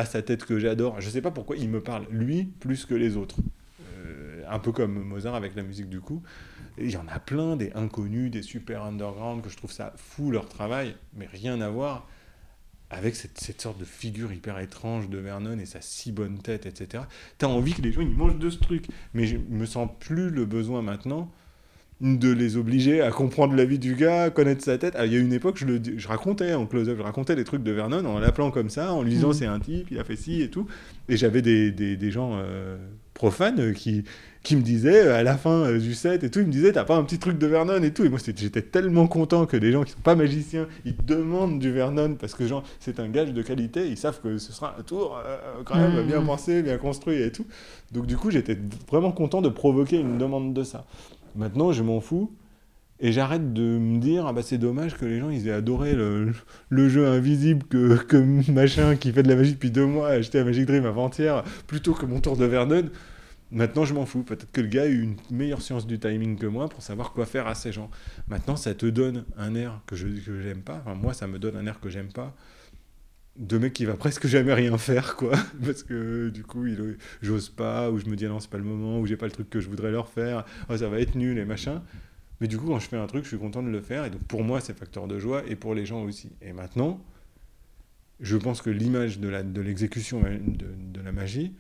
[0.05, 3.17] sa tête que j'adore, je sais pas pourquoi il me parle, lui, plus que les
[3.17, 3.37] autres.
[3.97, 6.23] Euh, un peu comme Mozart avec la musique du coup.
[6.79, 10.31] Il y en a plein, des inconnus, des super underground, que je trouve ça fou
[10.31, 12.09] leur travail, mais rien à voir
[12.91, 16.67] avec cette, cette sorte de figure hyper étrange de Vernon et sa si bonne tête,
[16.67, 17.05] etc.
[17.39, 20.31] T'as envie que les gens ils mangent de ce truc, mais je me sens plus
[20.31, 21.33] le besoin maintenant
[22.01, 24.95] de les obliger à comprendre la vie du gars, à connaître sa tête.
[24.97, 27.37] Ah, Il y a une époque, je, le, dis- je racontais en close-up, je racontais
[27.37, 29.35] des trucs de Vernon en l'appelant comme ça, en lui disant Mhm.
[29.35, 30.67] c'est un type, il a fait ci et tout.
[31.11, 32.79] Et j'avais des, des, des gens euh,
[33.13, 34.05] profanes qui,
[34.43, 36.73] qui me disaient, euh, à la fin euh, du set et tout, ils me disaient,
[36.73, 38.03] t'as pas un petit truc de Vernon et tout.
[38.05, 41.71] Et moi, j'étais tellement content que des gens qui sont pas magiciens, ils demandent du
[41.71, 44.83] Vernon parce que genre, c'est un gage de qualité, ils savent que ce sera un
[44.83, 45.37] tour euh,
[45.67, 46.07] quand même Mhm.
[46.07, 47.45] bien pensé, bien construit et tout.
[47.93, 48.57] Donc du coup, j'étais
[48.91, 50.87] vraiment content de provoquer une demande de ça.
[51.35, 52.33] Maintenant, je m'en fous.
[53.03, 55.95] Et j'arrête de me dire, ah bah c'est dommage que les gens ils aient adoré
[55.95, 56.35] le,
[56.89, 60.39] jeu invisible que, que machin qui fait de la magie depuis deux mois a acheté
[60.39, 62.91] à Magic Dream avant-hier plutôt que mon tour de Vernon.
[63.53, 64.22] Maintenant je m'en fous.
[64.22, 67.12] Peut-être que le gars a eu une meilleure science du timing que moi pour savoir
[67.12, 67.91] quoi faire à ces gens.
[68.28, 70.83] Maintenant ça te donne un air que je que j'aime pas.
[70.85, 72.37] Enfin, moi ça me donne un air que j'aime pas.
[73.37, 75.33] De mec qui va presque jamais rien faire quoi.
[75.64, 78.59] Parce que du coup il j'ose pas ou je me dis ah non c'est pas
[78.59, 80.45] le moment ou j'ai pas le truc que je voudrais leur faire.
[80.68, 81.83] Oh, ça va être nul et machin.
[82.41, 84.07] Mais du coup, quand je fais un truc, je suis content de le faire.
[84.07, 86.31] Et donc, pour moi, c'est facteur de joie et pour les gens aussi.
[86.41, 86.99] Et maintenant,
[88.18, 90.64] je pense que l'image de la- de l'exécution de,
[90.99, 91.53] de la magie,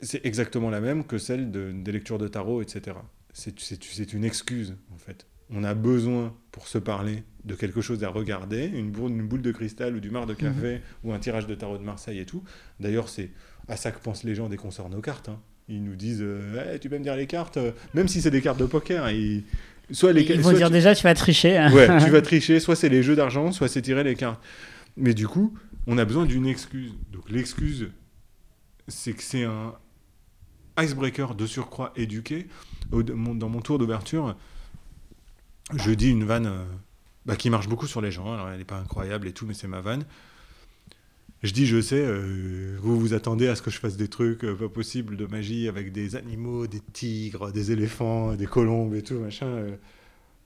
[0.00, 2.96] c'est exactement la même que celle de- des lectures de tarot, etc.
[3.32, 5.27] C'est c'est- c'est une excuse, en fait.
[5.50, 9.40] On a besoin, pour se parler, de quelque chose à regarder, une boule, une boule
[9.42, 12.26] de cristal ou du marc de café ou un tirage de tarot de Marseille et
[12.26, 12.42] tout.
[12.80, 13.30] D'ailleurs, c'est
[13.68, 15.28] à ça que pensent les gens dès qu'on sort nos cartes.
[15.30, 15.40] hein.
[15.70, 18.30] Ils nous disent euh, Eh, Tu peux me dire les cartes euh, Même si c'est
[18.30, 19.44] des cartes de poker, hein, ils-
[19.90, 21.56] soit les Ils vont soit dire tu- déjà tu vas tricher.
[21.56, 21.70] hein.
[21.74, 24.42] Ouais, tu vas tricher, soit c'est les jeux d'argent, soit c'est tirer les cartes.
[24.98, 25.54] Mais du coup,
[25.86, 26.92] on a besoin d'une excuse.
[27.12, 27.88] Donc l'excuse,
[28.88, 29.74] c'est que c'est un
[30.78, 32.46] icebreaker de surcroît éduqué.
[32.90, 34.36] Dans mon tour d'ouverture,
[35.76, 36.64] je dis une vanne euh,
[37.26, 38.32] bah, qui marche beaucoup sur les gens.
[38.32, 40.04] Alors elle n'est pas incroyable et tout, mais c'est ma vanne.
[41.42, 44.44] Je dis, je sais, euh, vous vous attendez à ce que je fasse des trucs
[44.44, 49.02] euh, pas possibles de magie avec des animaux, des tigres, des éléphants, des colombes et
[49.02, 49.66] tout, machin.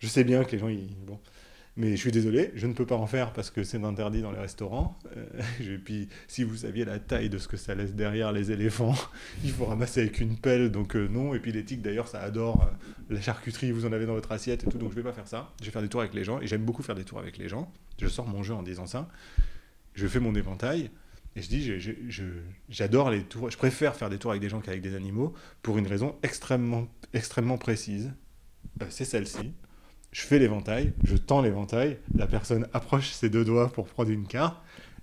[0.00, 0.90] je sais bien que les gens, ils...
[1.76, 4.30] Mais je suis désolé, je ne peux pas en faire parce que c'est interdit dans
[4.30, 4.98] les restaurants.
[5.16, 5.24] Euh,
[5.60, 8.94] et puis, si vous saviez la taille de ce que ça laisse derrière les éléphants,
[9.44, 11.34] il faut ramasser avec une pelle, donc euh, non.
[11.34, 14.64] Et puis les d'ailleurs, ça adore euh, la charcuterie, vous en avez dans votre assiette
[14.64, 15.54] et tout, donc je vais pas faire ça.
[15.60, 17.38] Je vais faire des tours avec les gens, et j'aime beaucoup faire des tours avec
[17.38, 17.72] les gens.
[17.98, 19.08] Je sors mon jeu en disant ça.
[19.94, 20.90] Je fais mon éventail,
[21.36, 21.72] et je dis,
[22.68, 25.78] j'adore les tours, je préfère faire des tours avec des gens qu'avec des animaux, pour
[25.78, 28.12] une raison extrêmement, extrêmement précise.
[28.90, 29.52] C'est celle-ci.
[30.12, 34.26] Je fais l'éventail, je tends l'éventail, la personne approche ses deux doigts pour prendre une
[34.26, 34.56] carte,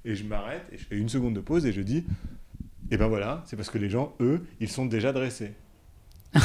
[0.06, 2.06] et je m'arrête, et je fais une seconde de pause, et je dis,
[2.92, 5.54] et ben voilà, c'est parce que les gens, eux, ils sont déjà dressés.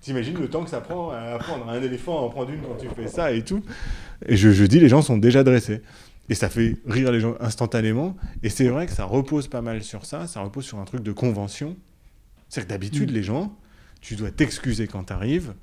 [0.00, 2.76] T'imagines le temps que ça prend à apprendre un éléphant à en prendre une quand
[2.76, 3.62] tu fais ça et tout.
[4.26, 5.82] Et je, je dis, les gens sont déjà dressés.
[6.28, 8.16] Et ça fait rire les gens instantanément.
[8.42, 10.26] Et c'est vrai que ça repose pas mal sur ça.
[10.26, 11.76] Ça repose sur un truc de convention.
[12.48, 13.14] C'est que d'habitude, Mm.
[13.14, 13.56] les gens,
[14.00, 15.54] tu dois t'excuser quand t'arrives.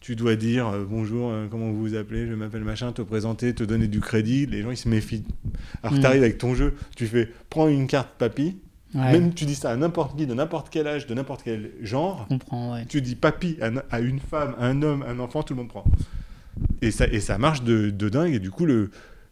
[0.00, 3.52] Tu dois dire euh, bonjour, euh, comment vous vous appelez, je m'appelle machin, te présenter,
[3.54, 4.46] te donner du crédit.
[4.46, 5.24] Les gens, ils se méfient.
[5.82, 6.02] Alors que Mm.
[6.02, 8.56] t'arrives avec ton jeu, tu fais prends une carte, papy.
[8.94, 11.72] Ouais, Même tu dis ça à n'importe qui, de n'importe quel âge, de n'importe quel
[11.82, 12.86] genre, comprends, ouais.
[12.86, 15.58] tu dis papy à, à une femme, à un homme, à un enfant, tout le
[15.58, 15.84] monde prend.
[16.80, 18.32] Et ça, et ça marche de, de dingue.
[18.34, 18.90] Et du coup, le,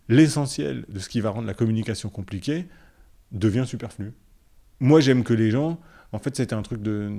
[0.08, 2.66] l'essentiel de ce qui va rendre la communication compliquée
[3.32, 4.12] devient superflu.
[4.80, 5.80] Moi, j'aime que les gens.
[6.12, 7.10] En fait, c'était un truc de.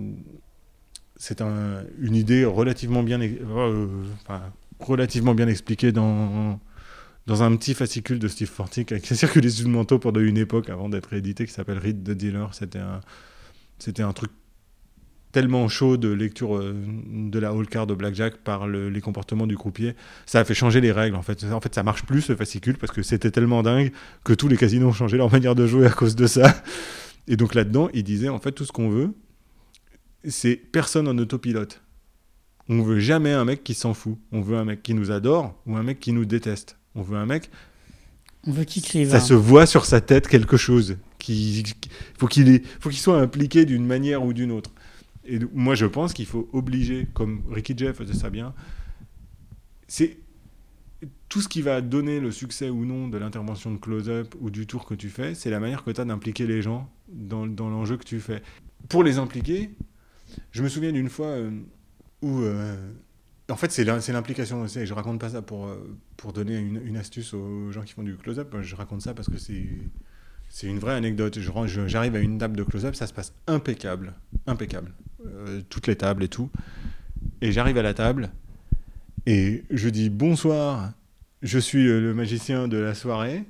[1.17, 3.87] C'est un, une idée relativement bien, euh,
[4.79, 6.59] relativement bien expliquée dans,
[7.25, 10.37] dans un petit fascicule de Steve Fortick qui a circulé sous le manteau pendant une
[10.37, 12.53] époque avant d'être édité, qui s'appelle Read the Dealer.
[12.53, 13.01] C'était un,
[13.79, 14.31] c'était un truc
[15.31, 16.73] tellement chaud de lecture euh,
[17.07, 19.95] de la whole card de Blackjack par le- les comportements du croupier.
[20.25, 21.43] Ça a fait changer les règles en fait.
[21.51, 23.91] En fait, ça marche plus ce fascicule parce que c'était tellement dingue
[24.23, 26.55] que tous les casinos ont changé leur manière de jouer à cause de ça.
[27.27, 29.13] Et donc là-dedans, il disait en fait tout ce qu'on veut,
[30.25, 31.81] c'est personne en autopilote.
[32.69, 34.17] On veut jamais un mec qui s'en fout.
[34.31, 36.77] On veut un mec qui nous adore ou un mec qui nous déteste.
[36.95, 37.49] On veut un mec
[38.45, 39.09] On veut qu'il écrive.
[39.09, 39.19] ça hein.
[39.21, 40.97] se voit sur sa tête quelque chose.
[41.19, 41.63] Qui,
[42.17, 44.71] faut qu'il ait- faut qu'il soit impliqué d'une manière ou d'une autre.
[45.25, 48.53] Et moi, je pense qu'il faut obliger, comme Ricky Jeff faisait ça bien,
[49.87, 50.17] c'est
[51.29, 54.65] tout ce qui va donner le succès ou non de l'intervention de close-up ou du
[54.65, 57.69] tour que tu fais, c'est la manière que tu as d'impliquer les gens dans, dans
[57.69, 58.41] l'enjeu que tu fais.
[58.89, 59.71] Pour les impliquer,
[60.51, 61.51] je me souviens d'une fois euh,
[62.21, 62.41] où.
[62.41, 62.75] euh,
[63.49, 64.65] en fait, c'est l'im- c'est l'implication.
[64.67, 68.17] Je raconte pas ça pour, euh, pour donner une, astuce aux gens qui font du
[68.17, 68.53] close-up.
[68.61, 71.39] Je raconte ça parce que c'est une vraie anecdote.
[71.39, 74.13] J'arrive à une table de close-up, ça se passe impeccable.
[74.47, 74.91] Impeccable.
[75.69, 76.49] Toutes les tables et tout.
[77.41, 78.31] Et j'arrive à la table
[79.25, 80.91] et je dis bonsoir,
[81.41, 83.45] je suis le magicien de la soirée.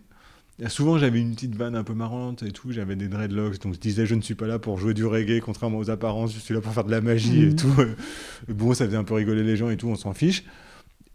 [0.70, 2.72] Souvent, j'avais une petite vanne un peu marrante et tout.
[2.72, 5.40] J'avais des dreadlocks, donc je disais je ne suis pas là pour jouer du reggae,
[5.40, 6.34] contrairement aux apparences.
[6.34, 7.56] Je suis là pour faire de la magie et Mhm.
[7.56, 7.76] tout.
[8.48, 9.88] Bon, ça faisait un peu rigoler les gens et tout.
[9.88, 10.44] On s'en fiche.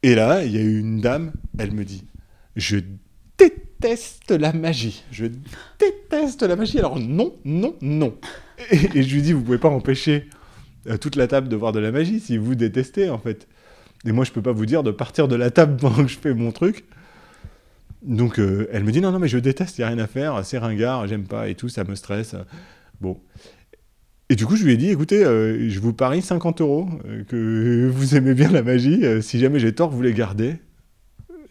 [0.05, 1.33] Et là, il y a eu une dame.
[1.59, 2.05] Elle me dit
[2.55, 2.79] je
[3.39, 5.03] déteste la magie.
[5.11, 5.27] Je
[5.81, 6.79] déteste la magie.
[6.79, 8.15] Alors non, non, non.
[8.71, 10.29] Et, et je lui dis vous pouvez pas empêcher
[10.87, 13.49] euh, toute la table de voir de la magie si vous détestez en fait.
[14.05, 16.19] Et moi, je peux pas vous dire de partir de la table pendant que je
[16.19, 16.85] fais mon truc.
[18.03, 20.07] Donc, euh, elle me dit non, non, mais je déteste, il n'y a rien à
[20.07, 22.35] faire, c'est ringard, j'aime pas et tout, ça me stresse.
[23.01, 23.21] Bon.
[24.29, 27.23] Et du coup, je lui ai dit écoutez, euh, je vous parie 50 euros euh,
[27.25, 29.05] que vous aimez bien la magie.
[29.23, 30.57] si jamais j'ai tort, vous les gardez.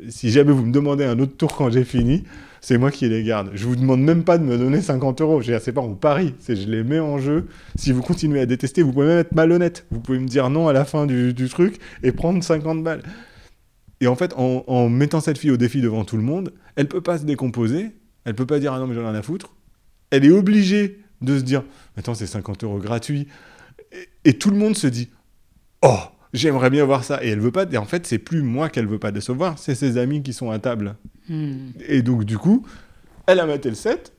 [0.09, 2.23] Si jamais vous me demandez un autre tour quand j'ai fini,
[2.59, 3.51] c'est moi qui les garde.
[3.53, 5.41] Je vous demande même pas de me donner 50 euros.
[5.43, 7.47] C'est pas on parie, c'est je les mets en jeu.
[7.75, 9.85] Si vous continuez à détester, vous pouvez même être malhonnête.
[9.91, 13.03] Vous pouvez me dire non à la fin du, du truc et prendre 50 balles.
[14.01, 16.87] Et en fait, en, en mettant cette fille au défi devant tout le monde, elle
[16.87, 17.91] peut pas se décomposer.
[18.25, 19.55] Elle peut pas dire ah non mais j'en ai rien à foutre.
[20.09, 21.63] Elle est obligée de se dire
[21.95, 23.27] attends c'est 50 euros gratuit.
[23.91, 25.09] Et, et tout le monde se dit
[25.83, 25.99] oh
[26.33, 27.23] j'aimerais bien voir ça.
[27.23, 27.65] Et elle veut pas.
[27.71, 30.51] Et en fait c'est plus moi qu'elle veut pas décevoir, c'est ses amis qui sont
[30.51, 30.95] à table.
[31.29, 31.69] Hmm.
[31.87, 32.65] Et donc, du coup,
[33.27, 34.13] elle a maté le set.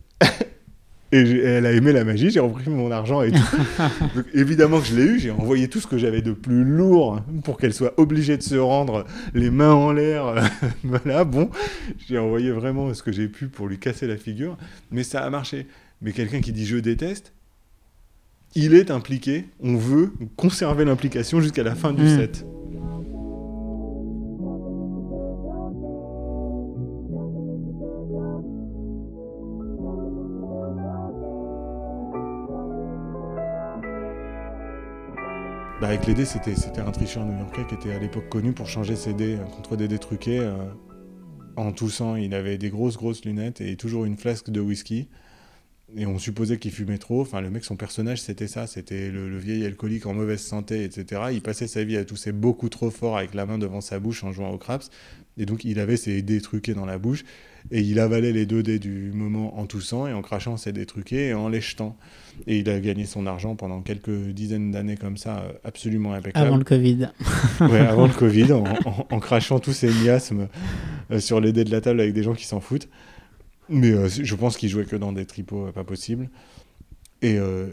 [1.13, 2.31] Et elle a aimé la magie.
[2.31, 3.39] J'ai repris mon argent et tout.
[4.17, 5.19] donc, évidemment que je l'ai eu.
[5.21, 8.57] J'ai envoyé tout ce que j'avais de plus lourd pour qu'elle soit obligée de se
[8.57, 9.05] rendre
[9.35, 10.35] les mains en l'air.
[10.85, 11.51] voilà, bon.
[12.09, 14.57] J'ai envoyé vraiment ce que j'ai pu pour lui casser la figure.
[14.91, 15.67] Mais ça a marché.
[16.01, 17.33] Mais quelqu'un qui dit je déteste,
[18.55, 19.45] il est impliqué.
[19.63, 22.17] On veut conserver l'implication jusqu'à la fin du Mm.
[22.17, 22.47] set.
[35.83, 38.69] Bah, avec les dés, c'était, c'était un tricheur new-yorkais qui était à l'époque connu pour
[38.69, 40.39] changer ses dés euh, contre des dés truqués.
[40.39, 40.55] euh,
[41.57, 45.09] en toussant, il avait des grosses, grosses lunettes et toujours une flasque de whisky.
[45.97, 47.21] Et on supposait qu'il fumait trop.
[47.21, 48.67] Enfin, le mec, son personnage, c'était ça.
[48.67, 51.21] C'était le, le vieil alcoolique en mauvaise santé, etc.
[51.33, 54.25] Il passait sa vie à tousser beaucoup trop fort avec la main devant sa bouche
[54.25, 54.91] en jouant au craps.
[55.39, 57.25] Et donc, il avait ses dés truqués dans la bouche.
[57.71, 60.85] Et il avalait les deux dés du moment en toussant et en crachant ses dés
[60.87, 61.97] truqués et en les jetant.
[62.47, 66.47] Et il a gagné son argent pendant quelques dizaines d'années comme ça, absolument impeccable.
[66.47, 67.09] Avant le Covid.
[67.61, 70.49] Ouais, avant le Covid, en, en- en crachant tous ces miasmes
[71.13, 72.89] euh, sur les dés de la table avec des gens qui s'en foutent.
[73.69, 76.29] Mais euh, je pense qu'il jouait que dans des tripots euh, pas possibles.
[77.23, 77.69] Et, euh,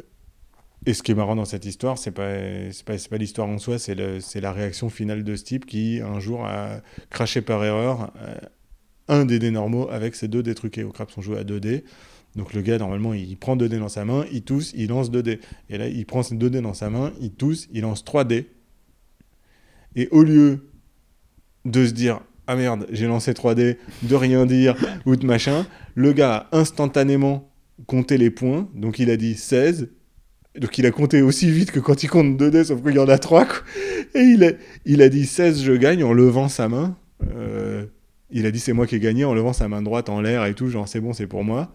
[0.85, 2.37] et ce qui est marrant dans cette histoire, c'est pas,
[2.85, 6.45] pas, pas l'histoire en soi, c'est, la réaction finale de ce type qui, un jour,
[6.45, 8.11] a craché par erreur
[9.09, 10.83] un des dés normaux avec ses deux dés truqués.
[10.83, 11.83] Au craps, on jouait à 2 dés.
[12.35, 15.09] Donc le gars, normalement, il prend 2 dés dans sa main, il tousse, il lance
[15.09, 15.39] 2 dés.
[15.69, 18.23] Et là, il prend ses 2 dés dans sa main, il tousse, il lance 3
[18.23, 18.47] dés.
[19.95, 20.69] Et au lieu
[21.65, 22.21] de se dire
[22.51, 24.75] ah merde, j'ai lancé 3D, de rien dire
[25.05, 27.47] ou de machin, le gars a instantanément
[27.85, 29.89] compté les points, donc il a dit 16.
[30.59, 33.07] Donc il a compté aussi vite que quand il compte 2D, sauf qu'il y en
[33.07, 33.45] a 3.
[33.45, 33.55] quoi.
[34.15, 34.53] Et il a,
[34.85, 36.97] il a dit 16, je gagne en levant sa main.
[37.37, 37.85] Euh,
[38.31, 40.43] il a dit c'est moi qui ai gagné en levant sa main droite en l'air
[40.45, 41.71] et tout, genre c'est bon, c'est pour moi.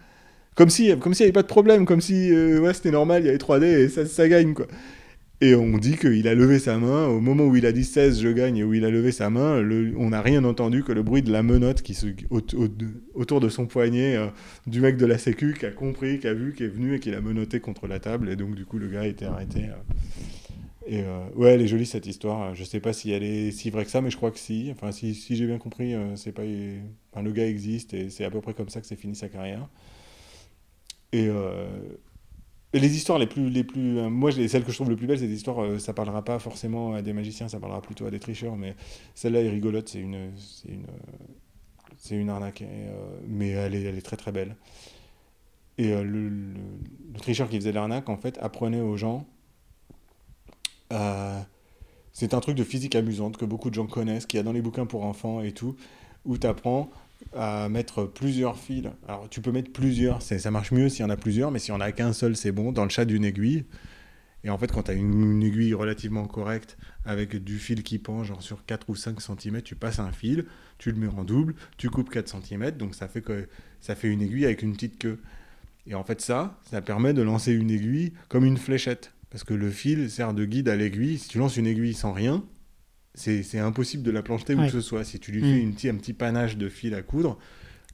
[0.55, 3.23] Comme si, comme s'il n'y avait pas de problème, comme si euh, ouais, c'était normal,
[3.23, 4.67] il y avait 3D et ça, ça gagne, quoi.
[5.41, 8.21] Et on dit qu'il a levé sa main, au moment où il a dit 16,
[8.21, 9.61] je gagne, et où il a levé sa main,
[9.97, 12.69] on n'a rien entendu que le bruit de la menotte qui se, au- au-
[13.15, 14.27] autour de son poignet euh,
[14.65, 16.99] du mec de la sécu qui a compris, qui a vu, qui est venu et
[17.01, 18.29] qui l'a menotté contre la table.
[18.29, 19.65] Et donc, du coup, le gars a été arrêté.
[19.65, 19.73] euh.
[20.87, 22.53] Et euh, ouais, elle est jolie cette histoire.
[22.55, 24.69] Je sais pas si elle est si vraie que ça, mais je crois que si.
[24.71, 26.43] Enfin, si, j'ai bien compris, c'est pas.
[27.11, 29.27] Enfin, le gars existe et c'est à peu près comme ça que c'est fini sa
[29.27, 29.67] carrière.
[31.11, 31.27] Et
[32.79, 35.19] les histoires les plus, les plus, euh, moi, celles que je trouve le plus belles,
[35.19, 35.61] c'est des histoires.
[35.63, 38.55] euh, ça parlera pas forcément à des magiciens, ça parlera plutôt à des tricheurs.
[38.57, 38.75] Mais
[39.15, 39.89] celle-là est rigolote.
[39.89, 40.85] C'est une, c'est une,
[41.97, 42.61] c'est une arnaque.
[42.63, 44.55] euh, mais elle est, elle est très très belle.
[45.77, 46.53] Et euh, le, le-
[47.13, 49.25] le tricheur qui faisait l'arnaque, en fait, apprenait aux gens.
[50.93, 51.41] euh,
[52.13, 54.53] c'est un truc de physique amusante que beaucoup de gens connaissent, qu'il y a dans
[54.53, 55.75] les bouquins pour enfants et tout,
[56.25, 56.89] où tu apprends
[57.33, 58.85] à mettre plusieurs fils.
[59.07, 61.73] Alors tu peux mettre plusieurs, ça marche mieux s'il y en a plusieurs, mais s'il
[61.73, 63.65] n'y en a qu'un seul, c'est bon, dans le chat d'une aiguille.
[64.43, 67.97] Et en fait, quand tu as une, une aiguille relativement correcte, avec du fil qui
[67.97, 70.45] pend, genre sur 4 ou 5 cm, tu passes un fil,
[70.77, 73.47] tu le mets en double, tu coupes 4 cm, donc ça fait, que,
[73.81, 75.19] ça fait une aiguille avec une petite queue.
[75.87, 79.13] Et en fait, ça, ça permet de lancer une aiguille comme une fléchette.
[79.29, 81.17] Parce que le fil sert de guide à l'aiguille.
[81.17, 82.43] Si tu lances une aiguille sans rien,
[83.15, 84.65] c'est impossible de la plancher où Ouais.
[84.67, 85.03] que ce soit.
[85.03, 85.45] Si tu lui Mm.
[85.45, 87.37] fais une petit, un petit panache de fil à coudre,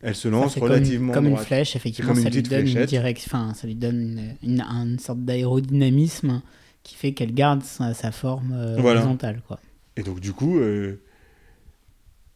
[0.01, 1.45] elle se lance c'est comme- relativement comme, une droite.
[1.47, 2.89] flèche, effectivement, une ça lui donne une fléchette.
[2.89, 6.41] direction, enfin, ça lui donne une, une- une sorte d'aérodynamisme
[6.83, 8.99] qui fait qu'elle garde sa, sa forme euh, Voilà.
[9.01, 9.59] horizontale, quoi.
[9.97, 10.95] Et donc du coup, euh,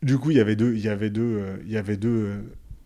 [0.04, 2.10] du coup, il y avait deux, y avait deux, euh, y avait deux.
[2.10, 2.36] euh,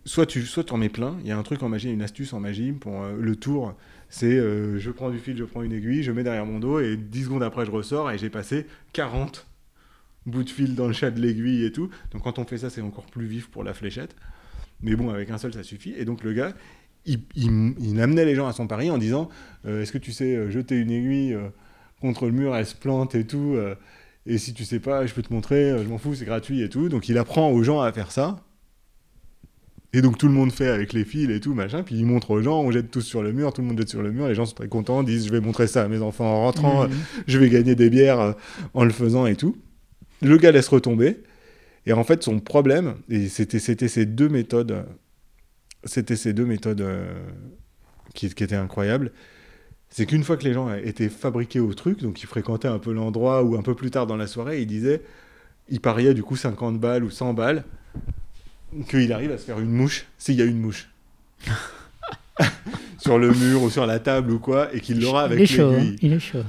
[0.06, 1.18] soit tu, soit en mets plein.
[1.22, 3.76] Il y a un truc en magie, une astuce en magie pour le tour.
[4.10, 6.80] C'est euh, je prends du fil, je prends une aiguille, je mets derrière mon dos
[6.80, 9.46] et 10 secondes après je ressors et j'ai passé 40
[10.26, 11.90] bouts de fil dans le chat de l'aiguille et tout.
[12.12, 14.16] Donc quand on fait ça, c'est encore plus vif pour la fléchette.
[14.82, 15.94] Mais bon, avec un seul, ça suffit.
[15.98, 16.54] Et donc le gars,
[17.06, 19.30] il, il- il amenait les gens à son pari en disant
[19.66, 21.50] euh, Est-ce que tu sais euh, jeter une aiguille euh,
[22.02, 23.76] contre le mur, elle se plante et tout euh,
[24.26, 26.70] Et si tu sais pas, je peux te montrer, je m'en fous, c'est gratuit et
[26.70, 26.88] tout.
[26.90, 28.40] Donc il apprend aux gens à faire ça.
[29.92, 31.82] Et donc tout le monde fait avec les fils et tout, machin.
[31.82, 33.90] Puis il montre aux gens, on jette tous sur le mur, tout le monde jette
[33.90, 34.28] sur le mur.
[34.28, 36.84] Les gens sont très contents, disent Je vais montrer ça à mes enfants en rentrant,
[36.88, 36.94] Mhm.
[37.28, 38.36] je vais gagner des bières
[38.76, 39.58] en le faisant et tout.
[40.22, 41.18] Le gars laisse retomber.
[41.86, 44.86] Et en fait, son problème, et c'était, ces deux méthodes,
[45.86, 47.14] c'était ces deux méthodes euh,
[48.14, 49.12] qui, qui étaient incroyables,
[49.90, 52.94] c'est qu'une fois que les gens étaient fabriqués au truc, donc ils fréquentaient un peu
[52.94, 55.02] l'endroit ou un peu plus tard dans la soirée, ils disaient,
[55.70, 57.64] ils pariaient du coup 50 balles ou 100 balles,
[58.88, 60.90] qu'il arrive à se faire une mouche, s'il y a une mouche.
[63.00, 65.46] sur le mur ou sur la table ou quoi, et qu'il l'aura il avec est
[65.46, 66.44] chaud, hein, l'aiguille il est chaud.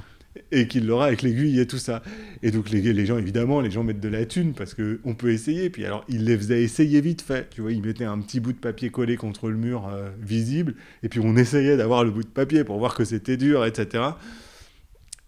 [0.53, 2.03] Et qu'il l'aura avec l'aiguille et tout ça.
[2.43, 5.15] Et donc les, les gens, évidemment, les gens mettent de la thune parce que on
[5.15, 5.71] peut essayer.
[5.71, 7.49] Puis alors, il les faisait essayer vite fait.
[7.51, 10.75] Tu vois, il mettait un petit bout de papier collé contre le mur euh, visible,
[11.03, 14.05] et puis on essayait d'avoir le bout de papier pour voir que c'était dur, etc.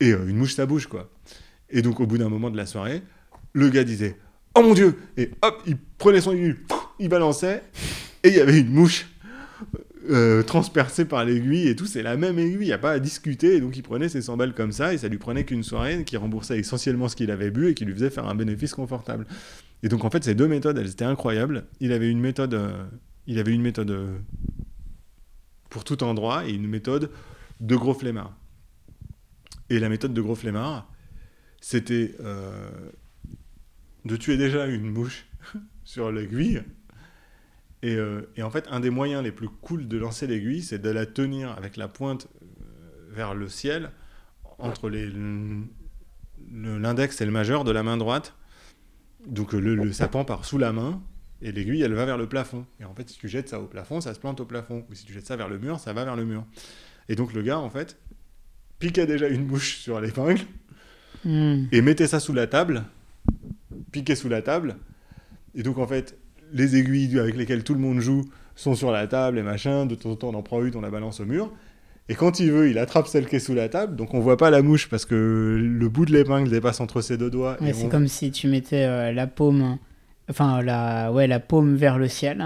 [0.01, 1.11] Et euh, une mouche, ça bouge, quoi.
[1.71, 3.03] Et donc au bout d'un moment de la soirée,
[3.53, 4.17] le gars disait
[4.55, 6.57] Oh mon Dieu Et hop, il prenait son aiguille,
[6.99, 7.63] il balançait,
[8.23, 9.07] et il y avait une mouche
[10.11, 11.87] euh, transpercée par l'aiguille et tout.
[11.87, 13.57] C'est la même aiguille, il n'y a pas à discuter.
[13.57, 16.05] Et donc il prenait ses 100 balles comme ça, et ça lui prenait qu'une soirée,
[16.05, 19.27] qui remboursait essentiellement ce qu'il avait bu et qui lui faisait faire un bénéfice confortable.
[19.83, 21.67] Et donc en fait, ces deux méthodes, elles étaient incroyables.
[21.81, 22.85] Il avait une méthode, euh,
[23.27, 24.19] il avait une méthode euh,
[25.71, 27.11] pour tout endroit et une méthode
[27.61, 28.37] de gros flemmard.
[29.71, 30.91] Et la méthode de gros flemmard,
[31.61, 32.17] c'était
[34.05, 35.27] de tuer déjà une mouche
[35.85, 36.63] sur l'aiguille.
[37.83, 40.79] Et, euh, et en fait, un des moyens les plus cool de lancer l'aiguille, c'est
[40.79, 42.29] de la tenir avec la pointe
[42.61, 42.65] euh,
[43.11, 43.91] vers le ciel,
[44.59, 44.89] entre
[46.51, 48.35] l'index et le majeur de la main droite.
[49.27, 51.03] Donc euh, le, le sapin part sous la main,
[51.41, 52.67] et l'aiguille, elle va vers le plafond.
[52.79, 54.87] Et en fait, si tu jettes ça au plafond, ça se plante au plafond.
[54.89, 56.45] Ou si tu jettes ça vers le mur, ça va vers le mur.
[57.09, 57.99] Et donc le gars, en fait,
[58.79, 60.43] piquait déjà une mouche sur l'épingle,
[61.25, 61.67] Hmm.
[61.71, 62.83] et mettez ça sous la table,
[63.93, 64.77] piquez sous la table.
[65.55, 66.19] Et donc en fait,
[66.53, 68.23] les aiguilles avec lesquelles tout le monde joue
[68.55, 69.87] sont sur la table et machin.
[69.87, 71.51] De temps en temps, on en prend une, on la balance au mur.
[72.09, 73.97] Et quand il veut, il attrape celle qui est sous la table.
[73.97, 77.17] Donc on voit pas la mouche parce que le bout de l'épingle dépasse entre ses
[77.17, 77.57] deux doigts.
[77.61, 79.79] Ouais, c'est on- comme si tu mettais euh, la paume,
[80.29, 82.45] enfin la, ouais, la paume vers le ciel,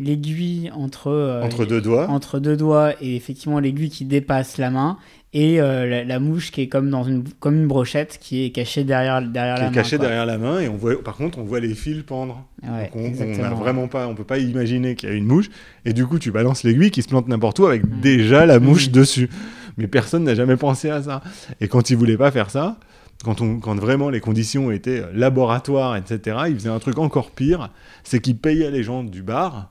[0.00, 2.08] l'aiguille entre, euh, entre deux doigts.
[2.08, 4.96] entre deux doigts et effectivement l'aiguille qui dépasse la main
[5.32, 8.50] et euh, la, la mouche qui est comme dans une comme une brochette qui est
[8.50, 9.74] cachée derrière derrière qui la est main.
[9.74, 10.06] caché quoi.
[10.06, 13.14] derrière la main et on voit par contre on voit les fils pendre Ouais, Donc
[13.20, 15.50] on, on a vraiment pas on peut pas imaginer qu'il y a une mouche
[15.84, 18.00] et du coup tu balances l'aiguille qui se plante n'importe où avec Mm.
[18.00, 18.92] déjà la mouche Mm.
[18.92, 19.30] dessus
[19.76, 21.20] mais personne n'a jamais pensé à ça
[21.60, 22.78] et quand ils voulaient pas faire ça
[23.22, 27.68] quand, on, quand vraiment les conditions étaient laboratoires etc ils faisaient un truc encore pire
[28.02, 29.70] c'est qu'ils payaient les gens du bar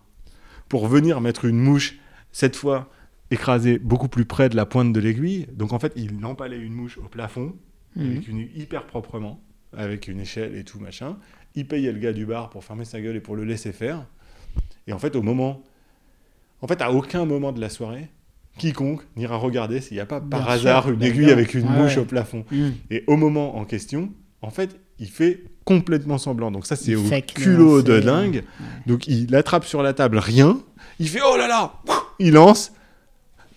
[0.69, 1.97] pour venir mettre une mouche
[2.31, 2.89] cette fois
[3.31, 5.47] écrasé beaucoup plus près de la pointe de l'aiguille.
[5.53, 7.53] Donc en fait, il empalait une mouche au plafond,
[7.95, 8.11] Mhm.
[8.11, 9.41] avec une, hyper proprement,
[9.75, 11.17] avec une échelle et tout machin.
[11.55, 14.05] Il payait le gars du bar pour fermer sa gueule et pour le laisser faire.
[14.87, 15.63] Et en fait, au moment,
[16.61, 18.09] en fait, à aucun moment de la soirée,
[18.57, 21.65] quiconque n'ira regarder s'il n'y a pas par Bien hasard sûr, une aiguille avec une
[21.67, 22.01] mouche ouais.
[22.01, 22.45] au plafond.
[22.51, 22.73] Mhm.
[22.91, 26.49] Et au moment en question, en fait, il fait complètement semblant.
[26.49, 27.03] Donc ça, c'est au
[27.35, 28.43] culot de dingue.
[28.87, 30.59] Donc il attrape sur la table rien.
[30.97, 31.73] Il fait oh là là.
[32.17, 32.71] Il lance.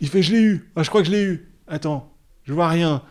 [0.02, 0.70] Il fait je l'ai eu.
[0.76, 1.48] Ah, je crois que je l'ai eu.
[1.66, 2.12] Attends,
[2.44, 3.02] je vois rien.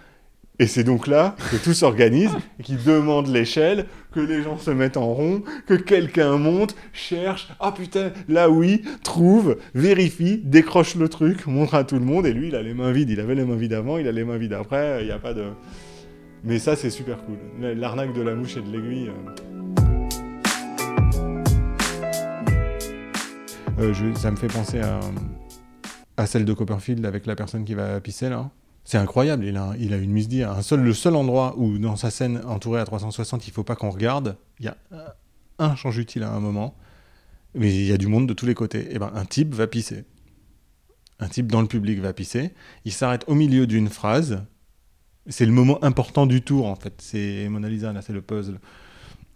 [0.59, 2.29] Et c'est donc là que tout s'organise
[2.59, 7.47] et qu'il demande l'échelle, que les gens se mettent en rond, que quelqu'un monte, cherche,
[7.59, 12.27] ah putain, là oui, trouve, vérifie, décroche le truc, montre à tout le monde.
[12.27, 13.09] Et lui, il a les mains vides.
[13.09, 14.99] Il avait les mains vides avant, il a les mains vides après.
[15.01, 15.45] Il n'y a pas de.
[16.43, 17.37] Mais ça, c'est super cool.
[17.59, 19.09] L'arnaque de la mouche et de l'aiguille.
[19.09, 19.31] euh.
[23.79, 24.81] Euh, ça me fait penser
[26.17, 28.49] à, celle de Copperfield avec la personne qui va pisser là.
[28.83, 30.29] C'est incroyable, il a, a une mise.
[30.41, 33.75] Un seul, le seul endroit où dans sa scène entourée à 360, il faut pas
[33.75, 34.77] qu'on regarde, il y a
[35.59, 36.75] un, change utile à un moment,
[37.53, 38.93] mais il y a du monde de tous les côtés.
[38.93, 40.05] Et ben un type va pisser.
[41.19, 42.51] Un type dans le public va pisser.
[42.85, 44.43] Il s'arrête au milieu d'une phrase.
[45.27, 46.93] C'est le moment important du tour en fait.
[46.97, 48.59] C'est Mona Lisa là, c'est le puzzle.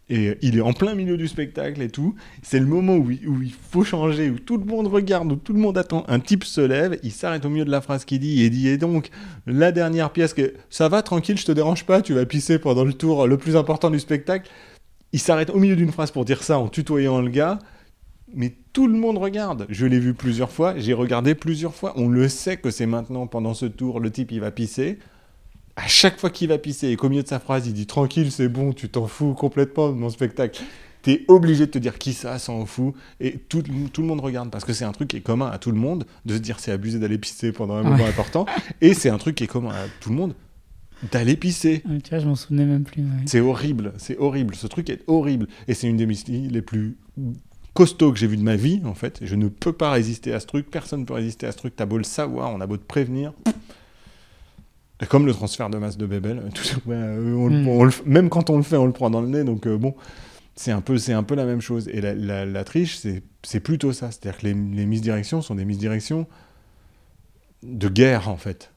[0.07, 2.15] Et il est en plein milieu du spectacle et tout.
[2.43, 5.35] C'est le moment où il, où il faut changer, où tout le monde regarde, où
[5.35, 6.05] tout le monde attend.
[6.07, 8.67] Un type se lève, il s'arrête au milieu de la phrase qu'il dit et dit
[8.67, 9.09] Et donc,
[9.47, 12.83] la dernière pièce, que ça va tranquille, je te dérange pas, tu vas pisser pendant
[12.83, 14.51] le tour le plus important du spectacle.
[15.11, 17.57] Il s'arrête au milieu d'une phrase pour dire ça en tutoyant le gars.
[18.33, 19.65] Mais tout le monde regarde.
[19.69, 21.93] Je l'ai vu plusieurs fois, j'ai regardé plusieurs fois.
[21.95, 24.99] On le sait que c'est maintenant, pendant ce tour, le type il va pisser
[25.75, 28.31] à chaque fois qu'il va pisser et qu'au milieu de sa phrase, il dit tranquille,
[28.31, 30.61] c'est bon, tu t'en fous complètement de mon spectacle.
[31.01, 33.61] T'es obligé de te dire qui ça s'en fout et tout,
[33.93, 35.77] tout le monde regarde parce que c'est un truc qui est commun à tout le
[35.77, 38.09] monde de se dire c'est abusé d'aller pisser pendant un moment Ouais.
[38.09, 38.47] important
[38.81, 40.33] et c'est un truc qui est commun à tout le monde
[41.11, 41.83] d'aller pisser.
[41.87, 43.03] Ah, Tu vois, je m'en souvenais même plus.
[43.03, 43.09] ouais.
[43.27, 44.55] C'est horrible, c'est horrible.
[44.55, 45.47] Ce truc est horrible.
[45.67, 46.97] Et c'est une des mystiques les plus
[47.75, 49.19] costauds que j'ai vu de ma vie, en fait.
[49.21, 50.71] Je ne peux pas résister à ce truc.
[50.71, 51.75] Personne ne peut résister à ce truc.
[51.75, 53.33] T'as beau le savoir, on a beau te prévenir.
[55.09, 56.05] Comme le transfert de masse de
[57.91, 59.43] f- même quand on le fait, on le prend dans le nez.
[59.43, 59.93] Donc euh, bon,
[60.55, 61.87] c'est un, peu, un peu la même chose.
[61.89, 63.21] Et la, la- la triche, c'est,
[63.59, 64.11] plutôt ça.
[64.11, 66.27] C'est-à-dire que les, les misdirections sont des misdirections
[67.63, 68.71] de guerre, en fait.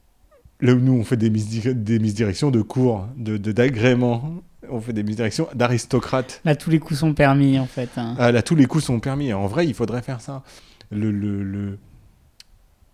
[0.61, 4.35] Là où nous, on fait des, misdi- des misdirections de cours, de, de- d'agrément.
[4.71, 6.41] On fait des misdirections d'aristocrates.
[6.45, 7.91] Là, tous les coups sont permis, en fait.
[7.97, 8.17] hein.
[8.19, 9.33] Ah, là, tous les coups sont permis.
[9.33, 10.43] En vrai, il faudrait faire ça.
[10.91, 11.79] Le, le- le-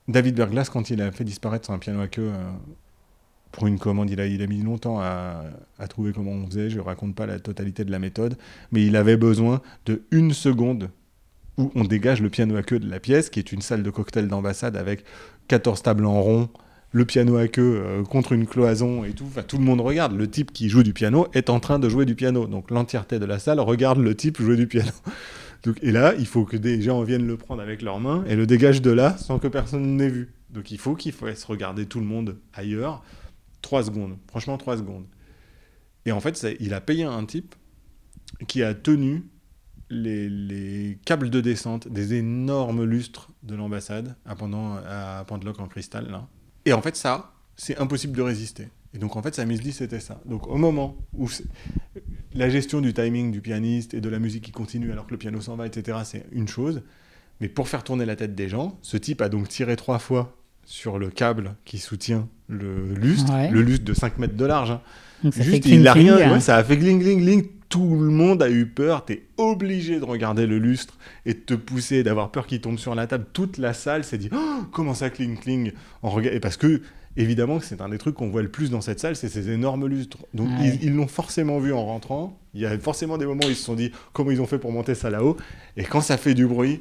[0.08, 2.50] David Berglas, quand il a fait disparaître son piano à queue euh,
[3.54, 5.44] pour une commande, il a, mis longtemps à,
[5.88, 6.70] trouver comment on faisait.
[6.70, 8.36] Je ne raconte pas la totalité de la méthode,
[8.72, 10.90] mais il avait besoin de une seconde
[11.56, 13.90] où on dégage le piano à queue de la pièce, qui est une salle de
[13.90, 15.04] cocktail d'ambassade avec
[15.46, 16.48] 14 tables en rond,
[16.90, 19.28] le piano à queue euh, contre une cloison et tout.
[19.46, 20.16] Tout le monde regarde.
[20.16, 22.46] Le type qui joue du piano est en train de jouer du piano.
[22.46, 24.90] Donc l'entièreté de la salle regarde le type jouer du piano.
[25.80, 28.46] Et là, il faut que des gens viennent le prendre avec leurs mains et le
[28.46, 30.34] dégagent de là sans que personne n'ait vu.
[30.50, 33.02] Donc il faut qu'il fasse regarder tout le monde ailleurs.
[33.64, 34.18] Trois secondes.
[34.28, 35.06] Franchement, trois secondes.
[36.04, 37.54] Et en fait, il a payé un type
[38.46, 39.24] qui a tenu
[39.88, 46.10] les, les câbles de descente des énormes lustres de l'ambassade à, pendant, à en cristal.
[46.10, 46.28] Là.
[46.66, 48.68] Et en fait, ça, c'est impossible de résister.
[48.92, 50.20] Et donc, en fait, sa mise dit c'était ça.
[50.26, 51.30] Donc, au moment où
[52.34, 55.18] la gestion du timing du pianiste et de la musique qui continue alors que le
[55.18, 56.82] piano s'en va, etc., c'est une chose.
[57.40, 60.36] Mais pour faire tourner la tête des gens, ce type a donc tiré trois fois
[60.66, 63.50] sur le câble qui soutient le lustre, Ouais.
[63.50, 64.70] le lustre de 5 mètres de large.
[64.72, 64.80] hein.
[65.22, 66.40] Donc, ça fait Juste, cling, il a cling, rien, hein.
[66.40, 67.44] ça a fait gling, gling, gling.
[67.70, 69.04] Tout le monde a eu peur.
[69.04, 70.94] T'es obligé de regarder le lustre
[71.26, 73.24] et de te pousser, d'avoir peur qu'il tombe sur la table.
[73.32, 75.72] Toute la salle s'est dit Oh, comment ça cling, cling?
[76.02, 76.82] En Et parce que,
[77.16, 79.50] évidemment, que c'est un des trucs qu'on voit le plus dans cette salle, c'est ces
[79.50, 80.18] énormes lustres.
[80.34, 80.78] Donc, Ouais.
[80.82, 82.38] ils l'ont forcément vu en rentrant.
[82.52, 84.58] Il y a forcément des moments où ils se sont dit comment ils ont fait
[84.58, 85.36] pour monter ça là-haut?
[85.76, 86.80] Et quand ça fait du bruit.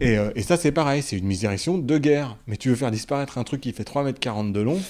[0.00, 2.36] Et, euh, et ça, c'est pareil, c'est une misdirection de guerre.
[2.46, 4.80] Mais tu veux faire disparaître un truc qui fait 3,40 m de long,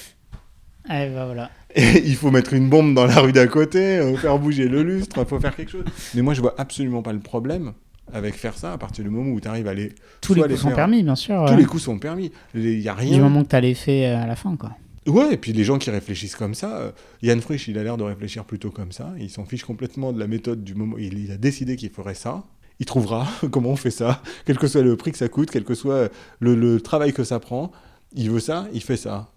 [0.88, 1.50] Ah, bah, voilà.
[1.74, 4.82] et il faut mettre une bombe dans la rue d'à côté, euh, faire bouger le
[4.82, 5.84] lustre, il faut faire quelque chose.
[6.14, 7.72] Mais moi, je vois absolument pas le problème
[8.12, 9.92] avec faire ça à partir du moment où tu arrives à les.
[10.20, 11.44] Tous les coups sont faire- permis, bien sûr.
[11.46, 11.58] Tous ouais.
[11.58, 12.32] les coups sont permis.
[12.54, 13.16] Il y a rien.
[13.16, 14.72] Du moment que t'as l'effet euh, à la fin, quoi.
[15.06, 16.90] Ouais, et puis les gens qui réfléchissent comme ça, euh,
[17.22, 19.12] Yann Frisch, il a l'air de réfléchir plutôt comme ça.
[19.18, 20.96] Il s'en fiche complètement de la méthode du moment.
[20.98, 22.44] Il, il a décidé qu'il ferait ça.
[22.80, 25.64] Il trouvera comment on fait ça, quel que soit le prix que ça coûte, quel
[25.64, 27.70] que soit le, travail que ça prend.
[28.14, 29.30] Il veut ça, il fait ça.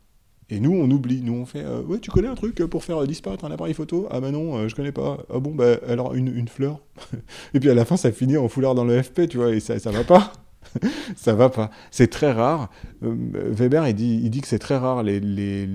[0.49, 1.21] Et nous, on oublie.
[1.21, 3.73] Nous, on fait euh, Ouais, tu connais un truc pour faire euh, disparaître un appareil
[3.73, 4.07] photo?
[4.09, 5.19] Ah bah non, euh, je connais pas.
[5.33, 6.79] Ah bon, bah alors une, une fleur?
[7.53, 9.59] et puis à la fin, ça finit en foulard dans le FP, tu vois, et
[9.59, 10.33] ça, ça va pas.
[11.15, 11.69] ça va pas.
[11.91, 12.69] C'est très rare.
[13.03, 13.15] Euh,
[13.51, 15.67] Weber, il dit, il dit que c'est très rare les, les,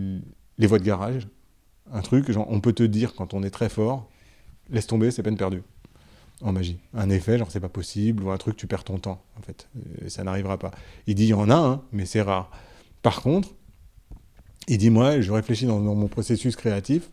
[0.58, 1.28] les voies de garage.
[1.92, 4.08] Un truc, genre, on peut te dire quand on est très fort,
[4.70, 5.62] laisse tomber, c'est peine perdue.
[6.40, 6.78] En magie.
[6.94, 9.68] Un effet, genre, c'est pas possible, ou un truc, tu perds ton temps, en fait.
[10.04, 10.70] Et ça n'arrivera pas.
[11.06, 12.50] Il dit, il y en a un, mais c'est rare.
[13.02, 13.48] Par contre,
[14.68, 17.10] il dit, moi, je réfléchis dans, dans mon processus créatif.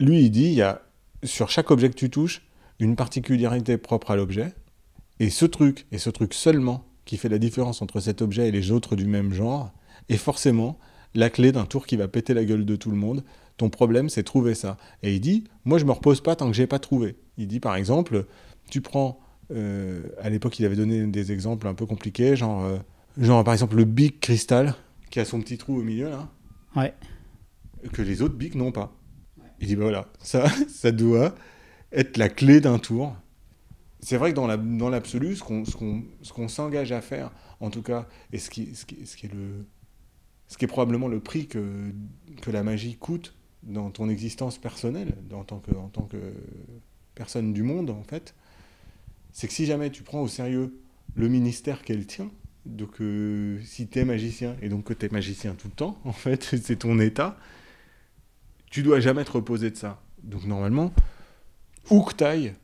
[0.00, 0.82] Lui, il dit, il y a,
[1.22, 2.42] sur chaque objet que tu touches,
[2.78, 4.54] une particularité propre à l'objet.
[5.20, 8.52] Et ce truc, et ce truc seulement, qui fait la différence entre cet objet et
[8.52, 9.72] les autres du même genre,
[10.08, 10.78] est forcément
[11.14, 13.24] la clé d'un tour qui va péter la gueule de tout le monde.
[13.56, 14.76] Ton problème, c'est trouver ça.
[15.02, 17.16] Et il dit, moi, je me repose pas tant que j'ai pas trouvé.
[17.38, 18.26] Il dit, par exemple,
[18.68, 19.20] tu prends,
[19.52, 22.78] euh, à l'époque, il avait donné des exemples un peu compliqués, genre, euh,
[23.16, 24.74] genre par exemple, le Big Crystal,
[25.08, 26.28] qui a son petit trou au milieu, là.
[26.76, 26.92] Ouais.
[27.92, 28.92] Que les autres Bic n'ont pas.
[29.60, 31.34] Il dit, bah voilà, ça, ça doit
[31.92, 33.16] être la clé d'un tour.
[34.00, 37.00] C'est vrai que dans, la, dans l'absolu, ce qu'on, ce, qu'on, ce qu'on s'engage à
[37.00, 39.64] faire, en tout cas, et ce qui, ce qui, ce qui est le,
[40.48, 41.92] ce qui est probablement le prix que,
[42.42, 46.32] que la magie coûte dans ton existence personnelle, en tant que, en tant que
[47.18, 48.34] personne du monde, en fait,
[49.32, 50.80] c'est que si jamais tu prends au sérieux
[51.16, 52.30] le ministère qu'elle tient,
[52.64, 55.98] donc euh, si tu es magicien, et donc que tu es magicien tout le temps,
[56.04, 57.36] en fait, c'est ton état,
[58.70, 60.00] tu dois jamais te reposer de ça.
[60.22, 60.92] Donc normalement,
[61.90, 62.54] où que t'ailles,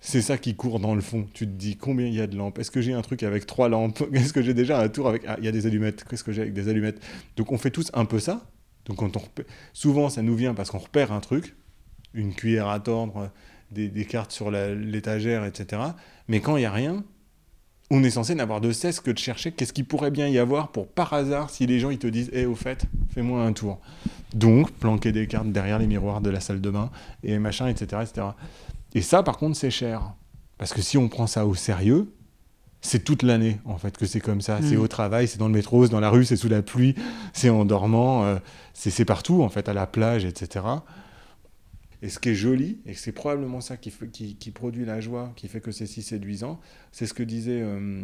[0.00, 1.28] c'est ça qui court dans le fond.
[1.34, 2.58] Tu te dis combien il y a de lampes?
[2.58, 4.02] Est-ce que j'ai un truc avec trois lampes?
[4.12, 5.22] Est-ce que j'ai déjà un tour avec.
[5.26, 6.04] Ah, il y a des allumettes.
[6.04, 7.00] Qu'est-ce que j'ai avec des allumettes?
[7.36, 8.50] Donc on fait tous un peu ça.
[8.86, 9.22] Donc quand on
[9.72, 11.54] souvent ça nous vient parce qu'on repère un truc,
[12.14, 13.30] une cuillère à tordre,
[13.70, 15.82] des, des cartes sur l'étagère, etc.
[16.28, 17.02] Mais quand il n'y a rien,
[17.90, 20.68] on est censé n'avoir de cesse que de chercher qu'est-ce qu'il pourrait bien y avoir
[20.68, 23.80] pour par hasard si les gens ils te disent Eh au fait, fais-moi un tour.
[24.32, 26.90] Donc planquer des cartes derrière les miroirs de la salle de bain
[27.24, 28.02] et machin, etc.
[28.02, 28.28] etc.
[28.94, 30.14] Et ça par contre c'est cher.
[30.56, 32.12] Parce que si on prend ça au sérieux,
[32.80, 34.60] c'est toute l'année en fait que c'est comme ça.
[34.62, 34.80] C'est Mm.
[34.82, 36.94] au travail, c'est dans le métro, c'est dans la rue, c'est sous la pluie,
[37.32, 38.36] c'est en dormant, euh,
[38.72, 40.64] c'est partout en fait, à la plage, etc.
[42.02, 45.00] Et ce qui est joli, et c'est probablement ça qui, fait- qui, qui produit la
[45.00, 46.60] joie, qui fait que c'est si séduisant,
[46.92, 47.60] c'est ce que disait.
[47.62, 48.00] euh,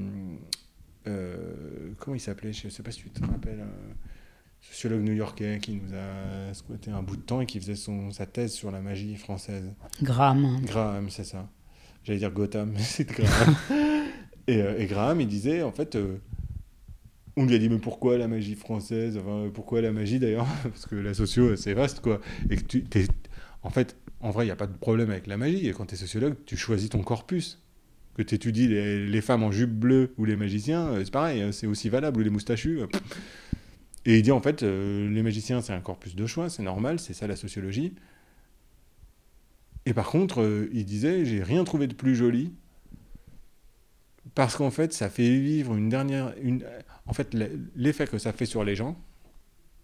[1.09, 2.53] euh, comment il s'appelait?
[2.53, 3.61] Je ne sais pas si tu te rappelles.
[3.61, 3.95] Un
[4.61, 8.27] sociologue new-yorkais qui nous a squatté un bout de temps et qui faisait son, sa
[8.27, 9.73] thèse sur la magie française.
[10.03, 10.61] Graham.
[10.65, 11.49] Graham, c'est ça.
[12.05, 13.55] J'allais dire Gotham, mais c'est Graham.
[14.49, 16.19] et, euh, et Graham, il disait, en fait, euh,
[17.37, 19.19] on lui a dit, mais pourquoi la magie française?
[19.19, 20.47] Enfin, pourquoi la magie d'ailleurs?
[20.63, 22.21] Parce que la socio, c'est vaste, quoi.
[22.49, 23.07] Et que tu, t'es-
[23.67, 25.73] en fait, en vrai, il n'y a pas de problème avec la magie.
[25.77, 27.61] Quand tu es sociologue, tu choisis ton corpus.
[28.15, 31.53] Que tu étudies les, femmes en jupe bleue ou les magiciens, euh, c'est pareil, euh,
[31.53, 32.81] c'est aussi valable, ou les moustachus.
[32.81, 32.87] euh.
[34.07, 37.01] Et il dit, en fait, euh, les magiciens, c'est un corpus de choix, c'est normal,
[37.01, 37.95] c'est ça la sociologie.
[39.85, 42.53] Et par contre, il disait, j'ai rien trouvé de plus joli,
[44.37, 46.35] parce qu'en fait, ça fait vivre une dernière...
[47.07, 47.35] En fait,
[47.75, 48.97] l'effet que ça fait sur les gens,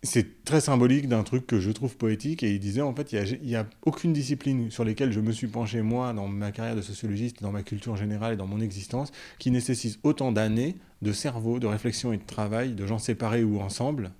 [0.04, 2.42] c'est très symbolique d'un truc que je trouve poétique.
[2.42, 5.30] Et il disait, en fait, il n'y a, a aucune discipline sur lesquelles je me
[5.32, 8.60] suis penché, moi, dans ma carrière de sociologiste, dans ma culture générale et dans mon
[8.60, 13.44] existence, qui nécessite autant d'années de cerveau, de réflexion et de travail, de gens séparés
[13.44, 14.12] ou ensemble.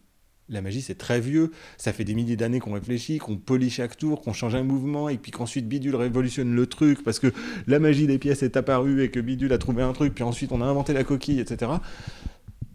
[0.48, 1.50] La magie, c'est très vieux.
[1.78, 5.08] Ça fait des milliers d'années qu'on réfléchit, qu'on polie chaque tour, qu'on change un mouvement,
[5.08, 7.32] et puis qu'ensuite Bidule révolutionne le truc, parce que
[7.66, 10.52] la magie des pièces est apparue et que Bidule a trouvé un truc, puis ensuite
[10.52, 11.72] on a inventé la coquille, etc.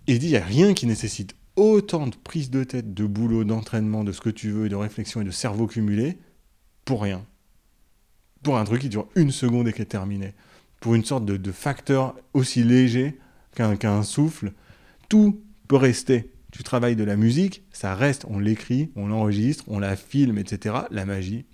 [0.07, 3.05] Et il dit, il n'y a rien qui nécessite autant de prise de tête, de
[3.05, 6.17] boulot, d'entraînement, de ce que tu veux, et de réflexion et de cerveau cumulé,
[6.85, 7.25] pour rien.
[8.43, 10.34] Pour un truc qui dure une seconde et qui est terminé.
[10.79, 13.19] Pour une sorte de, de facteur aussi léger
[13.55, 14.53] qu'un souffle.
[15.09, 16.31] Tout peut rester.
[16.51, 20.75] Tu travailles de la musique, ça reste, on l'écrit, on l'enregistre, on la filme, etc.
[20.91, 21.45] La magie,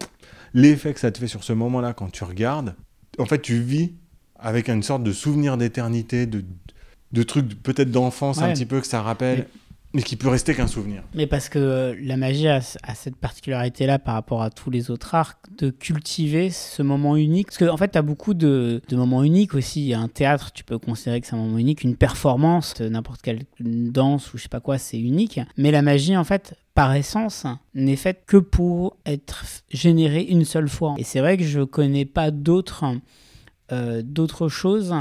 [0.53, 2.75] l'effet que ça te fait sur ce moment-là quand tu regardes,
[3.17, 3.93] en fait, tu vis
[4.37, 6.43] avec une sorte de souvenir d'éternité, de,
[7.11, 9.47] de trucs peut-être d'enfance un petit peu que ça rappelle,
[9.93, 11.03] mais qui peut rester qu'un souvenir.
[11.13, 14.89] Mais parce que euh, la magie a, a cette particularité-là par rapport à tous les
[14.89, 17.47] autres arts, de cultiver ce moment unique.
[17.47, 19.93] Parce qu'en en fait, tu as beaucoup de, moments uniques aussi.
[19.93, 21.83] Un théâtre, tu peux considérer que c'est un moment unique.
[21.83, 25.39] Une performance, euh, n'importe quelle danse ou je sais pas quoi, c'est unique.
[25.57, 27.45] Mais la magie, en fait, par essence,
[27.75, 30.95] n'est faite que pour être générée une seule fois.
[30.97, 32.85] Et c'est vrai que je connais pas d'autres
[33.71, 34.93] euh, d'autres choses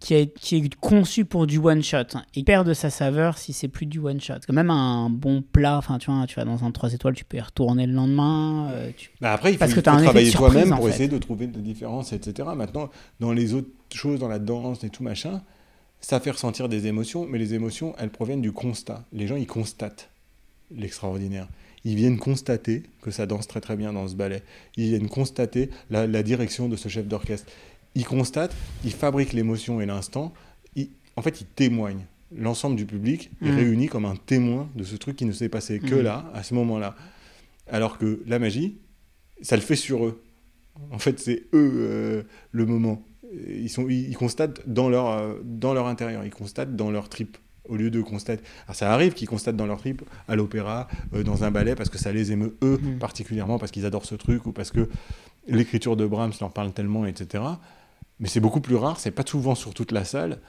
[0.00, 3.52] qui est, qui est conçu pour du one shot et perd de sa saveur si
[3.52, 4.34] c'est plus du one shot.
[4.46, 7.24] Quand même un bon plat, enfin tu vois, tu vas dans un 3 étoiles, tu
[7.24, 8.70] peux y retourner le lendemain.
[8.72, 10.90] euh, tu- Bah après, il faut, Parce il que travailler toi-même pour fait.
[10.90, 12.48] essayer de trouver des différences, etc.
[12.56, 12.88] Maintenant,
[13.20, 15.42] dans les autres choses, dans la danse et tout machin,
[16.00, 19.04] ça fait ressentir des émotions, mais les émotions, elles proviennent du constat.
[19.12, 20.08] Les gens, ils constatent
[20.74, 21.48] l'extraordinaire.
[21.84, 24.42] Ils viennent constater que ça danse très très bien dans ce ballet.
[24.76, 27.50] Ils viennent constater la, la direction de ce chef d'orchestre.
[27.94, 28.54] Ils constatent,
[28.84, 30.32] ils fabriquent l'émotion et l'instant.
[31.16, 32.06] En fait, il témoigne.
[32.34, 33.56] L'ensemble du public est Mm.
[33.56, 36.02] réuni comme un témoin de ce truc qui ne s'est passé que Mm.
[36.02, 36.94] là, à ce moment-là.
[37.68, 38.76] Alors que la magie,
[39.42, 40.22] ça le fait sur eux.
[40.92, 42.22] En fait, c'est eux euh,
[42.52, 43.02] le moment.
[43.48, 47.08] Ils, sont, ils, ils constatent dans leur, euh, dans leur intérieur, ils constatent dans leur
[47.08, 47.36] trip,
[47.68, 48.42] au lieu de constater.
[48.66, 51.90] Alors ça arrive qu'ils constatent dans leur trip, à l'opéra, euh, dans un ballet, parce
[51.90, 52.98] que ça les émeut eux Mhm.
[52.98, 54.88] particulièrement, parce qu'ils adorent ce truc, ou parce que
[55.48, 57.42] l'écriture de Brahms leur parle tellement, etc.
[58.20, 60.40] Mais c'est beaucoup plus rare, c'est pas souvent sur toute la salle.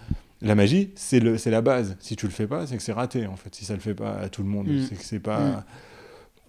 [0.41, 1.95] La magie, c'est le- c'est la base.
[1.99, 3.53] Si tu le fais pas, c'est que c'est raté, en fait.
[3.56, 4.85] Si ça le fait pas à tout le monde, Mhm.
[4.88, 5.65] c'est que c'est pas...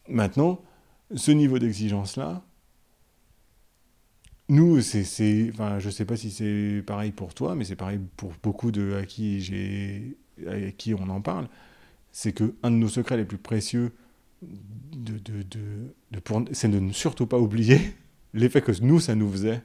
[0.08, 0.60] Maintenant,
[1.14, 2.42] ce niveau d'exigence-là,
[4.48, 8.00] nous, c'est, c'est, enfin, je sais pas si c'est pareil pour toi, mais c'est pareil
[8.16, 10.16] pour beaucoup de à qui j'ai,
[10.46, 11.48] à qui on en parle.
[12.10, 13.92] C'est que un de nos secrets les plus précieux,
[14.42, 15.60] de, de, de,
[16.10, 17.78] de pour- c'est de ne surtout pas oublier
[18.34, 19.62] l'effet que nous ça nous faisait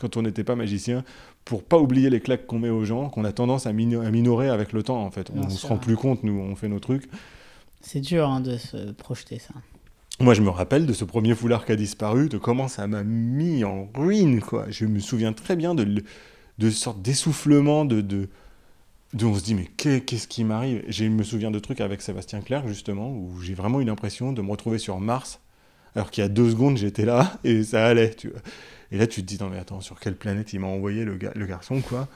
[0.00, 1.04] quand on n'était pas magicien,
[1.44, 4.10] pour pas oublier les claques qu'on met aux gens, qu'on a tendance à, mino- à
[4.10, 5.30] minorer avec le temps en fait.
[5.32, 7.08] Bien on se rend plus compte, nous, on fait nos trucs.
[7.80, 9.54] C'est dur hein, de se projeter ça.
[10.20, 13.02] Moi, je me rappelle de ce premier foulard qui a disparu, de comment ça m'a
[13.04, 14.66] mis en ruine, quoi.
[14.68, 16.02] Je me souviens très bien de,
[16.58, 18.28] de sorte d'essoufflement, de, de,
[19.14, 20.84] de- on se dit, mais qu'est- qu'est-ce qui m'arrive?
[20.88, 24.42] Je me souviens de trucs avec Sébastien Clerc, justement, où j'ai vraiment eu l'impression de
[24.42, 25.40] me retrouver sur Mars,
[25.94, 28.40] alors qu'il y a deux secondes, j'étais là, et ça allait, tu vois.
[28.92, 31.16] Et là, tu te dis, non mais attends, sur quelle planète il m'a envoyé le,
[31.16, 32.08] ga- le garçon, quoi?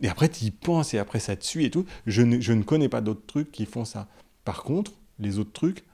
[0.00, 1.84] Et après, tu y penses, et après, ça te suit et tout.
[2.06, 4.08] Je ne, je ne connais pas d'autres trucs qui font ça.
[4.44, 5.84] Par contre, les autres trucs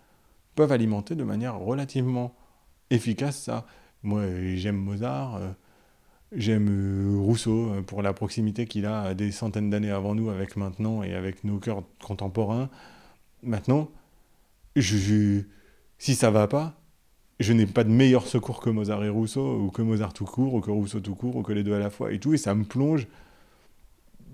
[0.54, 2.34] peuvent alimenter de manière relativement
[2.90, 3.66] efficace ça.
[4.02, 4.24] Moi,
[4.56, 5.50] j'aime Mozart, euh,
[6.32, 10.56] j'aime euh, Rousseau euh, pour la proximité qu'il a des centaines d'années avant nous avec
[10.56, 12.68] maintenant et avec nos cœurs contemporains.
[13.42, 13.90] Maintenant,
[14.76, 15.42] je-
[15.98, 16.81] si ça va pas,
[17.42, 20.54] je n'ai pas de meilleur secours que Mozart et Rousseau, ou que Mozart tout court,
[20.54, 22.38] ou que Rousseau tout court, ou que les deux à la fois, et tout, et
[22.38, 23.06] ça me plonge,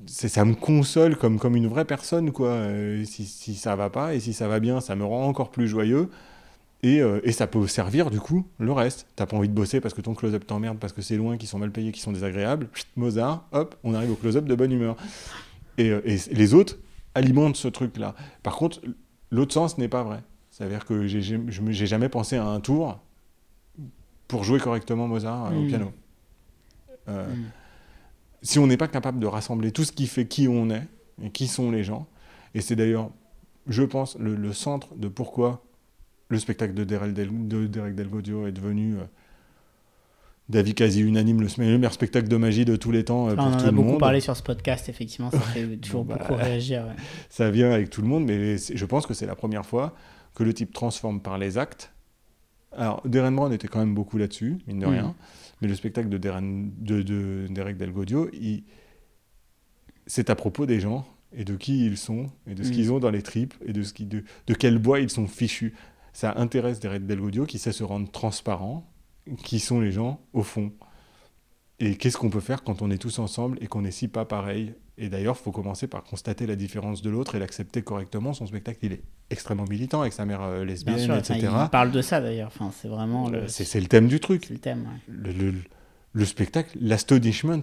[0.06, 2.68] ça me console comme, comme une vraie personne, quoi.
[3.04, 5.68] Si, si ça va pas, et si ça va bien, ça me rend encore plus
[5.68, 6.08] joyeux,
[6.82, 9.06] et, euh, et ça peut servir, du coup, le reste.
[9.16, 11.48] T'as pas envie de bosser parce que ton close-up t'emmerde, parce que c'est loin, qu'ils
[11.48, 14.96] sont mal payés, qu'ils sont désagréables, Mozart, hop, on arrive au close-up de bonne humeur.
[15.76, 16.78] Et, euh, et les autres
[17.14, 18.14] alimentent ce truc-là.
[18.42, 18.80] Par contre,
[19.30, 20.20] l'autre sens n'est pas vrai.
[20.58, 22.98] C'est-à-dire que j'ai- jamais pensé à un tour
[24.26, 25.68] pour jouer correctement Mozart euh, au Mm.
[25.68, 25.92] piano.
[27.08, 27.44] Euh, Mm.
[28.42, 30.82] Si on n'est pas capable de rassembler tout ce qui fait qui on est
[31.22, 32.06] et qui sont les gens,
[32.54, 33.10] et c'est d'ailleurs,
[33.68, 35.62] je pense, le, le centre de pourquoi
[36.28, 39.04] le spectacle de Derek, Del, de Derek Delgodio est devenu euh,
[40.48, 43.44] d'avis quasi unanime le, le meilleur spectacle de magie de tous les temps euh, pour
[43.44, 44.00] on en tout a le beaucoup monde.
[44.00, 46.82] parlé sur ce podcast, effectivement, ça fait toujours Bon, bah, beaucoup réagir.
[46.84, 46.94] ouais.
[47.30, 49.94] ça vient avec tout le monde, mais je pense que c'est la première fois
[50.38, 51.92] que le type transforme par les actes.
[52.70, 54.90] Alors, Darren Brown était quand même beaucoup là-dessus, mine de Mm.
[54.90, 55.14] rien,
[55.60, 58.30] mais le spectacle de, Darren- de, de Derek Delgodio,
[60.06, 62.72] c'est à propos des gens et de qui ils sont, et de ce Mm.
[62.72, 65.26] qu'ils ont dans les tripes, et de, ce qui, de, de quel bois ils sont
[65.26, 65.74] fichus.
[66.12, 68.86] Ça intéresse Derek Delgodio qui sait se rendre transparent,
[69.44, 70.72] qui sont les gens au fond.
[71.80, 74.24] Et qu'est-ce qu'on peut faire quand on est tous ensemble et qu'on est si pas
[74.24, 78.32] pareil Et d'ailleurs, il faut commencer par constater la différence de l'autre et l'accepter correctement.
[78.32, 81.52] Son spectacle, il est extrêmement militant avec sa mère euh, Bien lesbienne, sûr, enfin, etc.
[81.64, 82.48] il parle de ça d'ailleurs.
[82.48, 84.50] Enfin, c'est vraiment le, C'est le thème du truc.
[84.50, 84.82] le thème.
[85.08, 85.14] ouais.
[85.14, 85.54] Le, le-
[86.12, 87.60] le spectacle, l'astonishment,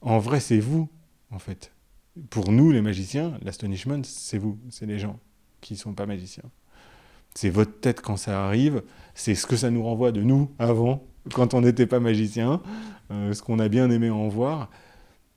[0.00, 0.88] en vrai, c'est vous,
[1.30, 1.72] en fait.
[2.30, 5.18] Pour nous, les magiciens, l'astonishment, c'est vous, c'est les gens
[5.60, 6.44] qui ne sont pas magiciens.
[7.34, 8.82] C'est votre tête quand ça arrive,
[9.14, 11.04] c'est ce que ça nous renvoie de nous avant,
[11.34, 12.62] quand on n'était pas magicien,
[13.10, 14.70] euh, ce qu'on a bien aimé en voir.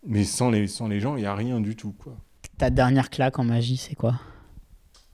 [0.06, 1.92] Mais sans les, sans les gens, il n'y a rien du tout.
[1.94, 2.18] quoi.
[2.58, 4.20] Ta dernière claque en magie, c'est quoi?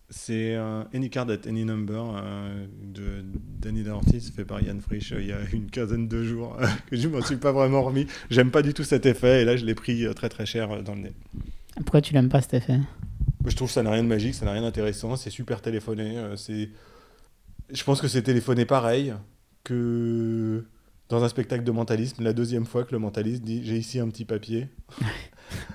[0.09, 3.25] C'est euh, Any Card at Any Number euh, de
[3.59, 6.55] Danny Ortiz, fait par Yann Frisch euh, il y a une quinzaine de jours,
[6.89, 8.07] que je m'en suis pas vraiment remis.
[8.29, 10.71] J'aime pas du tout cet effet, et là je l'ai pris euh, très très cher
[10.71, 11.13] euh, dans le nez.
[11.75, 12.79] Pourquoi tu l'aimes pas cet effet?
[13.45, 16.17] Je trouve que ça n'a rien de magique, ça n'a rien d'intéressant, c'est super téléphoné.
[16.17, 16.69] euh, c'est...
[17.69, 19.13] Je pense que c'est téléphoné pareil
[19.65, 20.63] que
[21.09, 24.09] dans un spectacle de mentalisme, la deuxième fois que le mentaliste dit J'ai ici un
[24.09, 24.67] petit papier.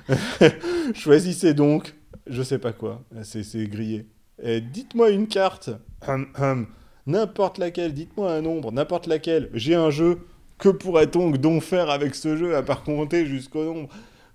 [0.94, 1.94] Choisissez donc,
[2.26, 4.06] je sais pas quoi, c'est, grillé.
[4.42, 5.70] Et dites-moi une carte,
[6.06, 6.66] Hum, hum.
[7.06, 9.50] n'importe laquelle, dites-moi un nombre, n'importe laquelle.
[9.54, 10.26] J'ai un jeu,
[10.59, 13.88] que pourrait-on donc faire avec ce jeu à part compter jusqu'au nombre?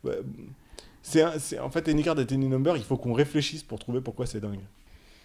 [0.04, 0.20] Ouais,
[1.02, 4.26] c'est, en fait, Any Card at Any Number, il faut qu'on réfléchisse pour trouver pourquoi
[4.26, 4.60] c'est dingue.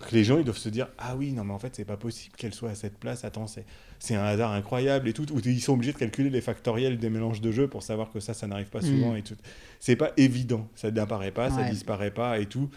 [0.09, 1.97] Que les gens, ils doivent se dire Ah oui, non, mais en fait, c'est pas
[1.97, 3.25] possible qu'elle soit à cette place.
[3.25, 3.65] Attends, c'est,
[3.99, 5.31] c'est un hasard incroyable et tout.
[5.33, 8.21] Ou ils sont obligés de calculer les factoriels des mélanges de jeux pour savoir que
[8.21, 9.17] ça, ça n'arrive pas souvent Mm.
[9.19, 9.35] et tout.
[9.81, 10.69] C'est pas évident.
[10.75, 11.71] Ça n'apparaît pas, ça Ouais.
[11.71, 12.69] disparaît pas et tout.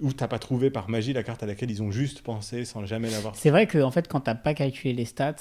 [0.00, 2.86] Ou t'as pas trouvé par magie la carte à laquelle ils ont juste pensé sans
[2.86, 5.34] jamais l'avoir C'est vrai que en fait, quand t'as pas calculé les stats,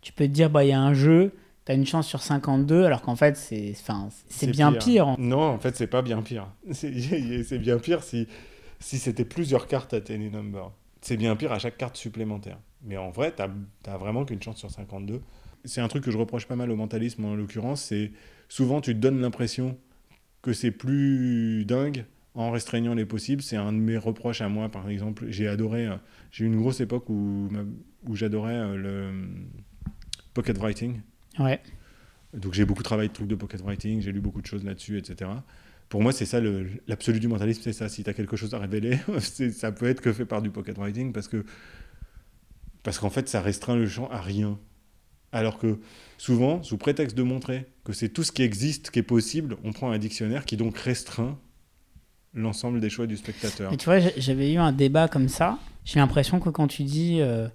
[0.00, 1.32] tu peux te dire bah il y a un jeu,
[1.64, 5.06] t'as une chance sur 52, alors qu'en fait, c'est enfin, c'est bien pire.
[5.08, 5.16] hein.
[5.18, 6.48] Non, en fait, c'est pas bien pire.
[6.72, 8.26] C'est bien pire si,
[8.80, 10.72] si c'était plusieurs cartes à Tiny Number.
[11.00, 12.58] C'est bien pire à chaque carte supplémentaire.
[12.82, 13.48] Mais en vrai, t'as
[13.86, 15.20] as vraiment qu'une chance sur 52.
[15.64, 18.12] C'est un truc que je reproche pas mal au mentalisme en l'occurrence, c'est
[18.48, 19.76] souvent tu te donnes l'impression
[20.42, 22.04] que c'est plus dingue
[22.36, 23.42] en restreignant les possibles.
[23.42, 25.26] C'est un de mes reproches à moi, par exemple.
[25.28, 25.96] J'ai adoré, euh,
[26.30, 27.48] j'ai eu une grosse époque où,
[28.06, 29.26] où j'adorais euh, le euh,
[30.34, 31.00] pocket writing.
[31.38, 31.60] Ouais.
[32.34, 34.98] Donc j'ai beaucoup travaillé de trucs de pocket writing, j'ai lu beaucoup de choses là-dessus,
[34.98, 35.30] etc.
[35.88, 36.40] Pour moi, c'est ça
[36.86, 37.88] l'absolu du mentalisme, c'est ça.
[37.88, 38.98] Si tu as quelque chose à révéler,
[39.52, 41.44] ça peut être que fait par du pocket writing parce que
[42.82, 44.58] parce qu'en fait, ça restreint le champ à rien.
[45.32, 45.78] Alors que
[46.18, 49.72] souvent, sous prétexte de montrer que c'est tout ce qui existe qui est possible, on
[49.72, 51.36] prend un dictionnaire qui donc restreint
[52.32, 53.70] l'ensemble des choix du spectateur.
[53.70, 55.58] Mais tu vois, j'avais eu un débat comme ça.
[55.84, 57.48] J'ai l'impression que quand tu dis euh,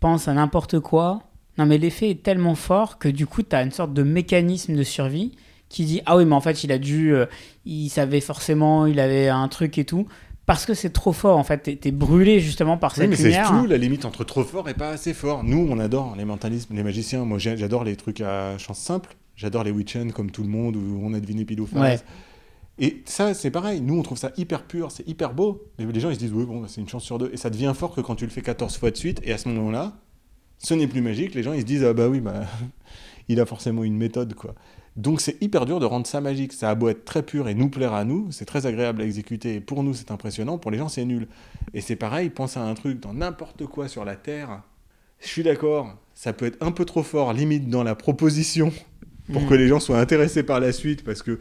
[0.00, 1.22] pense à n'importe quoi,
[1.58, 4.74] non mais l'effet est tellement fort que du coup, tu as une sorte de mécanisme
[4.74, 5.32] de survie
[5.72, 7.26] qui dit ah oui, mais en fait, il a dû, euh,
[7.64, 10.06] il savait forcément, il avait un truc et tout.
[10.44, 13.42] Parce que c'est trop fort, en fait, t'es brûlé justement par Oui, cette mais c'est
[13.44, 15.44] tout la limite entre trop fort et pas assez fort.
[15.44, 17.24] Nous, on adore les mentalismes, les magiciens.
[17.24, 19.16] Moi, j'adore les trucs à chance simple.
[19.36, 22.00] J'adore les Witchen comme tout le monde où on a deviné pile ou face.
[22.00, 22.06] Ouais.
[22.78, 23.80] Et ça, c'est pareil.
[23.80, 25.62] Nous, on trouve ça hyper pur, c'est hyper beau.
[25.78, 27.30] Mais les gens, ils se disent, oui, bon, bah, c'est une chance sur deux.
[27.32, 29.20] Et ça devient fort que quand tu le fais 14 fois de suite.
[29.22, 29.92] Et à ce moment-là,
[30.58, 31.34] ce n'est plus magique.
[31.34, 32.42] Les gens, ils se disent, ah bah oui, bah,
[33.28, 34.54] il a forcément une méthode, quoi.
[34.96, 36.52] Donc c'est hyper dur de rendre ça magique.
[36.52, 39.04] Ça a beau être très pur et nous plaire à nous, c'est très agréable à
[39.04, 39.54] exécuter.
[39.54, 40.58] Et pour nous, c'est impressionnant.
[40.58, 41.28] Pour les gens, c'est nul.
[41.72, 44.62] Et c'est pareil, pense à un truc dans n'importe quoi sur la Terre.
[45.20, 48.72] Je suis d'accord, ça peut être un peu trop fort, limite dans la proposition,
[49.32, 49.48] pour Mm.
[49.48, 51.38] que les gens soient intéressés par la suite, parce que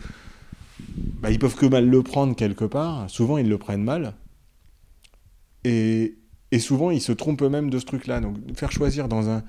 [1.19, 3.10] bah, ils peuvent que mal le prendre quelque part.
[3.10, 4.14] Souvent, ils le prennent mal.
[5.64, 6.15] Et,
[6.52, 8.19] et souvent, ils se trompent eux-mêmes de ce truc-là.
[8.22, 9.44] Donc, faire choisir dans un,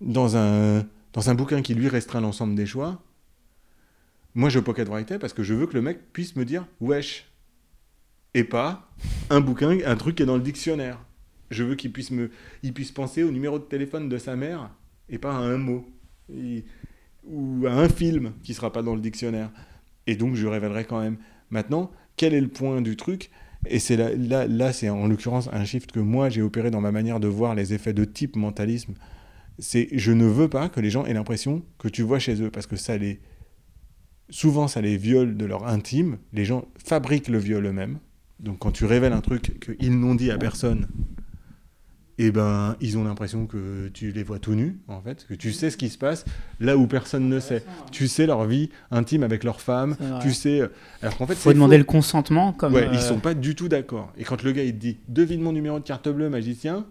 [0.00, 3.02] dans un, dans un bouquin qui lui restreint l'ensemble des choix,
[4.34, 7.28] moi, je pocket writais parce que je veux que le mec puisse me dire wesh.
[8.34, 8.90] Et pas
[9.28, 10.98] un bouquin, un truc qui est dans le dictionnaire.
[11.50, 12.30] Je veux qu'il puisse, me,
[12.62, 14.70] il puisse penser au numéro de téléphone de sa mère
[15.10, 15.86] et pas à un mot.
[17.24, 19.50] Ou à un film qui sera pas dans le dictionnaire.
[20.06, 21.18] Et donc, je révélerai quand même.
[21.50, 23.30] Maintenant, quel est le point du truc?
[23.66, 26.80] Et c'est là, là, là c'est en l'occurrence un shift que moi j'ai opéré dans
[26.80, 28.94] ma manière de voir les effets de type mentalisme.
[29.58, 32.50] C'est je ne veux pas que les gens aient l'impression que tu vois chez eux
[32.50, 33.20] parce que ça les
[34.32, 36.18] souvent ça les viole de leur intime.
[36.32, 37.98] Les gens fabriquent le viol eux-mêmes.
[38.40, 40.88] Donc quand tu révèles un truc qu'ils n'ont dit à personne,
[42.18, 45.52] et ben ils ont l'impression que tu les vois tout nus en fait, que tu
[45.52, 46.24] sais ce qui se passe
[46.60, 47.64] là où personne ne sait.
[47.90, 50.62] Tu sais leur vie intime avec leur femme, tu sais
[51.02, 51.80] alors qu'en fait faut demander faux.
[51.80, 52.74] le consentement comme.
[52.74, 54.12] Ouais, euh, ils sont pas du tout d'accord.
[54.16, 56.86] Et quand le gars il te dit devine mon numéro de carte bleue magicien,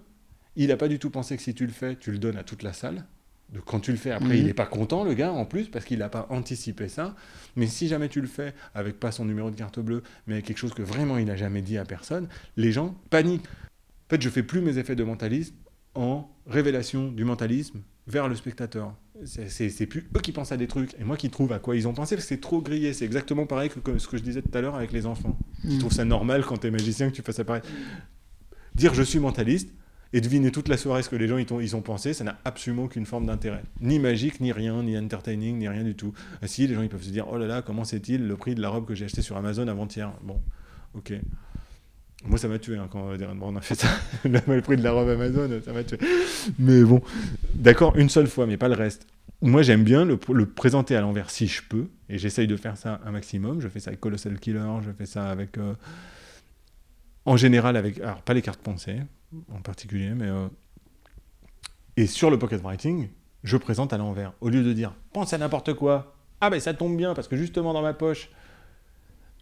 [0.56, 2.44] il a pas du tout pensé que si tu le fais, tu le donnes à
[2.44, 3.06] toute la salle.
[3.52, 4.36] Donc quand tu le fais, après Mhm.
[4.44, 7.16] il est pas content le gars en plus parce qu'il n'a pas anticipé ça.
[7.58, 10.46] Mais si jamais tu le fais avec pas son numéro de carte bleue, mais avec
[10.46, 13.46] quelque chose que vraiment il a jamais dit à personne, les gens paniquent.
[13.46, 15.56] En fait, je fais plus mes effets de mentalisme
[15.96, 18.94] en révélation du mentalisme vers le spectateur.
[19.26, 21.88] C'est- plus eux qui pensent à des trucs et moi qui trouve à quoi ils
[21.88, 22.94] ont pensé parce que c'est trop grillé.
[22.94, 25.38] C'est exactement pareil que, que ce que je disais tout à l'heure avec les enfants.
[25.64, 25.80] Je Mm.
[25.80, 27.62] trouve ça normal quand t'es magicien que tu fasses ça pareil.
[28.74, 29.70] Dire je suis mentaliste
[30.14, 32.24] et deviner toute la soirée ce que les gens ils ont, ils ont pensé, ça
[32.24, 33.64] n'a absolument aucune forme d'intérêt.
[33.80, 36.14] Ni magique, ni rien, ni entertaining, ni rien du tout.
[36.42, 38.56] Ah, si, les gens ils peuvent se dire oh là là, comment c'est-il le prix
[38.56, 40.12] de la robe que j'ai acheté sur Amazon avant-hier?
[40.24, 40.40] Bon,
[40.94, 41.14] ok.
[42.26, 43.88] Moi ça m'a tué hein, quand euh, Darren Brown a fait ça.
[44.26, 45.98] le prix de la robe Amazon, ça m'a tué.
[46.60, 47.02] Mais bon,
[47.56, 49.08] d'accord, une seule fois, mais pas le reste.
[49.42, 53.02] Moi j'aime bien le, présenter à l'envers si je peux, et j'essaye de faire ça
[53.06, 53.60] un maximum.
[53.60, 55.58] Je fais ça avec Colossal Killer, je fais ça avec.
[55.58, 55.74] euh,
[57.26, 59.00] en général avec alors pas les cartes pensées
[59.54, 60.48] en particulier mais euh,
[61.98, 63.10] et sur le pocket writing
[63.44, 64.34] je présente à l'envers.
[64.42, 66.16] Au lieu de dire pense à n'importe quoi.
[66.42, 68.30] Ah ben ça tombe bien parce que justement dans ma poche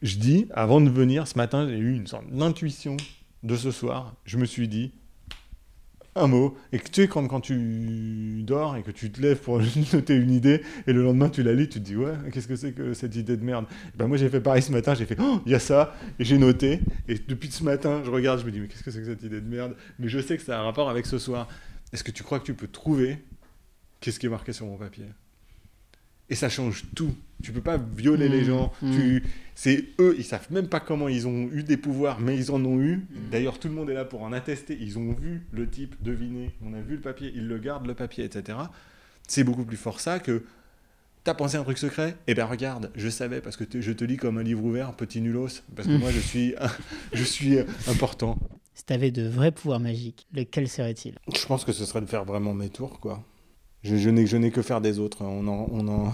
[0.01, 2.97] je dis avant de venir ce matin j'ai eu une sorte d'intuition
[3.43, 4.15] de ce soir.
[4.25, 4.93] Je me suis dit
[6.15, 9.37] un mot et que tu sais quand, quand tu dors et que tu te lèves
[9.39, 9.61] pour
[9.93, 12.55] noter une idée et le lendemain tu la lis tu te dis ouais qu'est-ce que
[12.55, 13.65] c'est que cette idée de merde?
[13.95, 16.23] Ben moi j'ai fait pareil ce matin j'ai fait oh il y a ça et
[16.23, 18.99] j'ai noté et depuis ce matin je regarde je me dis mais qu'est-ce que c'est
[18.99, 19.75] que cette idée de merde?
[19.99, 21.47] Mais je sais que ça a un rapport avec ce soir.
[21.93, 23.17] Est-ce que tu crois que tu peux trouver
[23.99, 25.05] qu'est-ce qui est marqué sur mon papier?
[26.29, 28.71] Et ça change tout tu peux pas violer Mmh, les gens.
[28.81, 28.91] Mmh.
[28.95, 29.23] tu
[29.55, 32.63] c'est eux ils savent même pas comment ils ont eu des pouvoirs mais ils en
[32.65, 33.05] ont eu.
[33.31, 34.77] D'ailleurs tout le monde est là pour en attester.
[34.79, 36.51] Ils ont vu le type deviner.
[36.65, 37.31] On a vu le papier.
[37.35, 38.57] Ils le gardent le papier etc
[39.27, 40.43] c'est beaucoup plus fort ça que
[41.25, 42.15] T'as pensé à un truc secret?
[42.27, 44.93] Eh ben regarde, je savais parce que te- je te lis comme un livre ouvert,
[44.93, 46.55] petit nulos, parce que moi je suis,
[47.13, 48.39] je suis euh, important.
[48.73, 51.15] Si t'avais de vrais pouvoirs magiques, lequel serait-il?
[51.35, 53.21] Je pense que ce serait de faire vraiment mes tours, quoi.
[53.83, 55.21] je, je n'ai je n'ai que faire des autres.
[55.23, 56.13] On en, on en,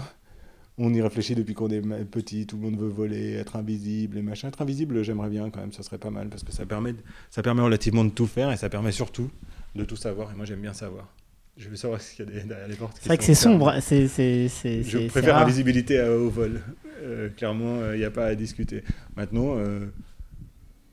[0.78, 2.46] on y réfléchit depuis qu'on est petit.
[2.46, 4.48] Tout le monde veut voler, être invisible et machin.
[4.48, 5.72] Être invisible, j'aimerais bien quand même.
[5.72, 6.94] Ça serait pas mal parce que ça permet,
[7.30, 9.30] ça permet relativement de tout faire et ça permet surtout
[9.74, 10.32] de tout savoir.
[10.32, 11.12] Et moi, j'aime bien savoir.
[11.56, 12.98] Je veux savoir ce qu'il y a derrière les portes.
[13.00, 13.74] C'est vrai que c'est sombre.
[13.80, 16.60] C'est, c'est, c'est, Je préfère l'invisibilité au vol.
[17.02, 18.82] Euh, clairement, il n'y a pas à discuter.
[19.16, 19.86] Maintenant, euh,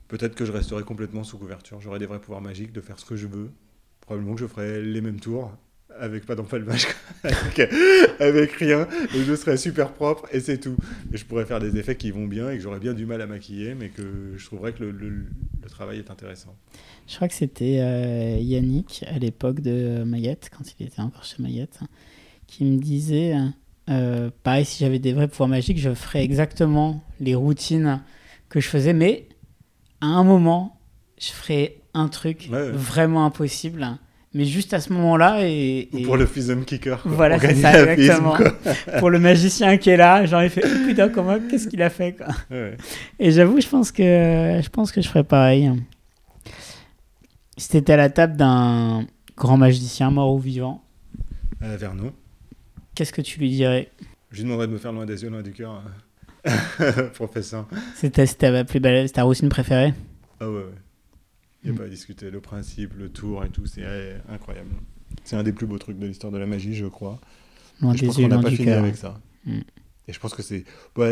[0.08, 1.82] peut-être que je resterai complètement sous couverture.
[1.82, 3.50] J'aurai des vrais pouvoirs magiques de faire ce que je veux.
[4.00, 5.52] Probablement que je ferai les mêmes tours
[6.00, 6.86] avec pas d'empalmage,
[7.24, 7.70] avec,
[8.20, 8.88] avec rien.
[9.14, 10.76] Et je serai super propre et c'est tout.
[11.12, 13.20] Et je pourrais faire des effets qui vont bien et que j'aurais bien du mal
[13.20, 15.26] à maquiller, mais que je trouverais que le, le-
[15.62, 16.54] le travail est intéressant.
[17.06, 21.42] Je crois que c'était euh, Yannick à l'époque de Mayette, quand il était encore chez
[21.42, 21.80] Mayette,
[22.46, 23.34] qui me disait
[23.88, 28.00] euh, pareil, si j'avais des vrais pouvoirs magiques, je ferais exactement les routines
[28.48, 29.28] que je faisais, mais
[30.00, 30.78] à un moment,
[31.18, 32.70] je ferais un truc Ouais, ouais.
[32.72, 33.98] vraiment impossible,
[34.34, 35.46] mais juste à ce moment-là.
[35.48, 37.00] Et, Ou et pour le Fism Kicker.
[37.00, 38.36] quoi, Voilà, c'est ça, FISM, exactement.
[38.98, 41.90] pour le magicien qui est là, j'en ai fait oh, putain, comment, qu'est-ce qu'il a
[41.90, 42.26] fait quoi.
[42.50, 42.76] Ouais.
[43.18, 44.02] Et j'avoue, je pense que
[44.62, 45.70] je pense que je ferais pareil.
[47.56, 49.06] Si t'étais à la table d'un
[49.36, 50.82] grand magicien, mort ou vivant,
[51.62, 52.12] Euh, Vernon.
[52.94, 53.90] qu'est-ce que tu lui dirais?
[54.30, 55.82] Je lui demanderais de me faire loin des yeux, loin du cœur.
[56.80, 57.66] euh, Professeur.
[57.94, 59.94] C'était c'était ta plus belle, ta routine préférée?
[60.40, 60.64] Ah ouais, ouais.
[61.64, 61.78] Il n'y a Mm.
[61.78, 62.30] pas à discuter.
[62.30, 63.84] Le principe, le tour et tout, c'est
[64.28, 64.70] incroyable.
[65.24, 67.20] C'est un des plus beaux trucs de l'histoire de la magie, je crois.
[67.80, 68.78] Je pense qu'on n'a pas fini cœur.
[68.82, 69.20] avec ça.
[69.46, 69.60] Mm.
[70.06, 70.64] Et je pense que c'est.
[70.94, 71.08] Bah,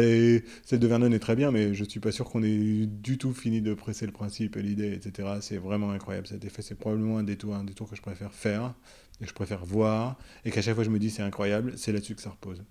[0.64, 3.32] celle de Vernon est très bien, mais je suis pas sûr qu'on ait du tout
[3.32, 5.28] fini de presser le principe et l'idée, etc.
[5.40, 6.60] C'est vraiment incroyable cet effet.
[6.60, 8.74] C'est probablement un des tours, un des tours que je préfère faire,
[9.20, 11.90] et que je préfère voir, et qu'à chaque fois je me dis c'est incroyable, c'est
[11.92, 12.62] là-dessus que ça repose.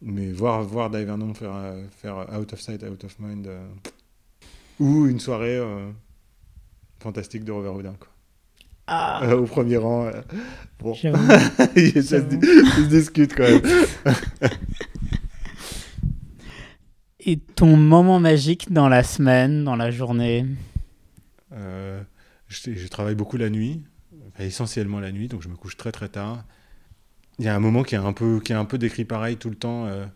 [0.00, 3.66] Mais voir, voir Dave Vernon faire, euh, faire Out of Sight, Out of Mind, euh,
[4.78, 5.90] ou une soirée euh,
[7.06, 8.08] fantastique de Robert Houdin, quoi.
[8.88, 10.06] Ah, Euh, au premier rang.
[10.06, 10.12] euh,
[10.80, 13.62] bon, ça, se, se discute quand même.
[17.20, 20.46] Et ton moment magique dans la semaine, dans la journée?
[21.52, 22.00] Euh,
[22.48, 23.82] je, je travaille beaucoup la nuit,
[24.28, 26.44] enfin, essentiellement la nuit, donc je me couche très très tard.
[27.38, 29.36] Il y a un moment qui est un peu, qui est un peu décrit pareil
[29.36, 30.06] tout le temps euh,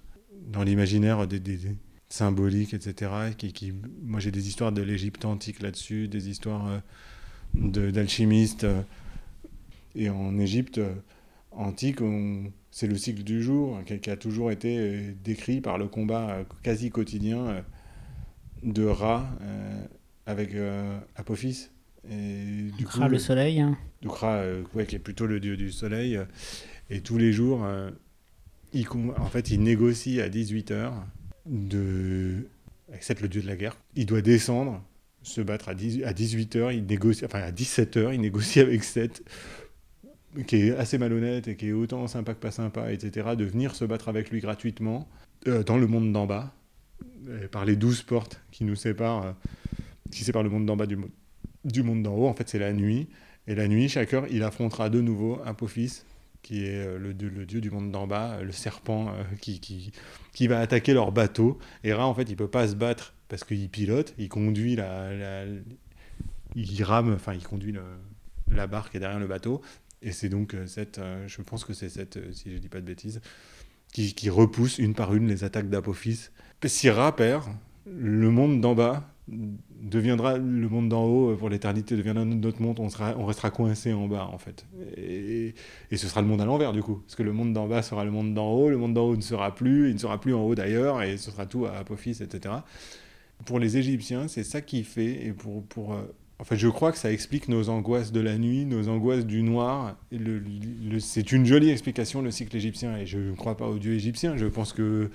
[0.48, 1.76] dans l'imaginaire des, des-
[2.10, 3.10] des symboliques, etc.
[3.36, 3.72] Qui, qui-
[4.02, 8.64] moi j'ai des histoires de l'Égypte antique là-dessus, des histoires euh, d'alchimistes.
[8.64, 8.82] euh,
[9.96, 10.94] et en Égypte euh,
[11.50, 11.98] antique,
[12.70, 16.44] c'est le cycle du jour qui, qui a toujours été euh, décrit par le combat
[16.62, 17.64] quasi quotidien
[18.62, 19.84] de Ra euh,
[20.26, 21.68] avec euh, Apophis.
[22.10, 23.60] Et du Kra, le soleil.
[23.60, 23.76] hein.
[24.74, 26.18] Ouais, qui est plutôt le dieu du soleil.
[26.88, 27.66] et tous les jours,
[28.72, 28.86] il,
[29.18, 30.92] en fait, il négocie à 18h
[31.50, 32.46] de...
[33.00, 33.76] Seth, le dieu de la guerre.
[33.94, 34.82] Il doit descendre,
[35.22, 39.22] se battre à, 10 à 18h, il négocie, enfin à 17h, il négocie avec Seth,
[40.46, 43.74] qui est assez malhonnête et qui est autant sympa que pas sympa, etc., de venir
[43.74, 45.08] se battre avec lui gratuitement
[45.48, 46.54] euh, dans le monde d'en bas,
[47.28, 49.32] euh, par les douze portes qui nous séparent, euh,
[50.10, 50.98] qui séparent le monde d'en bas du,
[51.64, 52.26] du monde d'en haut.
[52.26, 53.08] En fait, c'est la nuit.
[53.46, 56.02] Et la nuit, chaque heure, il affrontera de nouveau Apophis,
[56.42, 59.92] qui est euh, le, dieu- du monde d'en bas, euh, le serpent euh, qui, qui,
[60.32, 61.58] qui va attaquer leur bateau.
[61.84, 65.12] Et Ra, en fait, il peut pas se battre parce qu'il pilote, il conduit la,
[65.14, 65.44] la-
[66.56, 67.74] il rame, enfin, il conduit
[68.52, 69.60] la barque est derrière le bateau.
[70.02, 73.20] Et c'est donc cette, je pense que c'est cette, si je dis pas de bêtises,
[73.92, 76.30] qui, repousse une par une les attaques d'Apophis.
[76.64, 77.44] Si Ra perd,
[77.86, 82.80] le monde d'en bas deviendra le monde d'en haut euh, pour l'éternité, deviendra notre monde,
[82.80, 84.66] on, sera, on restera coincé en bas en fait.
[84.96, 85.54] Et,
[85.92, 88.04] ce sera le monde à l'envers du coup, parce que le monde d'en bas sera
[88.04, 90.34] le monde d'en haut, le monde d'en haut ne sera plus, il ne sera plus
[90.34, 92.54] en haut d'ailleurs, et ce sera tout à Apophis, etc.
[93.46, 96.02] Pour les Égyptiens, c'est ça qui fait, et pour, pour euh,
[96.40, 99.42] en fait, je crois que ça explique nos angoisses de la nuit, nos angoisses du
[99.42, 99.98] noir.
[100.98, 102.96] C'est une jolie explication, le cycle égyptien.
[102.96, 104.38] Et je ne crois pas au dieu égyptien.
[104.38, 105.10] Je pense que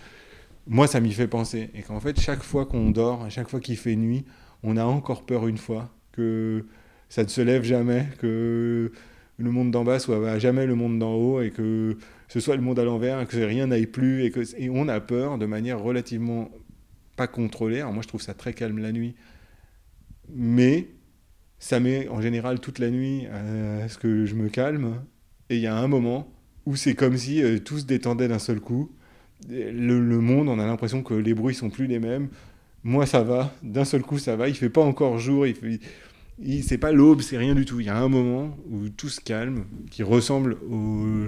[0.67, 1.69] moi, ça m'y fait penser.
[1.73, 4.25] Et qu'en fait, chaque fois qu'on dort, à chaque fois qu'il fait nuit,
[4.63, 6.65] on a encore peur une fois que
[7.09, 8.91] ça ne se lève jamais, que
[9.37, 11.97] le monde d'en bas soit à jamais le monde d'en haut et que
[12.27, 14.23] ce soit le monde à l'envers que rien n'aille plus.
[14.23, 16.49] Et, que, et on a peur de manière relativement
[17.15, 17.81] pas contrôlée.
[17.81, 19.15] Alors moi, je trouve ça très calme la nuit.
[20.29, 20.87] Mais
[21.59, 25.01] ça met en général toute la nuit à ce que je me calme.
[25.49, 26.31] Et il y a un moment
[26.65, 28.91] où c'est comme si euh, tout se détendait d'un seul coup.
[29.49, 32.29] Le, monde, on a l'impression que les bruits sont plus les mêmes.
[32.83, 33.53] Moi, ça va.
[33.63, 34.47] D'un seul coup, ça va.
[34.49, 35.45] Il fait pas encore jour.
[35.45, 35.79] Il fait,
[36.63, 37.79] c'est pas l'aube, c'est rien du tout.
[37.79, 41.27] Il y a un moment où tout se calme, qui ressemble au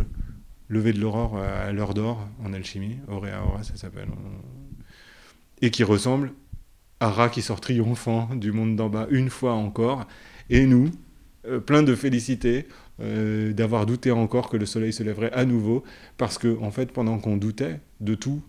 [0.69, 2.97] lever de l'aurore à l'heure d'or en alchimie.
[3.07, 4.09] Aurea Aura, ça s'appelle.
[5.61, 6.33] Et qui ressemble
[6.99, 10.07] à Ra qui sort triomphant du monde d'en bas une fois encore.
[10.49, 10.89] Et nous,
[11.45, 12.67] euh, plein de félicité,
[12.99, 15.83] euh, d'avoir douté encore que le soleil se lèverait à nouveau,
[16.17, 18.41] parce que en fait, pendant qu'on doutait de tout,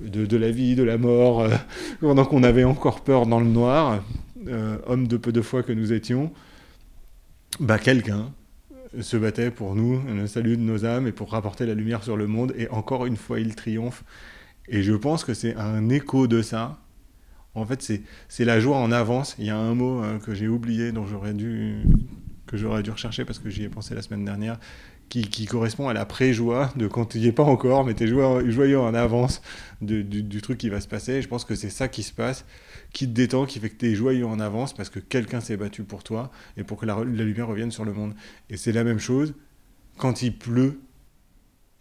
[0.00, 1.50] de, de, la vie, de la mort, euh,
[2.00, 4.02] pendant qu'on avait encore peur dans le noir,
[4.48, 6.32] euh, homme de peu de foi que nous étions,
[7.60, 8.32] bah quelqu'un
[9.00, 12.16] se battait pour nous, le salut de nos âmes et pour rapporter la lumière sur
[12.16, 14.04] le monde, et encore une fois il triomphe.
[14.68, 16.78] Et je pense que c'est un écho de ça.
[17.54, 19.36] En fait, c'est la joie en avance.
[19.38, 21.84] Il y a un mot euh, que j'ai oublié, dont j'aurais dû
[22.46, 24.58] que j'aurais dû rechercher parce que j'y ai pensé la semaine dernière,
[25.08, 28.04] qui, qui correspond à la pré-joie de quand tu n'y es pas encore, mais tu
[28.04, 29.40] es joyeux, en avance
[29.80, 31.14] du, du, du, truc qui va se passer.
[31.14, 32.44] Et je pense que c'est ça qui se passe,
[32.92, 35.56] qui te détend, qui fait que tu es joyeux en avance parce que quelqu'un s'est
[35.56, 38.14] battu pour toi et pour que la, la lumière revienne sur le monde.
[38.50, 39.34] Et c'est la même chose
[39.96, 40.80] quand il pleut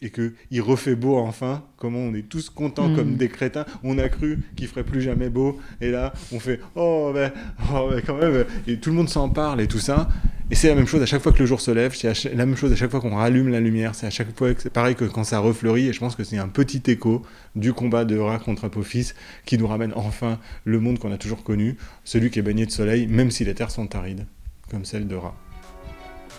[0.01, 2.95] et qu'il refait beau enfin, comment on est tous contents mmh.
[2.95, 3.65] comme des crétins.
[3.83, 7.31] On a cru qu'il ferait plus jamais beau, et là on fait oh ben,
[7.73, 10.07] oh, ben quand même, et tout le monde s'en parle et tout ça.
[10.51, 12.45] Et c'est la même chose à chaque fois que le jour se lève, c'est la
[12.45, 14.95] même chose à chaque fois qu'on rallume la lumière, c'est à chaque fois c'est pareil
[14.95, 17.23] que quand ça refleurit, et je pense que c'est un petit écho
[17.55, 19.13] du combat de Ra contre Apophis
[19.45, 22.71] qui nous ramène enfin le monde qu'on a toujours connu, celui qui est baigné de
[22.71, 24.25] soleil, même si les terres sont arides,
[24.69, 25.35] comme celle de Ra.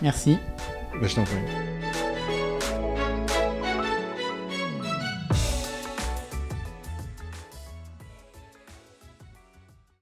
[0.02, 0.36] Merci.
[1.00, 2.05] Ben, je t'en prie.